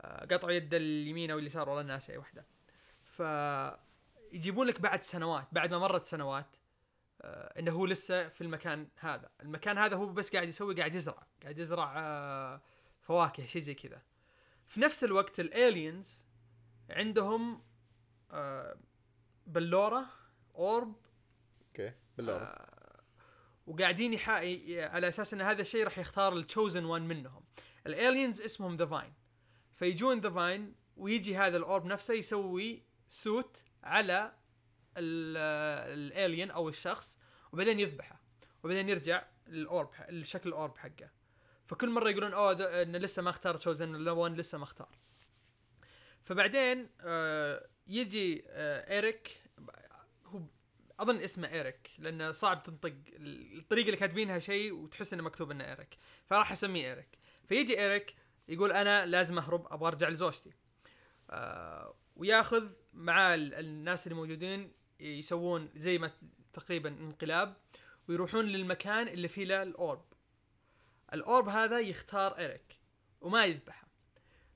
آه، 0.00 0.24
قطعوا 0.24 0.52
يده 0.52 0.76
اليمين 0.76 1.30
أو 1.30 1.38
اليسار 1.38 1.68
والله 1.68 1.82
ناسي 1.82 2.12
اي 2.12 2.18
واحدة 2.18 2.46
ف 3.04 3.22
يجيبون 4.32 4.66
لك 4.66 4.80
بعد 4.80 5.02
سنوات 5.02 5.46
بعد 5.52 5.70
ما 5.70 5.78
مرت 5.78 6.04
سنوات 6.04 6.56
آه، 7.22 7.58
إنه 7.58 7.72
هو 7.72 7.86
لسه 7.86 8.28
في 8.28 8.40
المكان 8.40 8.88
هذا. 8.96 9.30
المكان 9.42 9.78
هذا 9.78 9.96
هو 9.96 10.06
بس 10.06 10.32
قاعد 10.32 10.48
يسوي 10.48 10.74
قاعد 10.74 10.94
يزرع 10.94 11.26
قاعد 11.42 11.58
يزرع 11.58 11.94
آه، 11.98 12.60
فواكه 13.00 13.44
شيء 13.44 13.62
زي 13.62 13.74
كذا. 13.74 14.02
في 14.66 14.80
نفس 14.80 15.04
الوقت 15.04 15.40
ال 15.40 15.52
aliens 15.52 16.24
عندهم 16.90 17.62
آه، 18.30 18.76
بلوره 19.46 20.06
orb 20.54 20.96
okay 21.68 21.92
بالله 22.16 22.56
وقاعدين 23.66 24.18
على 24.68 25.08
أساس 25.08 25.34
إن 25.34 25.40
هذا 25.40 25.60
الشيء 25.62 25.84
راح 25.84 25.98
يختار 25.98 26.36
ال 26.36 26.43
chosen 26.43 26.84
one 26.84 27.08
منهم. 27.08 27.44
ال 27.86 27.94
aliens 27.94 28.42
اسمهم 28.42 28.74
The 28.74 28.86
Vine 28.86 29.12
فيجون 29.76 30.20
The 30.20 30.30
Vine 30.30 30.74
ويجي 30.96 31.36
هذا 31.36 31.56
ال 31.56 31.63
orb 31.63 31.86
نفسه 31.86 32.14
يسوي 32.14 32.82
suit 33.08 33.64
على 33.82 34.32
ال 34.96 35.22
alien 35.22 36.50
أو 36.50 36.68
الشخص 36.68 37.18
وبعدين 37.52 37.80
يذبحه 37.80 38.20
وبعدين 38.64 38.88
يرجع 38.88 39.24
ال 39.48 39.58
orb 39.58 39.88
الشكل 40.08 40.48
ال 40.48 40.56
orb 40.56 40.78
حقه. 40.78 41.10
فكل 41.66 41.90
مرة 41.90 42.10
يقولون 42.10 42.32
أوه 42.32 42.82
إنه 42.82 42.98
لسه 42.98 43.22
ما 43.22 43.30
اختار 43.30 43.56
chosen 43.56 43.94
ولا 43.94 44.10
one 44.10 44.34
لسه 44.34 44.58
ما 44.58 44.64
اختار. 44.64 44.98
فبعدين 46.22 46.90
آه 47.00 47.68
يجي 47.86 48.44
آه 48.48 48.92
Aric 48.94 49.28
هو 49.28 49.51
أظن 51.02 51.16
اسمه 51.16 51.48
إيريك 51.52 51.90
لأنه 51.98 52.32
صعب 52.32 52.62
تنطق 52.62 52.94
الطريقة 53.16 53.86
اللي 53.86 53.96
كاتبينها 53.96 54.38
شيء 54.38 54.72
وتحس 54.72 55.12
إنه 55.12 55.22
مكتوب 55.22 55.50
إنه 55.50 55.64
إيريك. 55.64 55.98
فراح 56.26 56.52
أسميه 56.52 56.88
إيريك. 56.90 57.18
فيجي 57.48 57.80
إيريك 57.80 58.14
يقول 58.48 58.72
أنا 58.72 59.06
لازم 59.06 59.38
أهرب 59.38 59.66
أبغى 59.72 59.88
أرجع 59.88 60.08
لزوجتي. 60.08 60.52
آه 61.30 61.94
وياخذ 62.16 62.72
مع 62.92 63.34
ال- 63.34 63.54
الناس 63.54 64.06
اللي 64.06 64.14
موجودين 64.16 64.72
يسوون 65.00 65.68
زي 65.76 65.98
ما 65.98 66.10
تقريبا 66.52 66.88
انقلاب 66.88 67.56
ويروحون 68.08 68.44
للمكان 68.44 69.08
اللي 69.08 69.28
فيه 69.28 69.44
له 69.44 69.62
الأورب. 69.62 70.04
الأورب 71.14 71.48
هذا 71.48 71.80
يختار 71.80 72.38
إيريك 72.38 72.78
وما 73.20 73.44
يذبحه. 73.44 73.88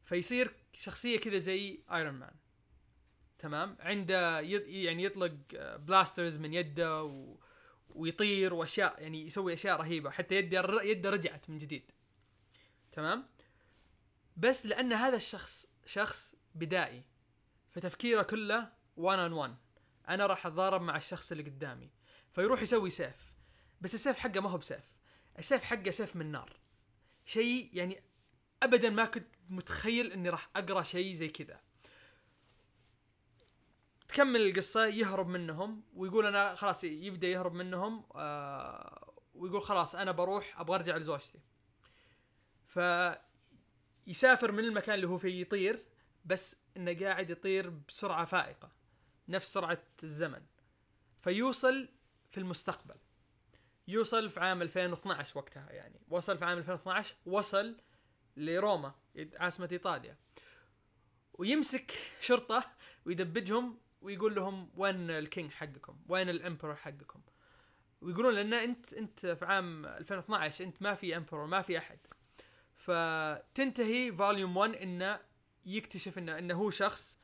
فيصير 0.04 0.54
شخصية 0.72 1.18
كذا 1.18 1.38
زي 1.38 1.80
ايرون 1.92 2.14
مان 2.14 2.34
تمام؟ 3.38 3.76
عنده 3.80 4.40
يعني 4.40 5.04
يطلق 5.04 5.32
blasters 5.76 6.38
من 6.38 6.54
يده 6.54 7.04
و... 7.04 7.36
ويطير 7.88 8.54
وأشياء 8.54 9.02
يعني 9.02 9.26
يسوي 9.26 9.54
أشياء 9.54 9.80
رهيبة 9.80 10.10
حتى 10.10 10.34
يده 10.34 10.82
يده 10.82 11.10
رجعت 11.10 11.50
من 11.50 11.58
جديد. 11.58 11.90
تمام؟ 12.92 13.26
بس 14.36 14.66
لأن 14.66 14.92
هذا 14.92 15.16
الشخص 15.16 15.66
شخص 15.86 16.34
بدائي 16.54 17.02
فتفكيره 17.70 18.22
كله 18.22 18.72
1 18.96 19.30
on 19.30 19.32
1 19.32 19.56
أنا 20.08 20.26
راح 20.26 20.46
أتضارب 20.46 20.82
مع 20.82 20.96
الشخص 20.96 21.32
اللي 21.32 21.44
قدامي 21.44 21.90
فيروح 22.32 22.62
يسوي 22.62 22.90
سيف. 22.90 23.34
بس 23.80 23.94
السيف 23.94 24.16
حقه 24.16 24.40
ما 24.40 24.50
هو 24.50 24.58
بسيف. 24.58 24.90
السيف 25.38 25.62
حقه 25.62 25.90
سيف 25.90 26.16
من 26.16 26.32
نار. 26.32 26.56
شيء 27.24 27.70
يعني 27.72 28.02
ابدا 28.62 28.90
ما 28.90 29.04
كنت 29.04 29.26
متخيل 29.48 30.12
إني 30.12 30.28
راح 30.28 30.50
أقرأ 30.56 30.82
شيء 30.82 31.14
زي 31.14 31.28
كذا. 31.28 31.60
تكمل 34.08 34.40
القصة 34.40 34.86
يهرب 34.86 35.28
منهم 35.28 35.82
ويقول 35.94 36.26
أنا 36.26 36.54
خلاص 36.54 36.84
يبدأ 36.84 37.28
يهرب 37.28 37.52
منهم 37.54 38.04
آه 38.14 39.12
ويقول 39.34 39.62
خلاص 39.62 39.94
أنا 39.94 40.12
بروح 40.12 40.60
أبغى 40.60 40.76
أرجع 40.76 40.96
لزوجتي. 40.96 41.40
ف 42.66 42.80
يسافر 44.06 44.52
من 44.52 44.64
المكان 44.64 44.94
اللي 44.94 45.06
هو 45.06 45.18
فيه 45.18 45.40
يطير 45.40 45.84
بس 46.24 46.60
إنه 46.76 46.98
قاعد 47.00 47.30
يطير 47.30 47.70
بسرعة 47.70 48.24
فائقة 48.24 48.70
نفس 49.28 49.52
سرعة 49.52 49.82
الزمن. 50.02 50.42
فيوصل 51.20 51.88
في 52.30 52.38
المستقبل. 52.38 52.94
يوصل 53.88 54.30
في 54.30 54.40
عام 54.40 54.62
2012 54.62 55.38
وقتها 55.38 55.72
يعني. 55.72 56.00
وصل 56.08 56.38
في 56.38 56.44
عام 56.44 56.58
2012 56.58 57.14
وصل 57.26 57.76
لروما 58.36 58.94
عاصمة 59.36 59.68
إيطاليا. 59.72 60.16
ويمسك 61.34 61.92
شرطة 62.20 62.72
ويذبحهم 63.06 63.78
ويقول 64.00 64.34
لهم 64.34 64.70
وين 64.76 65.10
ال 65.10 65.19
king 65.19 65.52
حقكم؟ 65.52 65.96
وين 66.08 66.28
ال 66.28 66.34
emperor 66.34 66.74
حقكم؟ 66.74 67.20
ويقولون 68.00 68.34
لأن 68.34 68.54
انت 68.54 68.92
أنت 68.92 69.26
في 69.26 69.44
عام 69.44 69.86
2012 69.86 70.64
أنت 70.64 70.82
ما 70.82 70.94
في 70.94 71.16
emperor 71.16 71.46
ما 71.46 71.62
في 71.62 71.78
أحد. 71.78 71.98
فتنتهي 72.76 74.12
volume 74.12 74.56
1 74.56 74.74
إنه 74.74 75.20
يكتشف 75.66 76.18
انه 76.18 76.38
إنه 76.38 76.54
هو 76.54 76.70
شخص 76.70 77.18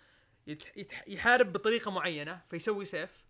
يحارب 1.07 1.53
بطريقة 1.53 1.91
معينة 1.91 2.41
فيسوي 2.51 2.85
سيف 2.85 3.25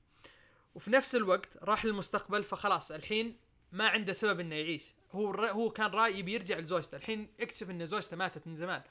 وفي 0.75 0.91
نفس 0.91 1.15
الوقت 1.15 1.57
راح 1.63 1.85
للمستقبل 1.85 2.45
فخلاص 2.45 2.91
الحين 2.91 3.37
ما 3.73 3.89
عنده 3.89 4.13
سبب 4.13 4.41
إنه 4.41 4.55
يعيش 4.55 4.95
هو 5.13 5.31
هو 5.35 5.71
كان 5.71 5.91
راي 5.91 6.19
يبي 6.19 6.33
يرجع 6.33 6.59
لزوجته 6.59 6.97
الحين 6.97 7.29
اكتشف 7.41 7.71
إن 7.71 7.87
زوجته 7.87 8.17
ماتت 8.17 8.47
من 8.47 8.55
زمان 8.55 8.83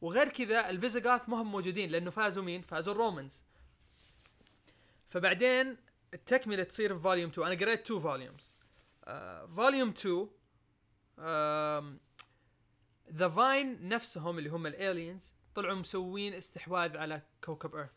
وغير 0.00 0.28
كذا 0.28 0.70
ال 0.70 0.76
Visigoths 0.76 1.28
ما 1.28 1.42
هم 1.42 1.52
موجودين 1.52 1.90
لأنه 1.90 2.10
فازوا 2.10 2.42
مين 2.42 2.62
فازوا 2.62 2.94
ال 2.94 3.01
Romans 3.01 3.44
فبعدين 5.08 5.76
التكملة 6.14 6.62
تصير 6.62 6.94
في 6.96 7.00
volume 7.02 7.30
2 7.30 7.46
أنا 7.52 7.60
قريت 7.60 7.80
2 7.90 8.00
volumes 8.00 8.56
volume 9.56 9.88
2 11.18 11.98
The 13.12 13.28
Vine 13.28 13.88
نفسهم 13.88 14.38
اللي 14.38 14.50
هم 14.50 14.66
ال 14.66 14.76
aliens 14.76 15.34
طلعوا 15.54 15.74
مسوين 15.74 16.34
استحواذ 16.34 16.96
على 16.96 17.22
كوكب 17.44 17.74
Earth 17.76 17.90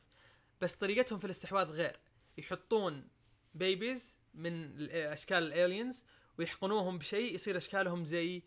بس 0.61 0.75
طريقتهم 0.75 1.19
في 1.19 1.25
الاستحواذ 1.25 1.65
غير. 1.71 1.99
يحطون 2.37 3.07
babies 3.53 4.17
من 4.33 4.63
ال- 4.63 4.91
اشكال 4.91 5.37
ال 5.43 5.52
aliens 5.52 6.05
ويحقنوهم 6.37 6.97
بشيء 6.97 7.35
يصير 7.35 7.57
أشكالهم 7.57 8.05
زي 8.05 8.43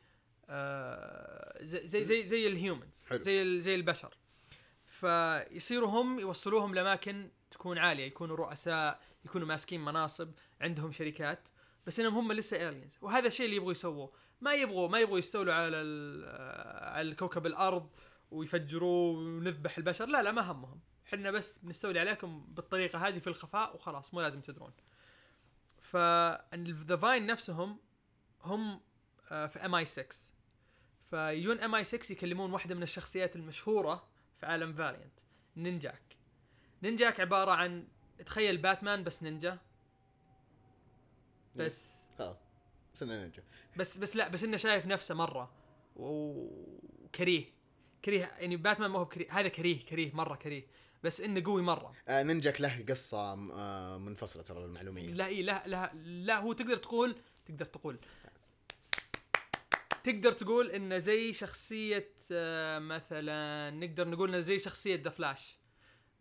آه 0.48 1.62
زي 1.64 1.88
زي 1.88 2.04
زي, 2.04 2.26
زي 2.26 2.46
ال 2.46 2.54
humans. 2.54 3.06
زي 3.12 3.60
زي 3.60 3.74
البشر. 3.74 4.16
فيصيروا 4.86 5.88
هم 5.88 6.18
يوصلوهم 6.18 6.74
لأماكن 6.74 7.30
تكون 7.52 7.78
عالية 7.78 8.04
يكونوا 8.04 8.36
رؤساء 8.36 9.00
يكونوا 9.24 9.46
ماسكين 9.46 9.84
مناصب 9.84 10.30
عندهم 10.60 10.92
شركات 10.92 11.48
بس 11.86 12.00
إنهم 12.00 12.14
هم 12.14 12.32
لسه 12.32 12.68
aliens 12.68 12.98
وهذا 13.00 13.26
الشيء 13.26 13.46
اللي 13.46 13.56
يبغوا 13.56 13.72
يسووه. 13.72 14.12
ما 14.40 14.54
يبغوا 14.54 14.88
ما 14.88 14.98
يبغوا 14.98 15.18
يستولوا 15.18 15.54
على 15.54 15.76
على 16.80 17.08
الكوكب 17.08 17.46
الأرض 17.46 17.90
ويفجروه 18.30 19.18
ونذبح 19.18 19.78
البشر. 19.78 20.06
لا 20.06 20.22
لا 20.22 20.32
ما 20.32 20.52
همهم. 20.52 20.80
إحنا 21.06 21.30
بس 21.30 21.58
بنستولي 21.58 22.00
عليكم 22.00 22.46
بالطريقة 22.48 23.08
هذه 23.08 23.18
في 23.18 23.26
الخفاء 23.26 23.76
وخلاص 23.76 24.14
مو 24.14 24.20
لازم 24.20 24.40
تدرون. 24.40 24.72
ف 25.80 26.09
The 26.09 26.96
Vine 27.02 27.26
نفسهم 27.26 27.78
هم 28.42 28.80
آه، 29.30 29.46
في 29.46 29.64
MI6 29.64 30.34
فيجون 31.10 31.60
MI6 31.60 32.12
يكلمون 32.12 32.52
واحدة 32.52 32.74
من 32.74 32.82
الشخصيات 32.82 33.36
المشهورة 33.36 34.08
في 34.36 34.46
عالم 34.46 34.72
Valiant 34.72 35.20
Ninjak. 35.56 36.11
Ninjak 36.82 37.20
عبارة 37.20 37.50
عن 37.50 37.84
تخيل 38.26 38.58
باتمان 38.58 39.04
بس 39.04 39.22
نينجا. 39.22 39.58
بس. 41.56 42.10
خلاص. 42.18 42.36
بس 42.94 43.02
إنه 43.02 43.22
نينجا. 43.22 43.42
بس 43.76 43.98
بس 43.98 44.16
لا 44.16 44.28
بس 44.28 44.44
إنه 44.44 44.56
شايف 44.56 44.86
نفسه 44.86 45.14
مرة. 45.14 45.52
وكريه 45.96 47.44
كريه. 48.04 48.20
يعني 48.24 48.56
باتمان 48.56 48.90
ما 48.90 48.98
هو 48.98 49.06
كريه. 49.06 49.32
هذا 49.32 49.48
كريه 49.48 49.84
كريه 49.84 50.14
مرة 50.14 50.34
كريه. 50.34 50.66
بس 51.04 51.20
إنه 51.20 51.42
قوي 51.44 51.62
مرة. 51.62 51.92
آه 52.08 52.22
Ninjak 52.22 52.60
له 52.60 52.84
قصة 52.88 53.32
آه 53.32 53.98
منفصلة 53.98 54.42
ترى 54.42 54.64
المعلوميه 54.64 55.10
لا 55.10 55.26
إيه 55.26 55.42
لا 55.42 55.62
لا 55.66 55.92
لا 56.04 56.38
هو 56.38 56.52
تقدر 56.52 56.76
تقول 56.76 57.16
تقدر 57.46 57.64
تقول. 57.64 57.98
تقدر 60.04 60.32
تقول 60.32 60.70
إنه 60.70 60.98
زي 60.98 61.32
شخصية 61.32 62.12
آه، 62.32 62.78
مثلا 62.78 63.70
نقدر 63.70 64.08
نقول 64.08 64.28
إنه 64.28 64.40
زي 64.40 64.58
شخصية 64.58 65.02
The 65.02 65.10
Flash 65.10 65.58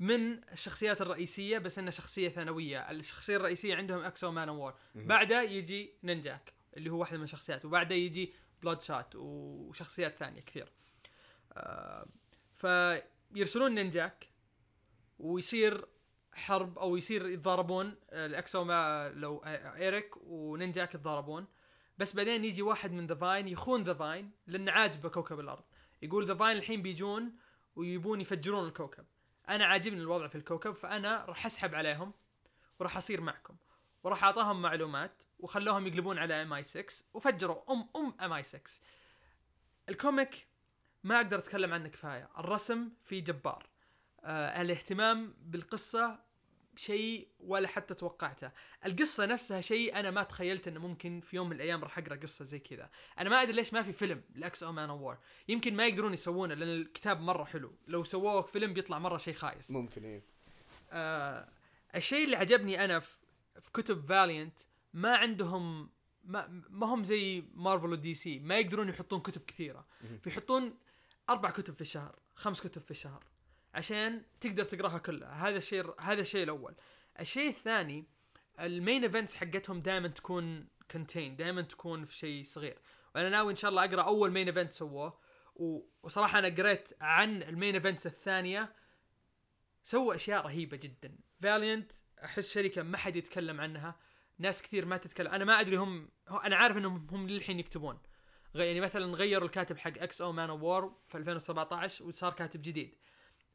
من 0.02 0.44
الشخصيات 0.52 1.02
الرئيسية 1.02 1.58
بس 1.58 1.80
انه 1.80 1.92
شخصية 1.92 2.30
ثانوية، 2.30 2.92
الشخصية 2.92 3.36
الرئيسية 3.36 3.76
عندهم 3.76 4.04
X-O 4.04 4.32
Manowar، 4.32 4.74
بعده 4.96 5.42
يجي 5.42 5.94
Ninjak 6.04 6.54
اللي 6.78 6.90
هو 6.90 7.00
واحدة 7.00 7.18
من 7.18 7.24
الشخصيات، 7.24 7.66
وبعده 7.66 7.96
يجي 7.96 8.34
Bloodshot 8.62 9.16
وشخصيات 9.16 10.16
ثانية 10.16 10.42
كثير. 10.42 10.72
آه، 11.54 12.08
فيرسلون 12.56 13.76
Ninjak 13.76 14.30
ويصير 15.20 15.86
حرب 16.34 16.80
أو 16.80 16.98
يصير 16.98 17.28
يتضاربون. 17.28 17.96
ال 18.12 18.25
X-O 18.25 18.64
مع 18.64 19.08
لو 19.08 19.38
Aric 19.46 20.18
و 20.24 20.34
Ninjak 20.34 20.96
يتضاربون. 20.96 21.46
بس 21.98 22.16
بعدين 22.16 22.46
يجي 22.46 22.62
واحد 22.62 22.92
من 22.92 23.08
The 23.08 23.16
Vine 23.16 23.48
يخون 23.48 23.84
The 23.84 23.94
Vine 23.94 24.32
لأنه 24.48 24.72
عاجبه 24.72 25.10
كوكب 25.10 25.40
الأرض. 25.40 25.64
يقول 26.02 26.28
The 26.28 26.36
Vine 26.36 26.58
الحين 26.58 26.82
بيجون 26.82 27.36
ويبون 27.76 28.22
يفجرون 28.22 28.68
الكوكب. 28.68 29.06
أنا 29.50 29.66
عاجبني 29.66 30.02
الوضع 30.02 30.28
في 30.28 30.36
الكوكب 30.36 30.76
فأنا 30.76 31.26
راح 31.26 31.46
أسحب 31.46 31.76
عليهم 31.76 32.14
وراح 32.80 32.98
أصير 32.98 33.22
معكم. 33.22 33.56
وراح 34.04 34.24
أعطاهم 34.24 34.62
معلومات 34.62 35.12
وخلوهم 35.40 35.88
يقلبون 35.88 36.18
على 36.18 36.42
MI6 36.42 37.06
وفجروا. 37.14 37.74
ام 37.74 37.90
أم 37.96 38.14
MI6 38.22 38.62
ال 39.90 39.99
comic 39.99 40.48
ما 41.04 41.18
أقدر 41.18 41.38
أتكلم 41.38 41.74
عنه 41.74 41.88
كفاية. 41.90 42.30
الرسم 42.38 42.90
فيه 43.04 43.24
جبار. 43.24 43.70
آه 44.24 44.62
الاهتمام 44.62 45.34
بالقصة 45.40 46.20
شيء 46.82 47.28
ولا 47.40 47.68
حتى 47.68 47.94
توقعته. 47.94 48.52
القصة 48.86 49.26
نفسها 49.26 49.62
شيء 49.62 50.00
أنا 50.00 50.12
ما 50.12 50.24
تخيلت 50.24 50.68
أنه 50.68 50.80
ممكن 50.80 51.20
في 51.20 51.36
يوم 51.36 51.50
من 51.50 51.56
الأيام 51.56 51.84
راح 51.84 51.98
أقرأ 51.98 52.16
قصة 52.16 52.46
زي 52.46 52.60
كذا. 52.60 52.90
أنا 53.20 53.30
ما 53.30 53.42
أدري 53.42 53.54
ليش 53.54 53.74
ما 53.74 53.82
في 53.82 53.94
فيلم 53.94 54.24
ل 54.36 54.43
X-O 54.43 54.64
Manowar. 54.64 55.18
يمكن 55.48 55.76
ما 55.76 55.88
يقدرون 55.88 56.14
يسوونه 56.14 56.54
لأن 56.54 56.70
الكتاب 56.70 57.22
مرة 57.22 57.44
حلو. 57.44 57.76
لو 57.88 58.04
سووه 58.04 58.42
فيلم 58.42 58.74
بيطلع 58.74 59.00
مرة 59.00 59.18
شيء 59.18 59.34
خايس. 59.34 59.72
ممكن 59.72 60.04
إيه. 60.04 60.24
آه 60.92 61.50
الشيء 61.96 62.26
اللي 62.26 62.36
عجبني 62.36 62.86
أنا 62.86 63.00
في, 63.00 63.18
في 63.60 63.72
كتب 63.72 64.02
Valiant 64.06 64.60
ما 64.94 65.16
عندهم 65.16 65.90
ما, 66.24 66.64
ما 66.70 66.88
هم 66.88 67.04
زي 67.04 67.44
Marvel 67.54 67.92
و 67.92 68.14
DC 68.14 68.40
ما 68.40 68.58
يقدرون 68.58 68.90
يحطون 68.90 69.20
كتب 69.20 69.42
كثيرة. 69.42 69.86
فيحطون 70.24 70.78
أربع 71.30 71.50
كتب 71.50 71.74
في 71.74 71.82
الشهر 71.82 72.20
خمس 72.36 72.62
كتب 72.62 72.82
في 72.82 72.92
الشهر. 72.92 73.24
عشان 73.74 74.22
تقدر 74.40 74.64
تقراها 74.64 74.98
كلها. 74.98 75.50
هذا 75.50 75.58
الشيء 75.58 76.02
هذا 76.02 76.22
الشيء 76.22 76.44
الأول. 76.44 76.76
الشيء 77.20 77.50
الثاني 77.50 78.08
ال 78.60 78.69
main 78.69 79.04
events 79.04 79.36
حقتهم 79.36 79.82
دائما 79.82 80.08
تكون 80.08 80.68
contained 80.92 81.36
دائما 81.36 81.62
تكون 81.62 82.06
في 82.06 82.16
شيء 82.16 82.44
صغير. 82.44 82.80
وأنا 83.16 83.30
ناوي 83.30 83.52
إن 83.52 83.56
شاء 83.56 83.72
الله 83.72 83.84
أقرأ 83.84 84.02
أول 84.02 84.32
main 84.32 84.48
event 84.48 84.72
سووه. 84.72 85.20
وصراحة 86.04 86.40
أنا 86.40 86.48
قريت 86.48 86.90
عن 87.02 87.44
ال 87.44 87.50
main 87.50 87.76
events 87.76 88.08
الثانية. 88.08 88.74
سووا 89.84 90.16
أشياء 90.16 90.46
رهيبة 90.46 90.78
جدا. 90.78 91.18
Valiant 91.42 91.92
أحس 92.24 92.54
شركة 92.54 92.84
ما 92.84 92.98
حد 92.98 93.16
يتكلم 93.16 93.62
عنها. 93.62 94.00
ناس 94.38 94.62
كثير 94.62 94.86
ما 94.86 94.98
تتكلم. 94.98 95.32
أنا 95.32 95.46
ما 95.46 95.60
أدري 95.60 95.76
هم 95.76 96.10
أنا 96.44 96.56
عارف 96.56 96.78
إنهم 96.78 97.08
هم 97.12 97.30
للحين 97.30 97.60
يكتبون. 97.60 98.00
يعني 98.56 98.82
مثلا 98.82 99.16
غيروا 99.16 99.46
الكاتب 99.48 99.78
حق 99.78 99.94
X-O 99.98 100.22
Manowar 100.22 100.96
في 101.06 101.18
2017 101.18 102.06
وصار 102.06 102.34
كاتب 102.34 102.62
جديد. 102.62 102.96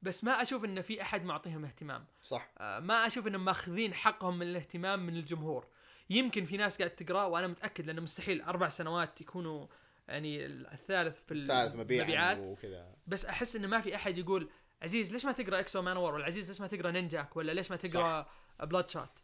بس 0.02 0.24
ما 0.24 0.42
أشوف 0.42 0.64
إن 0.64 0.82
في 0.82 1.02
أحد 1.02 1.24
معطيهم 1.24 1.64
اهتمام. 1.64 2.06
صح. 2.22 2.50
آه، 2.58 2.80
ما 2.80 3.06
أشوف 3.06 3.26
إنهم 3.26 3.44
ماخذين 3.44 3.94
حقهم 3.94 4.38
من 4.38 4.46
الاهتمام 4.46 5.06
من 5.06 5.16
الجمهور. 5.16 5.66
يمكن 6.10 6.44
في 6.44 6.56
ناس 6.56 6.78
قاعد 6.78 6.90
تقرأ 6.90 7.24
وأنا 7.24 7.46
متأكد 7.46 7.86
لأنه 7.86 8.02
مستحيل 8.02 8.42
أربع 8.42 8.68
سنوات 8.68 9.20
يكونوا 9.20 9.66
يعني 10.08 10.46
الثالث 10.46 11.24
في 11.24 11.46
ثالث 11.46 11.76
مبيعا 11.76 12.02
المبيعات 12.02 12.48
وكذا. 12.48 12.94
بس 13.06 13.24
أحس 13.24 13.56
انه 13.56 13.68
ما 13.68 13.80
في 13.80 13.94
أحد 13.94 14.18
يقول 14.18 14.50
عزيز 14.82 15.12
ليش 15.12 15.24
ما 15.24 15.32
تقرأ 15.32 15.60
X-O 15.60 15.82
Manowar 15.82 16.14
ولا 16.14 16.24
عزيز 16.24 16.48
ليش 16.48 16.60
ما 16.60 16.66
تقرأ 16.66 16.90
Ninjak 16.90 17.36
ولا 17.36 17.52
ليش 17.52 17.70
ما 17.70 17.76
تقرأ 17.76 18.26
Bloodshot 18.60 19.18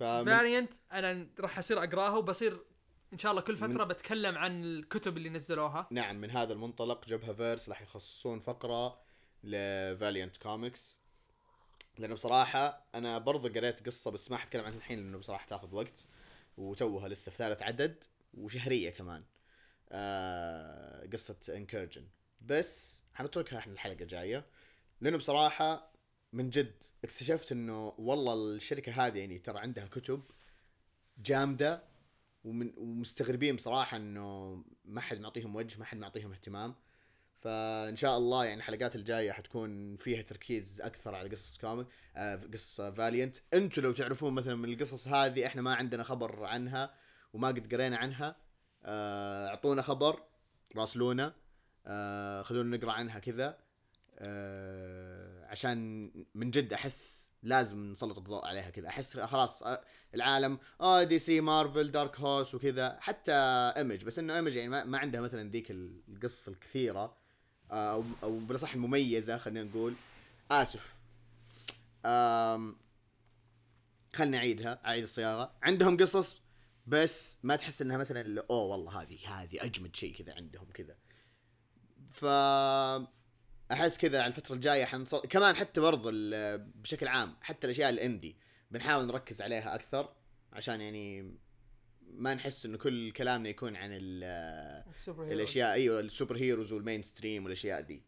فمن 0.00 0.24
Valiant 0.24 0.72
أنا 0.92 1.26
راح 1.40 1.58
أصير 1.58 1.84
اقراها 1.84 2.16
وبصير 2.16 2.64
إن 3.12 3.18
شاء 3.18 3.30
الله 3.30 3.42
كل 3.42 3.56
فترة 3.56 3.84
بتكلم 3.84 4.38
عن 4.38 4.64
الكتب 4.64 5.16
اللي 5.16 5.28
نزلوها. 5.28 5.88
نعم 5.90 6.16
من 6.16 6.30
هذا 6.30 6.52
المنطلق 6.52 7.06
جبهة 7.06 7.32
فيرس 7.32 7.68
راح 7.68 7.82
يخصصون 7.82 8.40
فقرة 8.40 9.00
ل 9.44 9.55
Valiant 9.55 10.36
Comics 10.36 11.00
لأنه 11.98 12.14
بصراحة 12.14 12.86
أنا 12.94 13.18
برضه 13.18 13.48
قريت 13.48 13.86
قصة 13.86 14.10
بس 14.10 14.30
ما 14.30 14.36
حتكلم 14.36 14.64
عنها 14.64 14.76
الحين 14.78 14.98
لأنه 14.98 15.18
بصراحة 15.18 15.46
تاخذ 15.46 15.74
وقت. 15.74 16.04
وتوها 16.56 17.08
لسه 17.08 17.30
في 17.32 17.36
ثالث 17.38 17.62
عدد 17.62 18.04
وشهرية 18.34 18.90
كمان. 18.90 19.24
آه 19.90 21.06
قصة 21.12 21.36
انكرجن 21.48 22.06
بس 22.40 23.02
حنتركها 23.14 23.58
إحنا 23.58 23.72
الحلقة 23.72 24.02
الجاية. 24.02 24.46
لأنه 25.00 25.16
بصراحة 25.16 25.92
من 26.32 26.50
جد 26.50 26.84
اكتشفت 27.04 27.52
إنه 27.52 27.94
والله 27.98 28.34
الشركة 28.34 29.06
هذه 29.06 29.18
يعني 29.18 29.38
ترى 29.38 29.58
عندها 29.58 29.86
كتب 29.86 30.22
جامدة 31.18 31.82
ومن 32.44 32.72
ومستغربين 32.76 33.56
بصراحة 33.56 33.96
إنه 33.96 34.64
ما 34.84 35.00
حد 35.00 35.20
معطيهم 35.20 35.56
وجه 35.56 35.78
ما 35.78 35.84
حد 35.84 35.96
معطيهم 35.98 36.32
اهتمام. 36.32 36.74
فإن 37.40 37.96
شاء 37.96 38.18
الله 38.18 38.44
يعني 38.44 38.58
الحلقات 38.58 38.96
الجاية 38.96 39.32
حتكون 39.32 39.96
فيها 39.96 40.22
تركيز 40.22 40.80
أكثر 40.80 41.14
على 41.14 41.28
قصص 41.28 41.58
كوميك 41.58 41.86
آه 42.16 42.40
قصص 42.54 42.80
Valiant 42.80 43.36
أنتم 43.54 43.82
لو 43.82 43.92
تعرفون 43.92 44.34
مثلا 44.34 44.54
من 44.54 44.72
القصص 44.72 45.08
هذه 45.08 45.46
إحنا 45.46 45.62
ما 45.62 45.74
عندنا 45.74 46.02
خبر 46.02 46.44
عنها 46.44 46.94
وما 47.32 47.48
قد 47.48 47.74
قرينا 47.74 47.96
عنها 47.96 48.36
آه، 48.84 49.48
أعطونا 49.48 49.82
خبر 49.82 50.22
راسلونا 50.76 51.34
آه 51.86 52.42
خلونا 52.42 52.76
نقرأ 52.76 52.92
عنها 52.92 53.18
كذا 53.18 53.58
عشان 55.50 56.10
من 56.34 56.50
جد 56.50 56.72
أحس 56.72 57.28
لازم 57.42 57.78
نسلط 57.92 58.18
الضوء 58.18 58.46
عليها 58.46 58.70
كذا. 58.70 58.88
أحس 58.88 59.18
خلاص 59.18 59.62
العالم 60.14 60.58
آه 60.80 61.02
DC 61.02 61.40
Marvel 61.40 61.90
Dark 61.90 62.20
Horse 62.20 62.54
وكذا 62.54 62.98
حتى 63.00 63.32
Image 63.76 64.04
بس 64.04 64.18
إنه 64.18 64.36
Image 64.36 64.56
يعني 64.56 64.68
ما, 64.68 64.84
ما 64.84 64.98
عندها 64.98 65.20
مثلا 65.20 65.50
ذيك 65.50 65.70
القصة 65.70 66.52
الكثيرة. 66.52 67.16
أو 67.70 68.38
بالأصح 68.38 68.74
المميزة 68.74 69.38
خلينا 69.38 69.62
نقول. 69.62 69.94
آسف. 70.50 70.94
آم 72.06 72.76
خلني 74.14 74.36
أعيدها 74.36 74.80
أعيد 74.86 75.02
الصياغة. 75.02 75.54
عندهم 75.62 75.96
قصص 75.96 76.40
بس 76.86 77.38
ما 77.42 77.56
تحس 77.56 77.82
إنها 77.82 77.98
مثلا 77.98 78.44
أوه 78.50 78.64
والله 78.64 79.02
هذه 79.02 79.18
هذه 79.42 79.64
أجمد 79.64 79.96
شيء 79.96 80.14
كذا 80.14 80.34
عندهم 80.34 80.70
كذا. 80.74 80.96
ف 82.10 82.24
أحس 83.72 83.98
كذا 83.98 84.18
على 84.18 84.26
الفترة 84.26 84.54
الجاية 84.54 84.84
حنصل 84.84 85.20
كمان 85.20 85.56
حتى 85.56 85.80
برضو 85.80 86.08
ال- 86.08 86.58
بشكل 86.58 87.08
عام 87.08 87.36
حتى 87.40 87.66
الأشياء 87.66 87.90
الإندي 87.90 88.36
بنحاول 88.70 89.06
نركز 89.06 89.42
عليها 89.42 89.74
أكثر 89.74 90.14
عشان 90.52 90.80
يعني 90.80 91.34
ما 92.18 92.34
نحس 92.34 92.66
إنه 92.66 92.78
كل 92.78 93.12
كلامنا 93.12 93.48
يكون 93.48 93.76
عن 93.76 93.90
ال- 93.92 94.24
ال 94.88 95.22
superheroes. 95.22 95.32
الأشياء 95.36 95.72
أيوه 95.72 96.00
ال 96.00 96.36
superheroes 96.36 96.72
وال 96.72 97.02
mainstream 97.02 97.44
والأشياء 97.44 97.80
دي. 97.80 98.02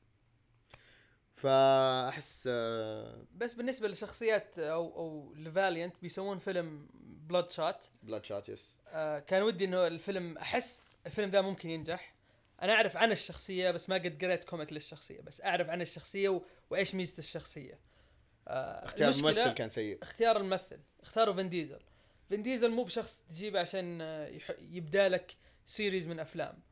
فأحس 1.34 2.48
بس 3.34 3.52
بالنسبة 3.54 3.88
للشخصيات 3.88 4.58
أو 4.58 4.96
أو 4.96 5.34
ل 5.34 5.42
Valiant 5.42 5.94
بيسوون 6.02 6.38
فيلم 6.38 6.88
Bloodshot 6.94 7.84
Bloodshot 8.02 8.48
yes. 8.48 8.76
آه 8.88 9.18
كان 9.18 9.42
ودي 9.42 9.64
إنه 9.64 9.86
الفيلم 9.86 10.38
أحس 10.38 10.82
الفيلم 11.06 11.30
ذا 11.30 11.40
ممكن 11.40 11.70
ينجح. 11.70 12.14
أنا 12.62 12.72
أعرف 12.72 12.96
عن 12.96 13.12
الشخصية 13.12 13.70
بس 13.70 13.88
ما 13.88 13.94
قد 13.94 14.24
قريت 14.24 14.44
comic 14.44 14.72
للشخصية. 14.72 15.20
بس 15.20 15.40
أعرف 15.40 15.68
عن 15.68 15.82
الشخصية 15.82 16.28
و... 16.28 16.42
وإيش 16.70 16.94
ميزة 16.94 17.18
الشخصية. 17.18 17.78
آه 18.48 18.84
اختيار 18.84 19.10
الممثل 19.14 19.50
كان 19.52 19.68
سيء. 19.68 19.98
اختيار 20.02 20.36
الممثل. 20.36 20.78
اختاروا 21.02 21.34
فين 21.34 21.48
ديزل. 21.48 21.80
فين 22.30 22.42
ديزل 22.42 22.70
مو 22.70 22.84
بشخص 22.84 23.24
تجيبه 23.30 23.60
عشان 23.60 23.98
آه،. 24.00 24.40
يبدأ 24.70 25.08
لك 25.08 25.36
series 25.66 26.06
من 26.06 26.20
أفلام. 26.20 26.62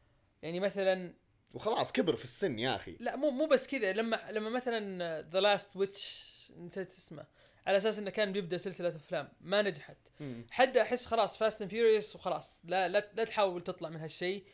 يعني 0.43 0.61
مثلا 0.61 1.15
وخلاص 1.53 1.93
كبر 1.93 2.17
في 2.17 2.25
السن 2.25 2.59
يا 2.59 2.77
أخي. 2.77 2.97
لا 3.01 3.17
مو 3.17 3.31
مو 3.31 3.47
بس 3.47 3.69
كذا. 3.69 3.93
لما 3.93 4.21
لما 4.31 4.51
مثلا 4.51 5.23
the 5.23 5.41
Last 5.41 5.77
Witch 5.77 6.53
نسيت 6.57 6.97
اسمه 6.97 7.27
على 7.67 7.77
أساس 7.77 7.99
إنه 7.99 8.11
كان 8.11 8.33
بيبدأ 8.33 8.59
سلسلة 8.59 8.89
أفلام 8.89 9.29
ما 9.41 9.63
نجحت. 9.63 9.97
حد 10.51 10.77
أحس 10.77 11.07
خلاص 11.07 11.37
Fast 11.37 11.63
and 11.63 11.71
Furious 11.71 12.17
وخلاص. 12.17 12.63
لا 12.65 12.89
لا 12.89 13.11
لا 13.15 13.25
تحاول 13.25 13.65
تطلع 13.65 13.89
من 13.89 14.01
هالشيء 14.01 14.45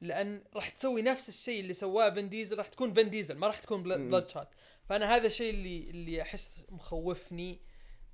لأن 0.00 0.44
راح 0.54 0.68
تسوي 0.68 1.02
نفس 1.02 1.28
الشيء 1.28 1.60
اللي 1.60 1.74
سواه 1.74 2.10
فين 2.10 2.28
ديزل. 2.28 2.58
راح 2.58 2.68
تكون 2.68 2.94
فين 2.94 3.10
ديزل 3.10 3.34
ما 3.34 3.46
راح 3.46 3.60
تكون. 3.60 3.82
Bloodshot 3.82 4.48
فأنا 4.88 5.16
هذا 5.16 5.26
الشيء 5.26 5.50
اللي 5.50 5.90
اللي 5.90 6.22
أحس 6.22 6.60
مخوفني 6.68 7.60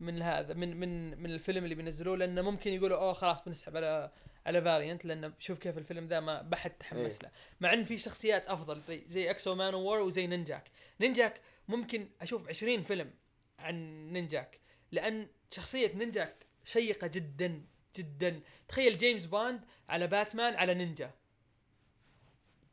من 0.00 0.22
هذا 0.22 0.54
من 0.54 0.76
من 0.76 1.22
من 1.22 1.30
الفيلم 1.30 1.64
اللي 1.64 1.74
بينزلوه 1.74 2.16
لأنه 2.16 2.42
ممكن 2.42 2.72
يقولوا 2.72 2.98
أوه 2.98 3.12
خلاص 3.12 3.44
بنسحب 3.44 3.76
على 3.76 4.10
على 4.46 4.62
Valiant 4.62 5.04
لأنه 5.04 5.32
شوف 5.38 5.58
كيف 5.58 5.78
الفيلم 5.78 6.06
ذا 6.06 6.20
ما 6.20 6.42
بحد 6.42 6.70
تحمس 6.70 7.12
إيه. 7.12 7.18
له. 7.22 7.30
مع 7.60 7.74
إن 7.74 7.84
في 7.84 7.98
شخصيات 7.98 8.48
أفضل 8.48 8.82
زي 8.88 9.04
زي 9.06 9.30
X-O 9.30 9.54
Manowar 9.54 10.00
وزي 10.00 10.26
Ninjak 10.26 10.70
Ninjak 11.00 11.40
ممكن 11.68 12.08
أشوف 12.20 12.48
20 12.48 12.82
فيلم 12.82 13.10
عن 13.58 14.06
Ninjak 14.12 14.60
لأن 14.92 15.28
شخصية 15.50 15.92
Ninjak 15.94 16.46
شيقة 16.64 17.06
جدا 17.06 17.62
جدا. 17.96 18.40
تخيل 18.68 18.98
جيمس 18.98 19.26
بوند 19.26 19.60
على 19.88 20.06
باتمان 20.06 20.54
على 20.54 20.74
نينجا 20.74 21.10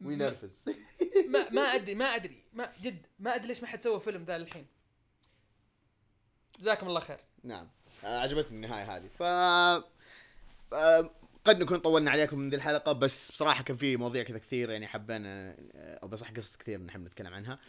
وينرفز. 0.02 0.66
ما 1.28 1.50
ما 1.50 1.62
أدري 1.62 1.96
ما 1.96 2.16
أدري 2.16 2.44
ما 2.54 2.74
جد 2.82 3.06
ما 3.20 3.36
أدري 3.36 3.48
ليش 3.48 3.62
ما 3.62 3.68
حد 3.68 3.84
سوى 3.84 4.00
فيلم 4.00 4.24
ذا 4.24 4.36
الحين 4.36 4.66
جزاكم 6.60 6.88
الله 6.88 7.00
خير. 7.00 7.18
نعم. 7.44 7.68
آه، 8.06 8.20
عجبتني 8.20 8.56
النهاية 8.56 8.96
هذه. 8.96 9.08
ف 9.20 9.24
آه، 10.74 11.12
قد 11.46 11.60
نكون 11.60 11.78
طولنا 11.78 12.12
عليكم 12.12 12.40
من 12.40 12.50
ذي 12.50 12.56
الحلقة 12.56 12.92
بس 12.92 13.32
بصراحة 13.32 13.64
كان 13.64 13.78
في 13.78 13.98
مواضيع 13.98 14.24
كذا 14.24 14.38
كثير 14.38 14.70
يعني 14.70 14.88
حبينا 14.88 15.56
آه، 15.76 16.00
أو 16.04 16.08
بصح 16.08 16.32
قصص 16.32 16.58
كثير 16.58 16.82
نحب 16.82 17.06
نتكلم 17.06 17.34
عنها. 17.34 17.60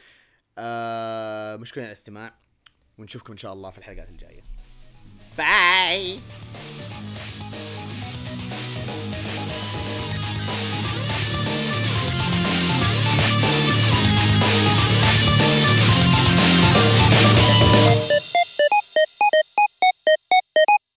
مشكورين 1.57 1.84
على 1.86 1.93
الاستماع. 1.93 2.34
ونشوفكم 2.99 3.32
إن 3.32 3.39
شاء 3.39 3.53
الله 3.53 3.70
في 3.70 3.78
الحلقات 3.78 4.09
الجاية. 4.09 4.43
باي! 5.39 6.20